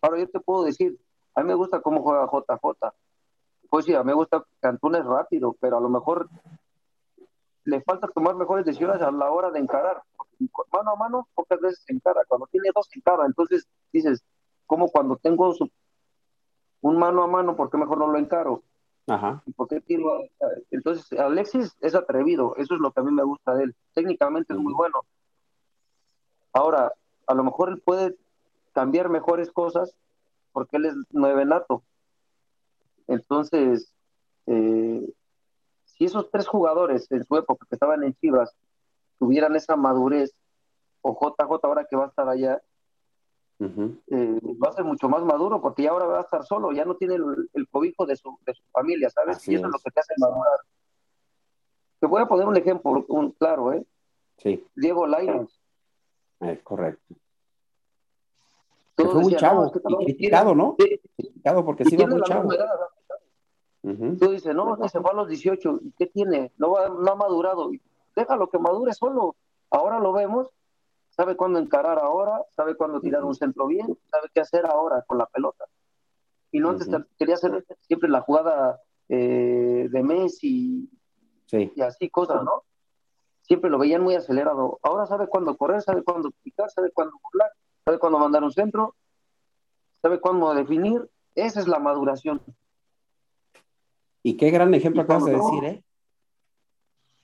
Ahora 0.00 0.20
yo 0.20 0.30
te 0.30 0.40
puedo 0.40 0.64
decir, 0.64 0.98
a 1.34 1.42
mí 1.42 1.48
me 1.48 1.54
gusta 1.54 1.82
cómo 1.82 2.02
juega 2.02 2.24
JJ. 2.24 2.94
Pues 3.68 3.84
sí, 3.84 3.94
a 3.94 4.02
mí 4.02 4.06
me 4.06 4.14
gusta 4.14 4.42
que 4.62 4.66
Antuna 4.66 5.00
es 5.00 5.04
rápido, 5.04 5.54
pero 5.60 5.76
a 5.76 5.80
lo 5.82 5.90
mejor 5.90 6.30
le 7.64 7.82
falta 7.82 8.08
tomar 8.08 8.36
mejores 8.36 8.64
decisiones 8.64 9.02
a 9.02 9.10
la 9.10 9.30
hora 9.30 9.50
de 9.50 9.58
encarar. 9.58 10.02
Mano 10.72 10.92
a 10.92 10.96
mano, 10.96 11.28
pocas 11.34 11.60
veces 11.60 11.84
encara. 11.86 12.22
Cuando 12.26 12.46
tiene 12.46 12.70
dos, 12.74 12.88
encara. 12.96 13.26
Entonces 13.26 13.68
dices, 13.92 14.24
como 14.64 14.88
cuando 14.88 15.16
tengo 15.16 15.54
un 16.80 16.98
mano 16.98 17.22
a 17.22 17.26
mano, 17.26 17.54
¿por 17.54 17.68
qué 17.68 17.76
mejor 17.76 17.98
no 17.98 18.06
lo 18.06 18.16
encaro? 18.16 18.62
Ajá. 19.08 19.42
¿Y 19.46 19.52
por 19.52 19.68
qué 19.68 19.80
tiro? 19.80 20.22
Entonces, 20.70 21.18
Alexis 21.18 21.76
es 21.80 21.94
atrevido, 21.94 22.54
eso 22.56 22.74
es 22.74 22.80
lo 22.80 22.92
que 22.92 23.00
a 23.00 23.04
mí 23.04 23.10
me 23.10 23.24
gusta 23.24 23.54
de 23.54 23.64
él. 23.64 23.76
Técnicamente 23.94 24.52
es 24.52 24.58
muy 24.58 24.74
bueno. 24.74 25.00
Ahora, 26.52 26.92
a 27.26 27.34
lo 27.34 27.44
mejor 27.44 27.70
él 27.70 27.80
puede 27.80 28.16
cambiar 28.72 29.08
mejores 29.08 29.50
cosas 29.50 29.94
porque 30.52 30.76
él 30.76 30.86
es 30.86 30.94
nueve 31.10 31.44
nato. 31.44 31.82
Entonces, 33.06 33.94
eh, 34.46 35.12
si 35.84 36.04
esos 36.04 36.30
tres 36.30 36.46
jugadores 36.46 37.10
en 37.10 37.24
su 37.24 37.36
época 37.36 37.66
que 37.68 37.74
estaban 37.74 38.04
en 38.04 38.14
Chivas 38.14 38.54
tuvieran 39.18 39.56
esa 39.56 39.76
madurez, 39.76 40.32
o 41.00 41.12
JJ 41.12 41.60
ahora 41.62 41.86
que 41.88 41.96
va 41.96 42.04
a 42.04 42.08
estar 42.08 42.28
allá, 42.28 42.60
Eh, 43.60 44.40
va 44.62 44.68
a 44.68 44.72
ser 44.72 44.84
mucho 44.84 45.08
más 45.08 45.22
maduro 45.24 45.60
porque 45.60 45.82
ya 45.82 45.90
ahora 45.90 46.06
va 46.06 46.18
a 46.18 46.22
estar 46.22 46.44
solo, 46.44 46.70
ya 46.72 46.84
no 46.84 46.94
tiene 46.96 47.16
el, 47.16 47.50
el 47.52 47.68
cobijo 47.68 48.06
de 48.06 48.14
su, 48.16 48.38
de 48.46 48.54
su 48.54 48.62
familia, 48.70 49.10
¿sabes? 49.10 49.36
Así 49.38 49.52
y 49.52 49.54
eso 49.56 49.66
es. 49.66 49.68
es. 49.68 49.72
lo 49.72 49.78
que 49.84 49.90
te 49.90 50.00
hace 50.00 50.14
madurar. 50.18 50.60
Te 52.00 52.06
voy 52.06 52.22
a 52.22 52.26
poner 52.26 52.46
un 52.46 52.56
ejemplo 52.56 53.04
un, 53.08 53.32
claro, 53.32 53.72
¿eh? 53.72 53.84
Sí. 54.36 54.64
Diego 54.76 55.06
Lainez. 55.06 55.50
Eh, 56.40 56.60
correcto. 56.62 57.14
Que 58.96 59.04
fue 59.04 59.14
muy 59.14 59.32
decían, 59.32 59.40
chavo 59.40 59.60
no, 59.60 59.66
es 59.66 59.72
que 59.72 59.78
y 59.78 59.82
también 59.82 60.04
criticado, 60.04 60.54
¿no? 60.54 60.76
sí, 60.78 61.00
Criticado 61.16 61.64
porque 61.64 61.84
sí 61.84 61.96
muy 61.96 62.22
chavo. 62.22 62.48
Tú 64.18 64.30
dices, 64.30 64.54
no, 64.54 64.76
no, 64.76 64.88
se 64.88 65.00
fue 65.00 65.10
a 65.10 65.14
los 65.14 65.28
18. 65.28 65.80
¿Y 65.82 65.92
qué 65.92 66.06
tiene? 66.06 66.52
No, 66.58 66.72
va- 66.72 66.88
no 66.88 67.10
ha 67.10 67.14
madurado. 67.14 67.70
Déjalo 68.14 68.48
que 68.50 68.58
madure 68.58 68.92
solo. 68.92 69.34
Ahora 69.70 69.98
lo 69.98 70.12
vemos. 70.12 70.48
Sabe 71.18 71.36
cuándo 71.36 71.58
encarar 71.58 71.98
ahora, 71.98 72.44
sabe 72.54 72.76
cuándo 72.76 73.00
tirar 73.00 73.24
un 73.24 73.34
centro 73.34 73.66
bien, 73.66 73.88
sabe 74.08 74.28
qué 74.32 74.40
hacer 74.40 74.64
ahora 74.64 75.02
con 75.04 75.18
la 75.18 75.26
pelota. 75.26 75.64
Y 76.52 76.60
no 76.60 76.70
antes 76.70 76.88
quería 77.18 77.34
hacer 77.34 77.66
siempre 77.80 78.08
la 78.08 78.20
jugada 78.20 78.80
eh, 79.08 79.88
de 79.90 80.02
Messi 80.04 80.88
Sí, 81.46 81.72
y 81.74 81.80
así 81.80 82.08
cosas, 82.08 82.44
¿no? 82.44 82.62
Siempre 83.42 83.68
lo 83.68 83.78
veían 83.80 84.00
muy 84.00 84.14
acelerado. 84.14 84.78
Ahora 84.80 85.06
sabe 85.06 85.26
cuándo 85.26 85.56
correr, 85.56 85.82
sabe 85.82 86.04
cuándo 86.04 86.30
picar, 86.44 86.70
sabe 86.70 86.92
cuándo 86.92 87.16
burlar, 87.20 87.50
sabe 87.84 87.98
cuándo 87.98 88.20
mandar 88.20 88.44
un 88.44 88.52
centro, 88.52 88.94
sabe 90.00 90.20
cuándo 90.20 90.54
definir. 90.54 91.10
Esa 91.34 91.58
es 91.58 91.66
la 91.66 91.80
maduración. 91.80 92.40
y 94.22 94.36
qué 94.36 94.50
gran 94.52 94.72
ejemplo 94.72 95.02
Y 95.02 95.04
acabas 95.04 95.24
de 95.24 95.32
decir, 95.32 95.64
¿eh? 95.64 95.84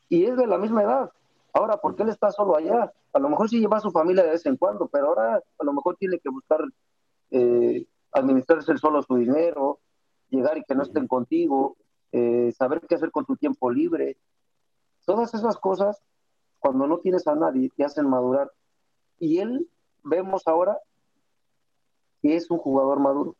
y 0.08 0.24
es 0.24 0.36
de 0.36 0.48
la 0.48 0.58
misma 0.58 0.82
edad. 0.82 1.12
Ahora, 1.54 1.76
¿por 1.76 1.94
qué 1.94 2.02
él 2.02 2.08
está 2.08 2.32
solo 2.32 2.56
allá? 2.56 2.92
A 3.12 3.18
lo 3.20 3.28
mejor 3.28 3.48
sí 3.48 3.60
lleva 3.60 3.76
a 3.76 3.80
su 3.80 3.92
familia 3.92 4.24
de 4.24 4.30
vez 4.30 4.44
en 4.44 4.56
cuando, 4.56 4.88
pero 4.88 5.06
ahora 5.06 5.36
a 5.36 5.64
lo 5.64 5.72
mejor 5.72 5.96
tiene 5.96 6.18
que 6.18 6.28
buscar 6.28 6.60
eh, 7.30 7.86
administrarse 8.10 8.76
solo 8.76 9.02
su 9.02 9.14
dinero, 9.14 9.78
llegar 10.30 10.58
y 10.58 10.64
que 10.64 10.74
no 10.74 10.82
estén 10.82 11.06
contigo, 11.06 11.76
eh, 12.10 12.52
saber 12.58 12.80
qué 12.88 12.96
hacer 12.96 13.12
con 13.12 13.24
tu 13.24 13.36
tiempo 13.36 13.70
libre. 13.70 14.16
Todas 15.04 15.32
esas 15.32 15.56
cosas, 15.58 16.02
cuando 16.58 16.88
no 16.88 16.98
tienes 16.98 17.26
a 17.28 17.36
nadie, 17.36 17.70
te 17.76 17.84
hacen 17.84 18.08
madurar. 18.08 18.50
Y 19.20 19.38
él, 19.38 19.68
vemos 20.02 20.48
ahora 20.48 20.78
que 22.20 22.34
es 22.34 22.50
un 22.50 22.58
jugador 22.58 22.98
maduro. 22.98 23.36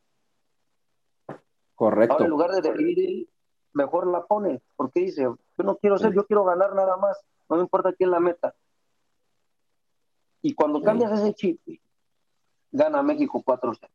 Correcto. 1.75 2.13
Ahora, 2.13 2.25
en 2.27 2.31
lugar 2.31 2.51
de 2.53 2.61
definir 2.61 3.29
mejor 3.73 4.07
la 4.07 4.25
pone, 4.25 4.63
porque 4.77 5.01
dice, 5.01 5.23
yo 5.23 5.65
no 5.65 5.77
quiero 5.79 5.99
ser, 5.99 6.15
yo 6.15 6.25
quiero 6.27 6.45
ganar 6.45 6.77
nada 6.77 6.97
más, 6.97 7.19
no 7.49 7.57
me 7.57 7.63
importa 7.63 7.93
quién 7.93 8.11
la 8.11 8.21
meta. 8.21 8.55
Y 10.43 10.55
cuando 10.55 10.79
Sí. 10.79 10.85
cambias 10.85 11.13
ese 11.21 11.35
chip, 11.35 11.61
gana 12.71 13.03
México 13.03 13.43
4-0, 13.43 13.89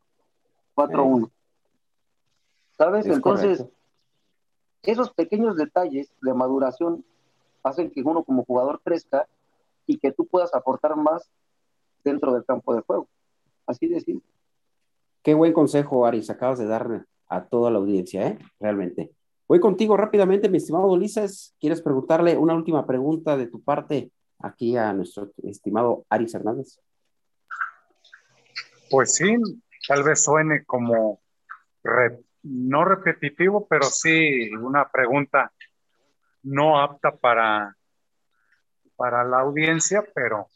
4-1. 0.73 1.29
¿Sabes? 2.77 3.05
Es 3.05 3.15
Entonces, 3.17 3.59
correcto. 3.59 3.77
esos 4.83 5.13
pequeños 5.13 5.55
detalles 5.57 6.11
de 6.21 6.33
maduración 6.33 7.03
hacen 7.63 7.91
que 7.91 8.01
uno 8.01 8.23
como 8.23 8.45
jugador 8.45 8.81
crezca 8.81 9.27
y 9.85 9.97
que 9.99 10.11
tú 10.11 10.25
puedas 10.25 10.53
aportar 10.55 10.95
más 10.95 11.29
dentro 12.03 12.33
del 12.33 12.45
campo 12.45 12.73
de 12.73 12.81
juego. 12.81 13.07
Así 13.67 13.87
de 13.87 13.99
simple. 13.99 14.27
Qué 15.21 15.33
buen 15.33 15.51
consejo, 15.53 16.05
Aris, 16.05 16.29
acabas 16.29 16.57
de 16.59 16.65
dar 16.65 17.05
a 17.27 17.45
toda 17.45 17.69
la 17.69 17.77
audiencia, 17.79 18.27
¿eh? 18.27 18.39
Realmente. 18.59 19.11
Voy 19.49 19.59
contigo 19.59 19.97
rápidamente, 19.97 20.47
mi 20.47 20.57
estimado 20.57 20.85
Ulises. 20.85 21.55
¿Quieres 21.59 21.81
preguntarle 21.81 22.37
una 22.37 22.53
última 22.53 22.85
pregunta 22.85 23.35
de 23.35 23.47
tu 23.47 23.63
parte 23.63 24.11
aquí 24.37 24.77
a 24.77 24.93
nuestro 24.93 25.31
estimado 25.41 26.05
Aris 26.07 26.35
Hernández? 26.35 26.79
Pues 28.91 29.15
sí, 29.15 29.35
tal 29.87 30.03
vez 30.03 30.23
suene 30.23 30.63
como 30.65 31.19
re- 31.83 32.19
no 32.43 32.85
repetitivo, 32.85 33.67
pero 33.67 33.85
sí 33.85 34.51
una 34.53 34.87
pregunta 34.87 35.51
no 36.43 36.79
apta 36.79 37.09
para, 37.17 37.75
para 38.95 39.23
la 39.23 39.39
audiencia, 39.39 40.03
pero 40.13 40.47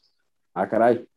Ah, 0.54 0.70
caray. 0.70 1.10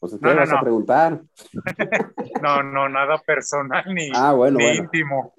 Pues 0.00 0.12
te 0.12 0.18
No, 0.20 0.32
no, 0.32 0.40
vas 0.40 0.50
a 0.50 0.54
no. 0.56 0.60
preguntar. 0.60 1.20
no, 2.40 2.62
no, 2.62 2.88
nada 2.88 3.18
personal 3.18 3.84
ni, 3.92 4.10
Ah, 4.14 4.32
bueno, 4.32 4.58
ni 4.58 4.64
bueno. 4.64 4.82
íntimo. 4.84 5.34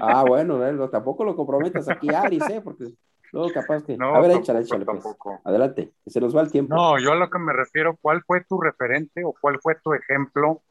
Ah, 0.00 0.24
bueno, 0.24 0.58
no, 0.58 0.88
tampoco 0.88 1.24
lo 1.24 1.36
comprometas 1.36 1.88
aquí, 1.88 2.12
Aris, 2.14 2.48
¿eh? 2.48 2.60
Porque 2.62 2.94
luego 3.32 3.52
capaz 3.52 3.84
que. 3.84 3.96
No, 3.98 4.14
a 4.14 4.20
ver, 4.20 4.30
tampoco, 4.30 4.42
échale, 4.44 4.60
échale, 4.60 4.84
pues. 4.86 5.02
tampoco. 5.02 5.40
Adelante, 5.44 5.92
que 6.04 6.10
se 6.10 6.20
nos 6.20 6.34
va 6.34 6.40
el 6.40 6.50
tiempo. 6.50 6.74
No, 6.74 6.98
yo 6.98 7.12
a 7.12 7.16
lo 7.16 7.28
que 7.28 7.38
me 7.38 7.52
refiero, 7.52 7.98
¿cuál 8.00 8.22
fue 8.26 8.44
tu 8.44 8.60
referente 8.60 9.22
o 9.24 9.34
cuál 9.38 9.60
fue 9.60 9.74
tu 9.82 9.92
ejemplo, 9.92 10.62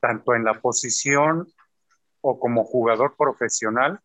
tanto 0.00 0.34
en 0.34 0.44
la 0.44 0.54
posición 0.54 1.46
o 2.20 2.38
como 2.38 2.64
jugador 2.64 3.16
profesional, 3.16 3.98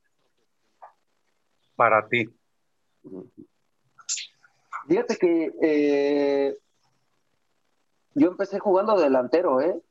para 1.76 2.08
ti? 2.08 2.28
Fíjate 4.88 5.18
que 5.18 5.52
eh, 5.62 6.58
yo 8.14 8.28
empecé 8.28 8.60
jugando 8.60 9.00
delantero, 9.00 9.62
¿eh? 9.62 9.82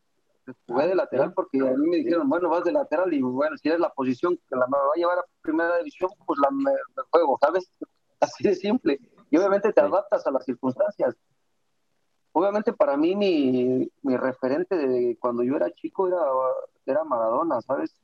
Jugué 0.66 0.88
de 0.88 0.94
lateral 0.94 1.32
porque 1.32 1.60
a 1.60 1.72
mí 1.72 1.86
me 1.88 1.96
dijeron, 1.98 2.28
bueno, 2.28 2.48
vas 2.48 2.64
de 2.64 2.72
lateral 2.72 3.12
y 3.12 3.20
bueno, 3.20 3.56
si 3.56 3.68
es 3.68 3.78
la 3.78 3.90
posición 3.90 4.36
que 4.36 4.56
la 4.56 4.66
me 4.66 4.78
va 4.78 4.92
a 4.94 4.96
llevar 4.96 5.18
a 5.18 5.24
primera 5.42 5.76
división, 5.78 6.10
pues 6.26 6.38
la 6.40 6.50
me, 6.50 6.72
me 6.72 7.02
juego, 7.10 7.38
¿sabes? 7.40 7.70
Así 8.20 8.44
de 8.44 8.54
simple. 8.54 8.98
Y 9.30 9.36
obviamente 9.36 9.72
te 9.72 9.80
adaptas 9.80 10.26
a 10.26 10.30
las 10.30 10.44
circunstancias. 10.44 11.16
Obviamente 12.32 12.72
para 12.72 12.96
mí 12.96 13.14
mi, 13.16 13.90
mi 14.02 14.16
referente 14.16 14.76
de 14.76 15.16
cuando 15.18 15.42
yo 15.42 15.56
era 15.56 15.70
chico 15.72 16.08
era, 16.08 16.22
era 16.86 17.04
Maradona, 17.04 17.60
¿sabes? 17.60 17.94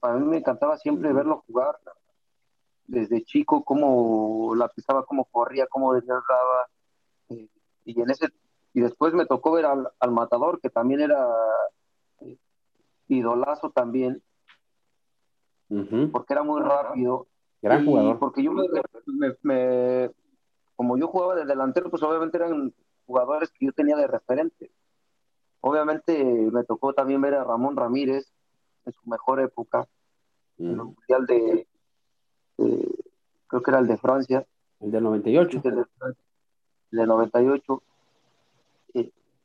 Para 0.00 0.14
mí 0.14 0.26
me 0.26 0.38
encantaba 0.38 0.76
siempre 0.76 1.12
verlo 1.12 1.42
jugar 1.46 1.78
desde 2.86 3.24
chico, 3.24 3.64
cómo 3.64 4.54
la 4.54 4.68
pisaba, 4.68 5.04
cómo 5.04 5.24
corría, 5.24 5.66
cómo 5.66 5.94
desgarraba. 5.94 6.68
Eh, 7.28 7.48
y 7.84 8.00
en 8.00 8.10
ese 8.10 8.28
y 8.76 8.82
después 8.82 9.14
me 9.14 9.24
tocó 9.24 9.52
ver 9.52 9.64
al, 9.64 9.88
al 9.98 10.10
matador, 10.12 10.60
que 10.60 10.68
también 10.68 11.00
era 11.00 11.26
eh, 12.20 12.36
idolazo 13.08 13.70
también, 13.70 14.22
porque 16.12 16.34
era 16.34 16.42
muy 16.42 16.60
rápido. 16.60 17.26
Gran 17.62 17.82
Y 17.82 17.86
jugador. 17.86 18.18
Porque 18.18 18.42
yo 18.42 18.52
me, 18.52 18.64
me- 19.06 19.36
me- 19.42 20.10
como 20.76 20.98
yo 20.98 21.08
jugaba 21.08 21.34
de 21.36 21.46
delantero, 21.46 21.88
pues 21.88 22.02
obviamente 22.02 22.36
eran 22.36 22.74
jugadores 23.06 23.50
que 23.50 23.64
yo 23.64 23.72
tenía 23.72 23.96
de 23.96 24.06
referente. 24.08 24.70
Obviamente 25.62 26.22
me 26.52 26.62
tocó 26.64 26.92
también 26.92 27.22
ver 27.22 27.32
a 27.34 27.44
Ramón 27.44 27.76
Ramírez 27.76 28.30
en 28.84 28.92
su 28.92 29.08
mejor 29.08 29.40
época, 29.40 29.88
en 30.58 30.66
el 30.72 30.76
Mundial 30.76 31.24
de, 31.26 31.66
de- 32.58 32.94
creo 33.46 33.62
que 33.62 33.70
era 33.70 33.80
el 33.80 33.86
de 33.86 33.96
Francia, 33.96 34.46
El 34.80 34.90
del 34.90 35.02
98. 35.02 35.62
el 35.64 35.76
de, 35.76 35.80
el 36.90 36.98
de 36.98 37.06
98. 37.06 37.82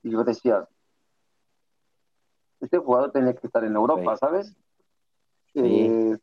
Y, 0.03 0.11
yo 0.11 0.23
decía, 0.23 0.67
este 2.59 2.77
jugador 2.77 3.11
tenía 3.11 3.35
que 3.35 3.47
estar 3.47 3.63
en 3.63 3.75
Europa, 3.75 4.15
Sí. 4.15 4.19
¿sabes? 4.19 4.55
Sí. 5.53 5.61
Eh, 5.63 6.17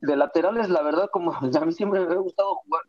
de 0.00 0.16
laterales, 0.16 0.68
la 0.68 0.82
verdad, 0.82 1.10
como 1.12 1.32
a 1.62 1.64
mí 1.64 1.72
siempre 1.72 2.06
me 2.06 2.12
ha 2.12 2.18
gustado 2.18 2.56
jugar, 2.56 2.82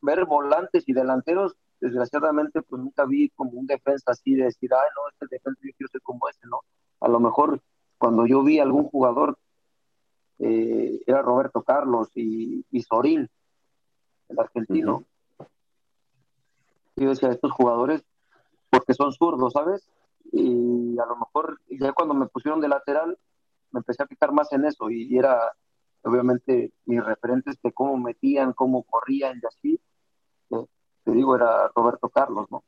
ver 0.00 0.24
volantes 0.24 0.88
y 0.88 0.92
delanteros, 0.92 1.56
desgraciadamente, 1.80 2.62
pues 2.62 2.80
nunca 2.80 3.04
vi 3.04 3.28
como 3.30 3.52
un 3.52 3.66
defensa 3.66 4.12
así 4.12 4.34
de 4.34 4.44
decir, 4.44 4.70
ay, 4.72 4.88
no, 4.96 5.08
este 5.10 5.26
defensa 5.36 5.60
yo 5.62 5.72
quiero 5.76 5.90
ser 5.90 6.02
como 6.02 6.28
ese, 6.28 6.46
¿no? 6.46 6.60
A 7.00 7.08
lo 7.08 7.18
mejor 7.18 7.60
cuando 7.98 8.26
yo 8.26 8.42
vi 8.42 8.60
algún 8.60 8.84
jugador, 8.84 9.38
eh, 10.38 11.00
era 11.06 11.22
Roberto 11.22 11.62
Carlos 11.62 12.08
y, 12.14 12.64
y 12.70 12.82
Sorín, 12.82 13.28
el 14.28 14.38
argentino. 14.38 15.04
Yo 16.96 17.10
decía, 17.10 17.30
estos 17.30 17.52
jugadores, 17.52 18.04
porque 18.72 18.94
son 18.94 19.12
zurdos, 19.12 19.52
¿sabes? 19.52 19.86
Y 20.32 20.98
a 20.98 21.04
lo 21.04 21.16
mejor 21.16 21.60
ya 21.68 21.92
cuando 21.92 22.14
me 22.14 22.26
pusieron 22.26 22.60
de 22.60 22.68
lateral, 22.68 23.18
me 23.70 23.80
empecé 23.80 24.02
a 24.02 24.06
fijar 24.06 24.32
más 24.32 24.50
en 24.52 24.64
eso 24.64 24.90
y 24.90 25.16
era 25.16 25.52
obviamente 26.02 26.72
mis 26.86 27.04
referentes 27.04 27.60
de 27.62 27.70
cómo 27.72 27.98
metían, 27.98 28.54
cómo 28.54 28.82
corrían 28.84 29.40
y 29.42 29.46
así. 29.46 29.80
eh, 30.50 30.66
te 31.04 31.12
digo, 31.12 31.36
era 31.36 31.70
Roberto 31.76 32.08
Carlos, 32.08 32.46
¿no? 32.50 32.64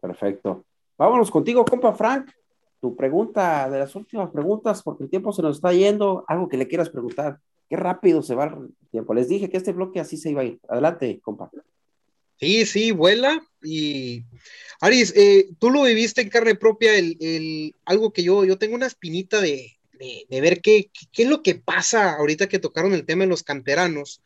Perfecto. 0.00 0.64
Vámonos 0.96 1.30
contigo, 1.30 1.64
compa 1.64 1.92
Frank. 1.92 2.30
Tu 2.80 2.96
pregunta 2.96 3.68
de 3.68 3.78
las 3.80 3.94
últimas 3.94 4.30
preguntas, 4.30 4.82
porque 4.82 5.04
el 5.04 5.10
tiempo 5.10 5.32
se 5.32 5.42
nos 5.42 5.56
está 5.56 5.72
yendo. 5.72 6.24
Algo 6.26 6.48
que 6.48 6.56
le 6.56 6.68
quieras 6.68 6.90
preguntar. 6.90 7.40
Qué 7.68 7.76
rápido 7.76 8.22
se 8.22 8.34
va 8.34 8.44
el 8.44 8.74
tiempo. 8.90 9.14
Les 9.14 9.28
dije 9.28 9.48
que 9.48 9.56
este 9.56 9.72
bloque 9.72 10.00
así 10.00 10.16
se 10.16 10.30
iba 10.30 10.42
a 10.42 10.44
ir. 10.44 10.60
Adelante, 10.68 11.20
compa. 11.22 11.50
Sí, 12.44 12.66
sí, 12.66 12.90
vuela. 12.90 13.42
Y 13.62 14.24
Aris, 14.82 15.14
eh, 15.16 15.48
tú 15.58 15.70
lo 15.70 15.84
viviste 15.84 16.20
en 16.20 16.28
carne 16.28 16.54
propia, 16.56 16.94
el, 16.98 17.16
el- 17.20 17.74
algo 17.86 18.12
que 18.12 18.22
yo, 18.22 18.44
yo 18.44 18.58
tengo 18.58 18.74
una 18.74 18.86
espinita 18.86 19.40
de, 19.40 19.72
de- 20.28 20.40
ver 20.42 20.60
qué, 20.60 20.90
qué 21.12 21.22
es 21.22 21.28
lo 21.30 21.42
que 21.42 21.54
pasa 21.54 22.12
ahorita 22.16 22.46
que 22.48 22.58
tocaron 22.58 22.92
el 22.92 23.06
tema 23.06 23.24
de 23.24 23.30
los 23.30 23.42
canteranos. 23.42 24.20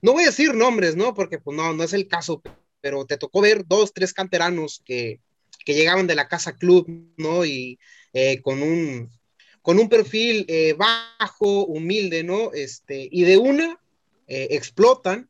No 0.00 0.12
voy 0.12 0.22
a 0.22 0.26
decir 0.26 0.54
nombres, 0.54 0.94
¿no? 0.94 1.12
Porque 1.12 1.38
pues 1.40 1.56
no, 1.56 1.72
no 1.72 1.82
es 1.82 1.92
el 1.92 2.06
caso, 2.06 2.44
pero 2.80 3.04
te 3.04 3.16
tocó 3.16 3.40
ver 3.40 3.66
dos, 3.66 3.92
tres 3.92 4.12
canteranos 4.14 4.80
que, 4.84 5.18
que 5.64 5.74
llegaban 5.74 6.06
de 6.06 6.14
la 6.14 6.28
casa 6.28 6.56
club, 6.56 6.86
¿no? 7.16 7.44
Y 7.44 7.80
eh, 8.12 8.40
con 8.42 8.62
un, 8.62 9.10
con 9.60 9.80
un 9.80 9.88
perfil 9.88 10.44
eh, 10.46 10.74
bajo, 10.74 11.64
humilde, 11.66 12.22
¿no? 12.22 12.52
Este, 12.52 13.08
y 13.10 13.22
de 13.24 13.38
una 13.38 13.80
explotan 14.28 15.28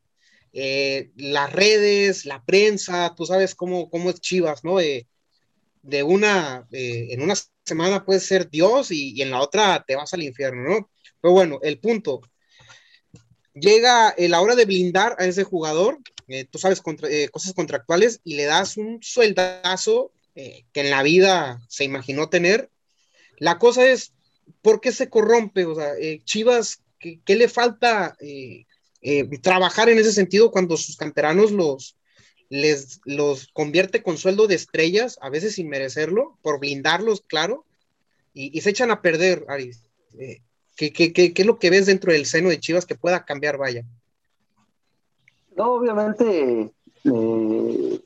eh, 0.59 1.11
las 1.17 1.53
redes, 1.53 2.25
la 2.25 2.43
prensa, 2.45 3.15
tú 3.15 3.27
sabes 3.27 3.55
cómo, 3.55 3.91
cómo 3.91 4.11
es 4.11 4.21
Chivas, 4.21 4.65
¿no? 4.65 4.79
De, 4.79 5.07
de 5.83 6.03
una, 6.03 6.67
eh, 6.73 7.09
en 7.11 7.21
una 7.21 7.35
semana 7.65 8.05
puedes 8.05 8.25
ser 8.25 8.49
Dios 8.49 8.91
y, 8.91 9.21
en 9.21 9.31
la 9.31 9.41
otra 9.41 9.85
te 9.87 9.97
vas 9.97 10.15
al 10.15 10.23
infierno, 10.23 10.63
¿no? 10.63 10.91
Pero 11.21 11.33
bueno, 11.33 11.59
el 11.63 11.79
punto. 11.79 12.23
Llega 13.55 14.11
eh, 14.17 14.29
la 14.29 14.41
hora 14.41 14.55
de 14.55 14.65
blindar 14.65 15.15
a 15.19 15.27
ese 15.27 15.45
jugador, 15.45 15.99
eh, 16.29 16.45
tú 16.45 16.59
sabes, 16.59 16.83
eh, 17.09 17.29
cosas 17.31 17.53
contractuales, 17.53 18.21
y 18.25 18.37
le 18.37 18.45
das 18.45 18.79
un 18.79 18.99
sueldazo 19.03 20.13
eh, 20.35 20.65
que 20.73 20.81
en 20.81 20.91
la 20.91 21.03
vida 21.03 21.61
se 21.69 21.85
imaginó 21.85 22.29
tener. 22.29 22.71
La 23.39 23.59
cosa 23.59 23.87
es, 23.87 24.13
¿por 24.63 24.81
qué 24.81 24.93
se 24.93 25.09
corrompe? 25.09 25.65
O 25.65 25.75
sea, 25.75 25.95
eh, 25.99 26.21
Chivas, 26.25 26.83
¿qué, 26.99 27.21
qué 27.25 27.37
le 27.37 27.49
falta 27.49 28.17
eh, 28.21 28.67
eh, 29.09 29.39
trabajar 29.39 29.89
en 29.89 29.99
ese 29.99 30.11
sentido 30.11 30.51
cuando 30.51 30.77
sus 30.77 30.97
canteranos 30.97 31.53
los, 31.53 31.97
les, 32.49 33.01
los 33.05 33.47
convierte 33.53 34.03
con 34.03 34.19
sueldo 34.19 34.49
de 34.49 34.57
estrellas, 34.57 35.17
a 35.23 35.31
veces 35.31 35.55
sin 35.55 35.69
merecerlo, 35.69 36.37
por 36.43 36.59
blindarlos, 36.59 37.21
claro, 37.21 37.65
y, 38.35 38.57
y 38.59 38.63
se 38.63 38.71
echan 38.71 38.91
a 38.91 39.03
perder, 39.03 39.45
Aris? 39.47 39.85
Eh, 40.19 40.43
¿qué, 40.75 40.93
qué, 40.93 41.13
qué, 41.13 41.33
qué 41.33 41.43
es 41.43 41.47
lo 41.47 41.61
que 41.61 41.71
ves 41.71 41.87
dentro 41.87 42.13
del 42.13 42.27
seno 42.27 42.49
de 42.49 42.59
Chivas 42.59 42.85
que 42.85 42.97
pueda 42.97 43.25
cambiar, 43.25 43.59
vaya? 43.59 43.85
No, 45.55 45.75
obviamente 45.75 46.73
eh, 47.05 48.01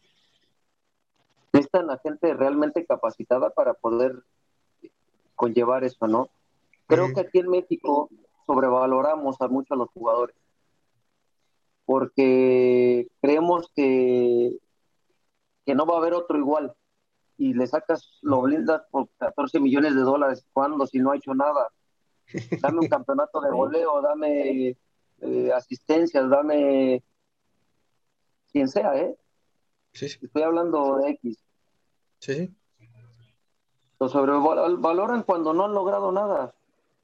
necesitan 1.54 1.88
a 1.88 1.96
gente 1.96 2.34
realmente 2.34 2.84
capacitada 2.84 3.48
para 3.48 3.72
poder 3.72 4.22
conllevar 5.34 5.82
eso, 5.82 6.06
¿no? 6.06 6.28
Creo 6.86 7.14
que 7.14 7.20
aquí 7.20 7.38
en 7.38 7.48
México 7.48 8.10
sobrevaloramos 8.44 9.40
a 9.40 9.48
mucho 9.48 9.72
a 9.72 9.78
los 9.78 9.88
jugadores 9.94 10.36
porque 11.90 13.08
creemos 13.20 13.68
que, 13.74 14.56
que 15.66 15.74
no 15.74 15.86
va 15.86 15.96
a 15.96 15.98
haber 15.98 16.14
otro 16.14 16.38
igual 16.38 16.72
y 17.36 17.52
le 17.52 17.66
sacas, 17.66 18.20
lo 18.22 18.42
blindas 18.42 18.82
por 18.92 19.08
14 19.18 19.58
millones 19.58 19.96
de 19.96 20.02
dólares. 20.02 20.46
¿Cuándo? 20.52 20.86
Si 20.86 21.00
no 21.00 21.10
ha 21.10 21.16
hecho 21.16 21.34
nada. 21.34 21.68
Dame 22.60 22.78
un 22.78 22.86
campeonato 22.86 23.40
de 23.40 23.50
goleo, 23.50 24.00
dame 24.02 24.76
eh, 25.20 25.50
asistencias, 25.52 26.30
dame 26.30 27.02
quien 28.52 28.68
sea, 28.68 28.96
¿eh? 28.96 29.18
Sí, 29.92 30.08
sí, 30.10 30.20
Estoy 30.22 30.42
hablando 30.42 30.98
de 30.98 31.10
X. 31.10 31.44
sí, 32.20 32.34
sí. 32.34 32.54
Lo 33.98 34.08
sobrevaloran 34.08 35.24
cuando 35.24 35.52
no 35.54 35.64
han 35.64 35.74
logrado 35.74 36.12
nada. 36.12 36.54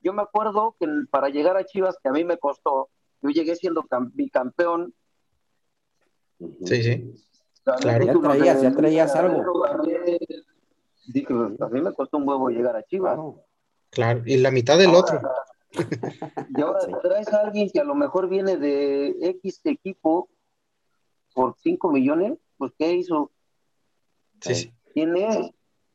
Yo 0.00 0.12
me 0.12 0.22
acuerdo 0.22 0.76
que 0.78 0.86
para 1.10 1.28
llegar 1.28 1.56
a 1.56 1.64
Chivas, 1.64 1.98
que 2.00 2.08
a 2.08 2.12
mí 2.12 2.22
me 2.22 2.38
costó, 2.38 2.88
yo 3.26 3.30
llegué 3.30 3.56
siendo 3.56 3.82
cam- 3.84 4.10
bicampeón. 4.14 4.94
Sí, 6.64 6.82
sí. 6.82 7.14
Claro. 7.80 8.04
Ya 8.04 8.12
traías, 8.20 8.60
de- 8.62 8.70
ya 8.70 8.76
traías 8.76 9.14
algo. 9.16 9.42
Dije, 11.08 11.32
a 11.60 11.68
mí 11.68 11.80
me 11.80 11.92
costó 11.92 12.16
un 12.18 12.28
huevo 12.28 12.48
llegar 12.50 12.76
a 12.76 12.82
Chivas. 12.84 13.14
Claro. 13.14 13.42
Claro, 13.90 14.22
y 14.26 14.36
la 14.38 14.50
mitad 14.50 14.76
del 14.78 14.94
otro. 14.94 15.20
Y 16.56 16.60
ahora 16.60 16.80
Sí. 16.80 16.92
traes 17.02 17.32
a 17.32 17.40
alguien 17.42 17.70
que 17.70 17.80
a 17.80 17.84
lo 17.84 17.94
mejor 17.94 18.28
viene 18.28 18.56
de 18.56 19.16
X 19.20 19.60
equipo 19.64 20.28
por 21.34 21.54
5 21.58 21.90
millones, 21.92 22.38
pues 22.58 22.72
¿qué 22.78 22.92
hizo? 22.94 23.30
Sí, 24.40 24.54
sí. 24.54 24.72
¿Quién 24.92 25.16
es? 25.16 25.50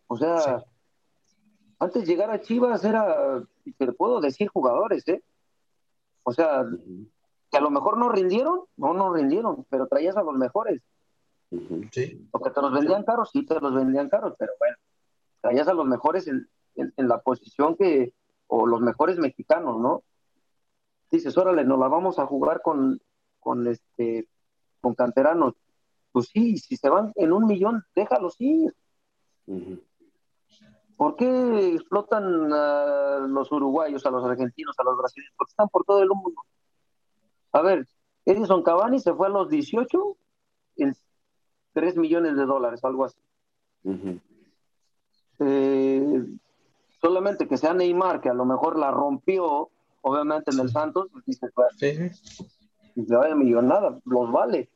O 0.08 0.18
sea, 0.18 0.40
Sí. 0.60 1.36
antes 1.80 2.08
llegar 2.08 2.32
a 2.32 2.42
Chivas 2.42 2.84
era, 2.84 3.44
te 3.78 3.92
puedo 3.94 4.22
decir, 4.22 4.48
jugadores, 4.48 5.08
¿eh? 5.08 5.22
O 6.24 6.32
sea, 6.32 6.64
que 7.52 7.58
a 7.58 7.62
lo 7.62 7.70
mejor 7.70 7.98
no 7.98 8.10
rindieron, 8.10 8.62
no, 8.78 8.94
no 8.94 9.14
rindieron, 9.14 9.66
pero 9.70 9.88
traías 9.88 10.16
a 10.18 10.24
los 10.24 10.36
mejores. 10.36 10.82
Sí, 11.92 12.28
O 12.32 12.40
que 12.40 12.50
te 12.50 12.62
los 12.62 12.72
vendían 12.72 13.04
caros, 13.04 13.30
sí 13.32 13.46
te 13.46 13.60
los 13.60 13.74
vendían 13.74 14.08
caros, 14.08 14.36
pero 14.40 14.54
bueno, 14.58 14.78
traías 15.42 15.68
a 15.68 15.74
los 15.74 15.86
mejores 15.86 16.28
en, 16.28 16.48
en- 16.76 16.94
en 16.96 17.08
la 17.10 17.20
posición 17.22 17.76
que, 17.76 18.14
o 18.48 18.66
los 18.66 18.80
mejores 18.80 19.18
mexicanos, 19.20 19.78
¿no? 19.80 20.02
Dices, 21.12 21.38
órale, 21.38 21.66
nos 21.66 21.78
la 21.78 21.90
vamos 21.90 22.20
a 22.20 22.26
jugar 22.26 22.62
con, 22.62 23.02
con 23.42 23.68
este, 23.68 24.30
con 24.80 24.96
canteranos. 24.96 25.56
Pues 26.14 26.28
sí, 26.30 26.58
si 26.58 26.78
se 26.78 26.88
van 26.90 27.12
en 27.16 27.34
un 27.34 27.46
millón, 27.46 27.84
déjalos 27.96 28.36
ir. 28.40 28.74
Ujú. 29.48 29.82
¿Por 30.96 31.16
qué 31.18 31.74
explotan 31.74 32.54
a 32.54 33.26
los 33.28 33.52
uruguayos, 33.52 34.06
a 34.06 34.12
los 34.12 34.24
argentinos, 34.24 34.76
a 34.80 34.84
los 34.84 34.98
brasileños? 34.98 35.34
Porque 35.36 35.52
están 35.52 35.68
por 35.68 35.84
todo 35.84 36.02
el 36.02 36.10
mundo. 36.10 36.42
A 37.54 37.62
ver, 37.62 37.88
Edison 38.26 38.64
Cavani 38.64 39.00
se 39.00 39.14
fue 39.14 39.28
a 39.28 39.32
los 39.32 39.50
18 39.50 40.18
en 40.78 40.96
3 41.74 41.98
millones 41.98 42.36
de 42.36 42.46
dólares, 42.46 42.84
algo 42.84 43.06
así. 43.06 43.20
Eh, 45.40 46.24
solamente 47.02 47.48
que 47.48 47.58
sea 47.58 47.74
Neymar, 47.74 48.22
que 48.22 48.30
a 48.30 48.34
lo 48.34 48.46
mejor 48.46 48.78
la 48.78 48.92
rompió, 48.92 49.70
obviamente 50.02 50.52
en 50.52 50.60
el 50.60 50.70
Santos, 50.70 51.08
pues 51.12 51.26
dices, 51.26 51.52
bueno, 51.56 51.72
sí, 51.78 52.10
sí. 52.10 52.48
y 52.96 53.06
se 53.06 53.16
vaya 53.16 53.36
millonada, 53.36 54.00
los 54.06 54.32
vale. 54.32 54.70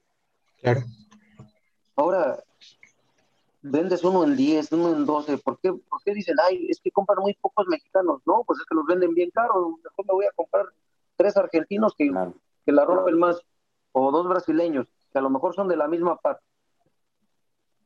Claro. 0.62 0.82
Ahora, 1.96 2.44
vendes 3.62 4.04
uno 4.04 4.24
en 4.24 4.36
10, 4.36 4.72
uno 4.74 4.94
en 4.94 5.06
12, 5.06 5.38
¿por 5.38 5.60
qué, 5.60 5.72
¿por 5.72 6.04
qué 6.04 6.14
dicen, 6.14 6.36
ay, 6.44 6.68
es 6.70 6.80
que 6.80 6.92
compran 6.92 7.20
muy 7.20 7.34
pocos 7.36 7.68
mexicanos? 7.68 8.22
No, 8.26 8.44
pues 8.46 8.60
es 8.60 8.66
que 8.66 8.76
los 8.76 8.86
venden 8.86 9.14
bien 9.14 9.32
caros, 9.32 9.74
mejor 9.84 10.06
me 10.06 10.14
voy 10.14 10.26
a 10.26 10.32
comprar 10.36 10.66
tres 11.16 11.38
argentinos 11.38 11.94
que, 11.96 12.10
Claro. 12.10 12.34
Que 12.66 12.72
la 12.72 12.86
rompen 12.86 13.18
más, 13.20 13.40
o 13.92 14.12
dos 14.12 14.28
brasileños, 14.28 14.88
que 15.12 15.20
a 15.20 15.22
lo 15.22 15.30
mejor 15.30 15.54
son 15.56 15.68
de 15.68 15.78
la 15.78 15.88
misma 15.88 16.18
parte. 16.18 16.44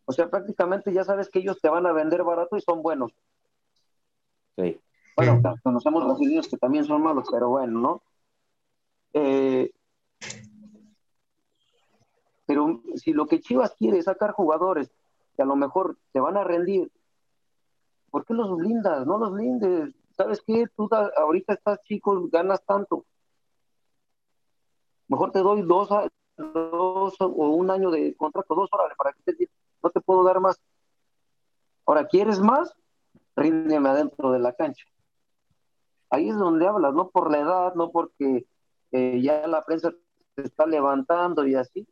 O 0.06 0.12
sea, 0.12 0.30
prácticamente 0.30 0.92
ya 0.92 1.04
sabes 1.04 1.30
que 1.30 1.40
ellos 1.40 1.60
te 1.62 1.70
van 1.70 1.86
a 1.86 1.92
vender 1.92 2.24
barato 2.24 2.58
y 2.58 2.62
son 2.62 2.82
buenos. 2.82 3.12
Sí. 4.58 4.80
Bueno, 5.16 5.42
conocemos 5.62 6.06
brasileños 6.06 6.48
que 6.48 6.58
también 6.58 6.86
son 6.86 7.04
malos, 7.04 7.28
pero 7.30 7.50
bueno, 7.50 7.80
¿no? 7.80 8.04
Eh, 9.14 9.72
pero 12.46 12.82
si 12.96 13.14
lo 13.14 13.28
que 13.28 13.42
Chivas 13.42 13.76
quiere 13.76 14.00
es 14.00 14.06
sacar 14.06 14.32
jugadores 14.32 14.90
que 15.36 15.42
a 15.44 15.46
lo 15.46 15.56
mejor 15.56 15.98
te 16.12 16.20
van 16.20 16.38
a 16.38 16.44
rendir, 16.44 16.92
¿por 18.10 18.26
qué 18.26 18.34
los 18.34 18.56
blindas? 18.56 19.06
No 19.06 19.18
los 19.18 19.34
blindes. 19.34 19.94
¿Sabes 20.12 20.42
qué? 20.46 20.66
Tú 20.76 20.88
da- 20.90 21.12
ahorita 21.16 21.54
estás 21.54 21.82
chico, 21.84 22.28
ganas 22.32 22.64
tanto. 22.66 23.06
Mejor 25.10 25.32
te 25.32 25.40
doy 25.40 25.64
dos, 25.64 25.90
dos 26.38 27.16
o 27.20 27.50
un 27.50 27.70
año 27.70 27.92
de 27.92 28.16
contrato, 28.16 28.56
dos 28.56 28.70
horas 28.72 28.96
para 28.98 29.12
que 29.12 29.34
te 29.34 29.50
no 29.84 29.90
te 29.90 30.00
puedo 30.00 30.24
dar 30.24 30.40
más. 30.40 30.58
Ahora, 31.86 32.08
¿quieres 32.08 32.40
más? 32.40 32.74
Ríndeme 33.36 33.90
adentro 33.90 34.32
de 34.32 34.40
la 34.40 34.54
cancha. 34.54 34.86
Ahí 36.10 36.30
es 36.30 36.38
donde 36.38 36.68
hablas, 36.68 36.94
no 36.94 37.10
por 37.10 37.32
la 37.32 37.40
edad, 37.40 37.74
no 37.76 37.92
porque 37.92 38.46
eh, 38.92 39.22
ya 39.22 39.48
la 39.48 39.64
prensa 39.66 39.92
se 40.36 40.42
está 40.42 40.66
levantando 40.66 41.46
y 41.46 41.56
así. 41.56 41.88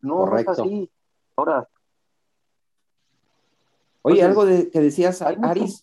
No, 0.00 0.16
no 0.16 0.24
Correcto. 0.26 0.52
es 0.52 0.58
así. 0.58 0.90
Ahora, 1.36 1.68
Oye, 4.02 4.20
Entonces, 4.22 4.38
algo 4.38 4.46
de, 4.46 4.70
que 4.70 4.80
decías, 4.80 5.20
Aris, 5.22 5.82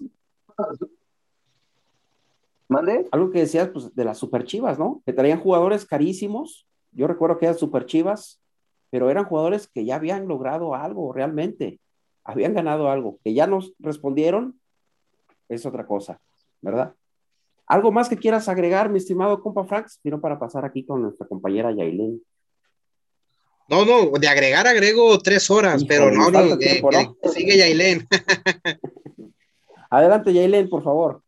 ¿mande? 2.68 3.08
algo 3.12 3.32
que 3.32 3.40
decías 3.40 3.70
pues, 3.70 3.94
de 3.96 4.06
las 4.06 4.18
super 4.18 4.46
chivas, 4.46 4.80
¿no? 4.80 5.02
Que 5.06 5.14
traían 5.14 5.40
jugadores 5.40 5.86
carísimos. 5.86 6.68
Yo 6.92 7.08
recuerdo 7.08 7.38
que 7.38 7.46
eran 7.46 7.58
super 7.58 7.86
chivas, 7.86 8.42
pero 8.90 9.10
eran 9.10 9.26
jugadores 9.26 9.68
que 9.68 9.86
ya 9.86 9.96
habían 9.96 10.28
logrado 10.28 10.76
algo 10.76 11.14
realmente. 11.14 11.80
Habían 12.24 12.54
ganado 12.54 12.90
algo. 12.90 13.20
Que 13.24 13.34
ya 13.34 13.48
nos 13.48 13.74
respondieron, 13.80 14.60
es 15.50 15.66
otra 15.66 15.86
cosa, 15.86 16.20
¿verdad? 16.62 16.96
¿Algo 17.68 17.92
más 17.92 18.10
que 18.10 18.18
quieras 18.18 18.48
agregar, 18.48 18.90
mi 18.90 18.98
estimado 18.98 19.42
compa 19.42 19.66
Franks? 19.66 20.00
Sino 20.02 20.22
para 20.22 20.40
pasar 20.40 20.66
aquí 20.66 20.86
con 20.86 21.02
nuestra 21.02 21.28
compañera 21.28 21.72
Yailén. 21.72 22.22
No, 23.68 23.84
no, 23.84 24.12
de 24.20 24.28
agregar 24.28 24.68
agrego 24.68 25.18
tres 25.18 25.50
horas, 25.50 25.84
pero 25.86 26.12
no, 26.12 26.30
no, 26.30 26.58
que- 26.58 26.68
tiempo, 26.68 26.92
¿no? 26.92 27.18
que 27.22 27.30
sigue 27.30 27.58
Yailén. 27.58 28.08
Adelante, 29.90 30.34
Yailén, 30.34 30.70
por 30.70 30.84
favor. 30.84 31.24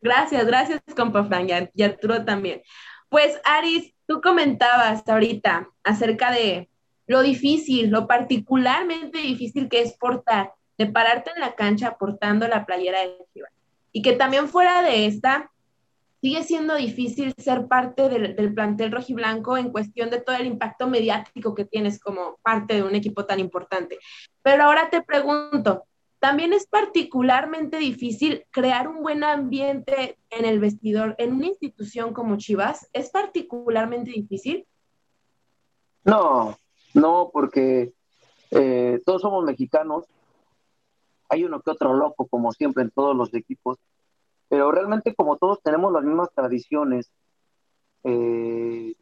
Gracias, 0.00 0.46
gracias, 0.46 0.80
compa 0.94 1.24
Frank, 1.24 1.50
y 1.74 1.82
Arturo 1.82 2.24
también. 2.24 2.62
Pues, 3.08 3.40
Aris, 3.44 3.94
tú 4.06 4.20
comentabas 4.20 5.08
ahorita 5.08 5.68
acerca 5.84 6.30
de 6.30 6.68
lo 7.06 7.22
difícil, 7.22 7.90
lo 7.90 8.06
particularmente 8.06 9.18
difícil 9.18 9.68
que 9.68 9.82
es 9.82 9.96
portar, 9.96 10.52
de 10.76 10.86
pararte 10.86 11.30
en 11.34 11.40
la 11.40 11.54
cancha 11.54 11.96
portando 11.98 12.48
la 12.48 12.66
playera 12.66 13.00
de 13.00 13.16
Chivas. 13.32 13.52
Y 13.92 14.02
que 14.02 14.12
también 14.12 14.48
fuera 14.48 14.82
de 14.82 15.06
esta, 15.06 15.50
sigue 16.20 16.42
siendo 16.42 16.74
difícil 16.74 17.32
ser 17.38 17.68
parte 17.68 18.08
del, 18.08 18.34
del 18.34 18.52
plantel 18.52 18.90
rojiblanco 18.90 19.56
en 19.56 19.70
cuestión 19.70 20.10
de 20.10 20.20
todo 20.20 20.36
el 20.36 20.46
impacto 20.46 20.88
mediático 20.88 21.54
que 21.54 21.64
tienes 21.64 22.00
como 22.00 22.38
parte 22.42 22.74
de 22.74 22.82
un 22.82 22.94
equipo 22.94 23.24
tan 23.24 23.38
importante. 23.38 23.98
Pero 24.42 24.64
ahora 24.64 24.90
te 24.90 25.02
pregunto, 25.02 25.84
también 26.18 26.52
es 26.52 26.66
particularmente 26.66 27.76
difícil 27.78 28.44
crear 28.50 28.88
un 28.88 29.02
buen 29.02 29.22
ambiente 29.22 30.18
en 30.30 30.44
el 30.44 30.58
vestidor, 30.58 31.14
en 31.18 31.34
una 31.34 31.46
institución 31.46 32.12
como 32.12 32.36
Chivas, 32.36 32.88
es 32.92 33.10
particularmente 33.10 34.10
difícil. 34.10 34.66
No, 36.04 36.56
no, 36.94 37.30
porque 37.32 37.92
eh, 38.50 39.00
todos 39.04 39.22
somos 39.22 39.44
mexicanos. 39.44 40.04
Hay 41.28 41.44
uno 41.44 41.60
que 41.60 41.70
otro 41.70 41.94
loco, 41.94 42.26
como 42.26 42.52
siempre 42.52 42.84
en 42.84 42.90
todos 42.90 43.14
los 43.14 43.34
equipos, 43.34 43.78
pero 44.48 44.70
realmente 44.70 45.14
como 45.14 45.36
todos 45.36 45.60
tenemos 45.62 45.92
las 45.92 46.04
mismas 46.04 46.30
tradiciones, 46.32 47.10
eh, 48.04 48.94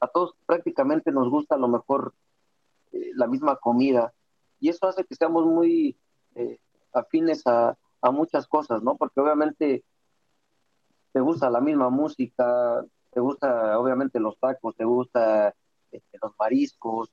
a 0.00 0.08
todos 0.08 0.34
prácticamente 0.46 1.12
nos 1.12 1.28
gusta 1.28 1.56
a 1.56 1.58
lo 1.58 1.68
mejor 1.68 2.14
eh, 2.92 3.10
la 3.14 3.26
misma 3.26 3.56
comida 3.56 4.14
y 4.60 4.68
eso 4.68 4.86
hace 4.86 5.04
que 5.04 5.14
seamos 5.14 5.46
muy 5.46 5.96
eh, 6.34 6.58
afines 6.92 7.42
a, 7.46 7.76
muchas 8.12 8.46
cosas, 8.46 8.82
¿no? 8.82 8.96
Porque 8.96 9.20
obviamente 9.20 9.84
te 11.12 11.20
gusta 11.20 11.50
la 11.50 11.60
misma 11.60 11.90
música, 11.90 12.82
te 13.10 13.20
gusta 13.20 13.78
obviamente 13.78 14.18
los 14.18 14.38
tacos, 14.38 14.74
te 14.74 14.84
gusta 14.84 15.54
este, 15.90 16.18
los 16.22 16.32
mariscos. 16.38 17.12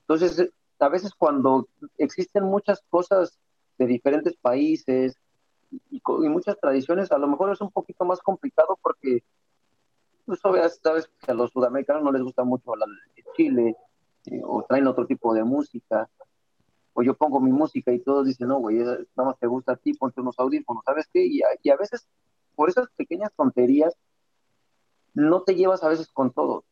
Entonces, 0.00 0.50
a 0.78 0.88
veces 0.88 1.14
cuando 1.14 1.68
existen 1.96 2.44
muchas 2.44 2.82
cosas 2.90 3.38
de 3.78 3.86
diferentes 3.86 4.36
países 4.36 5.16
y, 5.90 6.02
muchas 6.28 6.58
tradiciones, 6.60 7.10
a 7.12 7.18
lo 7.18 7.28
mejor 7.28 7.50
es 7.52 7.60
un 7.62 7.70
poquito 7.70 8.04
más 8.04 8.20
complicado 8.20 8.78
porque 8.82 9.22
pues 10.26 10.44
obviamente 10.44 10.76
sabes 10.82 11.08
que 11.20 11.30
a 11.30 11.34
los 11.34 11.50
sudamericanos 11.50 12.02
no 12.02 12.12
les 12.12 12.22
gusta 12.22 12.44
mucho 12.44 12.76
la, 12.76 12.84
el 13.14 13.24
chile 13.36 13.76
eh, 14.26 14.42
o 14.44 14.64
traen 14.68 14.86
otro 14.86 15.06
tipo 15.06 15.32
de 15.32 15.44
música. 15.44 16.10
O 16.98 17.02
yo 17.02 17.14
pongo 17.14 17.40
mi 17.40 17.52
música 17.52 17.92
y 17.92 18.00
todos 18.00 18.26
dicen, 18.26 18.48
no, 18.48 18.58
güey, 18.58 18.78
nada 18.78 19.04
más 19.16 19.38
te 19.38 19.46
gusta 19.46 19.72
a 19.72 19.76
ti, 19.76 19.92
ponte 19.92 20.22
unos 20.22 20.38
audífonos, 20.38 20.82
¿sabes 20.82 21.06
qué? 21.12 21.26
Y 21.26 21.42
a, 21.42 21.48
y 21.62 21.68
a 21.68 21.76
veces, 21.76 22.08
por 22.54 22.70
esas 22.70 22.88
pequeñas 22.96 23.30
tonterías, 23.36 23.94
no 25.12 25.42
te 25.42 25.54
llevas 25.54 25.84
a 25.84 25.88
veces 25.88 26.08
con 26.08 26.32
todos. 26.32 26.64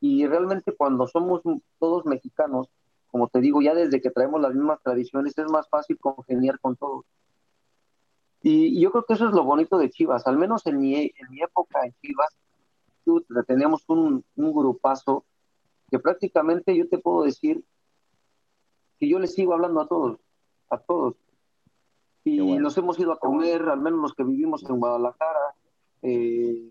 Y 0.00 0.26
realmente 0.26 0.74
cuando 0.74 1.06
somos 1.06 1.42
todos 1.78 2.06
mexicanos, 2.06 2.68
como 3.08 3.28
te 3.28 3.40
digo, 3.42 3.60
ya 3.60 3.74
desde 3.74 4.00
que 4.00 4.10
traemos 4.10 4.40
las 4.40 4.54
mismas 4.54 4.80
tradiciones, 4.82 5.36
es 5.36 5.50
más 5.50 5.68
fácil 5.68 5.98
congeniar 5.98 6.58
con 6.58 6.76
todos. 6.76 7.04
Y, 8.40 8.78
y 8.78 8.80
yo 8.80 8.92
creo 8.92 9.04
que 9.04 9.12
eso 9.12 9.28
es 9.28 9.34
lo 9.34 9.44
bonito 9.44 9.76
de 9.76 9.90
Chivas, 9.90 10.26
al 10.26 10.38
menos 10.38 10.66
en 10.66 10.78
mi, 10.80 10.94
en 10.96 11.30
mi 11.30 11.42
época 11.42 11.84
en 11.84 11.92
Chivas, 12.00 12.34
teníamos 13.46 13.84
un, 13.88 14.24
un 14.36 14.52
grupazo 14.54 15.26
que 15.90 15.98
prácticamente 15.98 16.74
yo 16.74 16.88
te 16.88 16.96
puedo 16.96 17.24
decir 17.24 17.62
que 18.98 19.08
yo 19.08 19.18
les 19.18 19.34
sigo 19.34 19.52
hablando 19.54 19.80
a 19.80 19.88
todos, 19.88 20.18
a 20.70 20.78
todos. 20.78 21.14
Y 22.24 22.40
bueno. 22.40 22.62
nos 22.62 22.78
hemos 22.78 22.98
ido 22.98 23.12
a 23.12 23.18
comer, 23.18 23.62
al 23.68 23.80
menos 23.80 24.00
los 24.00 24.14
que 24.14 24.24
vivimos 24.24 24.62
en 24.68 24.78
Guadalajara, 24.78 25.54
eh, 26.02 26.70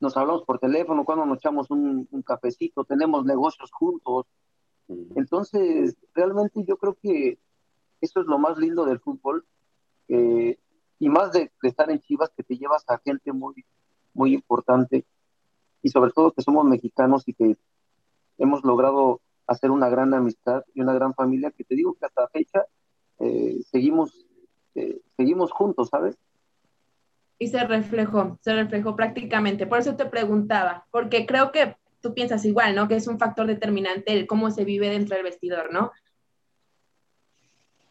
nos 0.00 0.16
hablamos 0.16 0.42
por 0.44 0.58
teléfono, 0.58 1.04
cuando 1.04 1.26
nos 1.26 1.38
echamos 1.38 1.70
un, 1.70 2.08
un 2.10 2.22
cafecito, 2.22 2.84
tenemos 2.84 3.24
negocios 3.24 3.70
juntos. 3.72 4.26
Entonces, 5.16 5.96
realmente 6.14 6.64
yo 6.64 6.76
creo 6.78 6.96
que 7.00 7.38
eso 8.00 8.20
es 8.20 8.26
lo 8.26 8.38
más 8.38 8.56
lindo 8.58 8.84
del 8.84 9.00
fútbol. 9.00 9.44
eh, 10.08 10.58
y 11.00 11.08
más 11.08 11.32
de, 11.32 11.52
de 11.62 11.68
estar 11.68 11.90
en 11.90 12.00
Chivas, 12.00 12.30
que 12.36 12.42
te 12.42 12.56
llevas 12.56 12.84
a 12.88 12.98
gente 12.98 13.32
muy, 13.32 13.64
muy 14.14 14.34
importante. 14.34 15.04
Y 15.82 15.90
sobre 15.90 16.10
todo 16.10 16.32
que 16.32 16.42
somos 16.42 16.64
mexicanos 16.64 17.22
y 17.28 17.34
que 17.34 17.56
hemos 18.38 18.64
logrado 18.64 19.20
hacer 19.48 19.70
una 19.70 19.88
gran 19.88 20.14
amistad 20.14 20.62
y 20.74 20.80
una 20.80 20.92
gran 20.92 21.14
familia, 21.14 21.50
que 21.50 21.64
te 21.64 21.74
digo 21.74 21.94
que 21.94 22.06
hasta 22.06 22.22
la 22.22 22.28
fecha 22.28 22.66
eh, 23.18 23.58
seguimos, 23.70 24.26
eh, 24.74 25.00
seguimos 25.16 25.50
juntos, 25.50 25.88
¿sabes? 25.88 26.16
Y 27.38 27.48
se 27.48 27.64
reflejó, 27.64 28.38
se 28.42 28.54
reflejó 28.54 28.94
prácticamente. 28.94 29.66
Por 29.66 29.78
eso 29.78 29.96
te 29.96 30.06
preguntaba, 30.06 30.86
porque 30.90 31.26
creo 31.26 31.50
que 31.50 31.76
tú 32.00 32.14
piensas 32.14 32.44
igual, 32.44 32.74
¿no? 32.74 32.88
Que 32.88 32.96
es 32.96 33.08
un 33.08 33.18
factor 33.18 33.46
determinante 33.46 34.12
el 34.12 34.26
cómo 34.26 34.50
se 34.50 34.64
vive 34.64 34.90
dentro 34.90 35.16
del 35.16 35.24
vestidor, 35.24 35.72
¿no? 35.72 35.92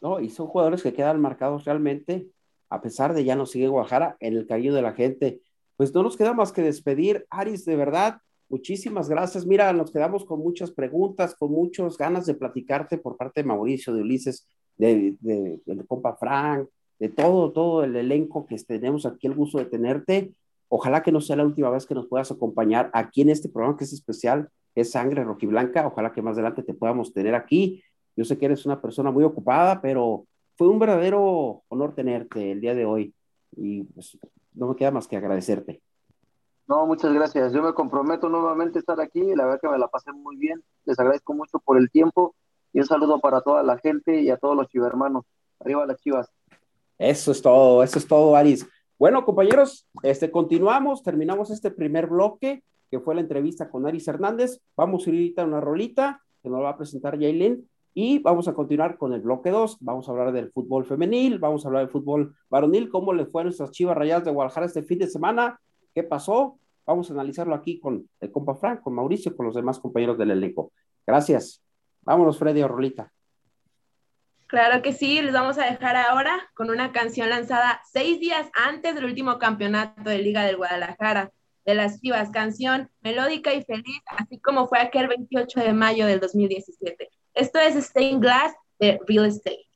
¿no? 0.00 0.20
Y 0.20 0.30
son 0.30 0.46
jugadores 0.46 0.82
que 0.82 0.92
quedan 0.92 1.20
marcados 1.20 1.64
realmente, 1.64 2.28
a 2.70 2.80
pesar 2.80 3.14
de 3.14 3.24
ya 3.24 3.34
no 3.34 3.46
sigue 3.46 3.68
Guadalajara, 3.68 4.16
en 4.20 4.36
el 4.36 4.46
cariño 4.46 4.74
de 4.74 4.82
la 4.82 4.92
gente. 4.92 5.40
Pues 5.76 5.92
no 5.92 6.04
nos 6.04 6.16
queda 6.16 6.34
más 6.34 6.52
que 6.52 6.62
despedir, 6.62 7.26
Aris, 7.30 7.64
de 7.64 7.76
verdad, 7.76 8.20
muchísimas 8.48 9.08
gracias. 9.08 9.46
Mira, 9.46 9.72
nos 9.72 9.90
quedamos 9.90 10.24
con 10.24 10.40
muchas 10.40 10.70
preguntas, 10.70 11.34
con 11.34 11.52
muchas 11.52 11.96
ganas 11.96 12.26
de 12.26 12.34
platicarte 12.34 12.98
por 12.98 13.16
parte 13.16 13.42
de 13.42 13.48
Mauricio, 13.48 13.94
de 13.94 14.02
Ulises, 14.02 14.46
de, 14.76 15.16
de, 15.20 15.60
del 15.64 15.86
compa 15.86 16.16
Frank, 16.16 16.68
de 16.98 17.08
todo, 17.08 17.52
todo 17.52 17.84
el 17.84 17.94
elenco 17.96 18.46
que 18.46 18.56
tenemos 18.56 19.06
aquí 19.06 19.26
el 19.26 19.34
gusto 19.34 19.58
de 19.58 19.66
tenerte. 19.66 20.32
Ojalá 20.68 21.02
que 21.02 21.12
no 21.12 21.20
sea 21.20 21.36
la 21.36 21.44
última 21.44 21.70
vez 21.70 21.86
que 21.86 21.94
nos 21.94 22.06
puedas 22.06 22.30
acompañar 22.30 22.90
aquí 22.92 23.22
en 23.22 23.30
este 23.30 23.48
programa 23.48 23.76
que 23.76 23.84
es 23.84 23.92
especial, 23.92 24.48
es 24.74 24.90
Sangre 24.90 25.24
Roquiblanca. 25.24 25.86
Ojalá 25.86 26.12
que 26.12 26.22
más 26.22 26.34
adelante 26.34 26.62
te 26.62 26.74
podamos 26.74 27.12
tener 27.12 27.34
aquí. 27.34 27.82
Yo 28.16 28.24
sé 28.24 28.36
que 28.36 28.46
eres 28.46 28.66
una 28.66 28.80
persona 28.80 29.10
muy 29.10 29.24
ocupada, 29.24 29.80
pero 29.80 30.26
fue 30.56 30.68
un 30.68 30.78
verdadero 30.78 31.62
honor 31.68 31.94
tenerte 31.94 32.52
el 32.52 32.60
día 32.60 32.74
de 32.74 32.84
hoy 32.84 33.14
y 33.56 33.84
pues, 33.84 34.18
no 34.54 34.68
me 34.68 34.76
queda 34.76 34.90
más 34.90 35.06
que 35.06 35.16
agradecerte. 35.16 35.80
No, 36.68 36.86
muchas 36.86 37.14
gracias. 37.14 37.54
Yo 37.54 37.62
me 37.62 37.72
comprometo 37.72 38.28
nuevamente 38.28 38.78
a 38.78 38.80
estar 38.80 39.00
aquí. 39.00 39.34
La 39.34 39.44
verdad 39.44 39.60
que 39.60 39.68
me 39.68 39.78
la 39.78 39.88
pasé 39.88 40.12
muy 40.12 40.36
bien. 40.36 40.62
Les 40.84 40.98
agradezco 40.98 41.32
mucho 41.32 41.58
por 41.60 41.78
el 41.78 41.90
tiempo 41.90 42.34
y 42.74 42.80
un 42.80 42.86
saludo 42.86 43.20
para 43.20 43.40
toda 43.40 43.62
la 43.62 43.78
gente 43.78 44.20
y 44.20 44.28
a 44.28 44.36
todos 44.36 44.54
los 44.54 44.68
chivermanos. 44.68 45.24
Arriba 45.60 45.86
las 45.86 45.98
chivas. 45.98 46.30
Eso 46.98 47.32
es 47.32 47.40
todo, 47.40 47.82
eso 47.82 47.98
es 47.98 48.06
todo, 48.06 48.36
Aris. 48.36 48.68
Bueno, 48.98 49.24
compañeros, 49.24 49.86
este, 50.02 50.30
continuamos, 50.30 51.02
terminamos 51.02 51.50
este 51.50 51.70
primer 51.70 52.08
bloque, 52.08 52.62
que 52.90 53.00
fue 53.00 53.14
la 53.14 53.22
entrevista 53.22 53.70
con 53.70 53.86
Aris 53.86 54.06
Hernández. 54.06 54.60
Vamos 54.76 55.06
a 55.06 55.10
ir 55.10 55.16
ahorita 55.16 55.42
a 55.42 55.46
una 55.46 55.60
rolita 55.60 56.22
que 56.42 56.50
nos 56.50 56.60
va 56.60 56.70
a 56.70 56.76
presentar 56.76 57.14
Jalen 57.14 57.66
y 57.94 58.18
vamos 58.18 58.46
a 58.46 58.52
continuar 58.52 58.98
con 58.98 59.14
el 59.14 59.22
bloque 59.22 59.50
2. 59.50 59.78
Vamos 59.80 60.06
a 60.06 60.12
hablar 60.12 60.32
del 60.32 60.50
fútbol 60.50 60.84
femenil, 60.84 61.38
vamos 61.38 61.64
a 61.64 61.68
hablar 61.68 61.84
del 61.84 61.92
fútbol 61.92 62.34
varonil, 62.50 62.90
cómo 62.90 63.14
le 63.14 63.24
fue 63.24 63.40
a 63.40 63.44
nuestras 63.44 63.70
chivas 63.70 63.96
rayadas 63.96 64.24
de 64.24 64.32
Guadalajara 64.32 64.66
este 64.66 64.82
fin 64.82 64.98
de 64.98 65.06
semana, 65.06 65.58
qué 65.98 66.04
pasó. 66.04 66.60
Vamos 66.86 67.10
a 67.10 67.12
analizarlo 67.12 67.56
aquí 67.56 67.80
con 67.80 68.08
el 68.20 68.30
compa 68.30 68.54
Frank, 68.54 68.82
con 68.82 68.94
Mauricio, 68.94 69.36
con 69.36 69.46
los 69.46 69.56
demás 69.56 69.80
compañeros 69.80 70.16
del 70.16 70.30
elenco. 70.30 70.72
Gracias. 71.04 71.60
Vámonos, 72.02 72.38
Freddy 72.38 72.62
o 72.62 72.68
Rolita. 72.68 73.12
Claro 74.46 74.80
que 74.80 74.92
sí, 74.92 75.20
les 75.20 75.32
vamos 75.32 75.58
a 75.58 75.66
dejar 75.66 75.96
ahora 75.96 76.50
con 76.54 76.70
una 76.70 76.92
canción 76.92 77.28
lanzada 77.28 77.82
seis 77.92 78.20
días 78.20 78.48
antes 78.54 78.94
del 78.94 79.06
último 79.06 79.38
campeonato 79.38 80.08
de 80.08 80.18
Liga 80.18 80.44
del 80.44 80.56
Guadalajara 80.56 81.32
de 81.66 81.74
las 81.74 82.00
Chivas, 82.00 82.30
canción 82.30 82.88
melódica 83.00 83.52
y 83.52 83.64
feliz, 83.64 84.00
así 84.06 84.38
como 84.38 84.68
fue 84.68 84.78
aquel 84.78 85.08
28 85.08 85.60
de 85.60 85.72
mayo 85.72 86.06
del 86.06 86.20
2017. 86.20 87.10
Esto 87.34 87.58
es 87.58 87.74
Stained 87.74 88.22
Glass 88.22 88.54
de 88.78 89.00
Real 89.06 89.26
Estate. 89.26 89.67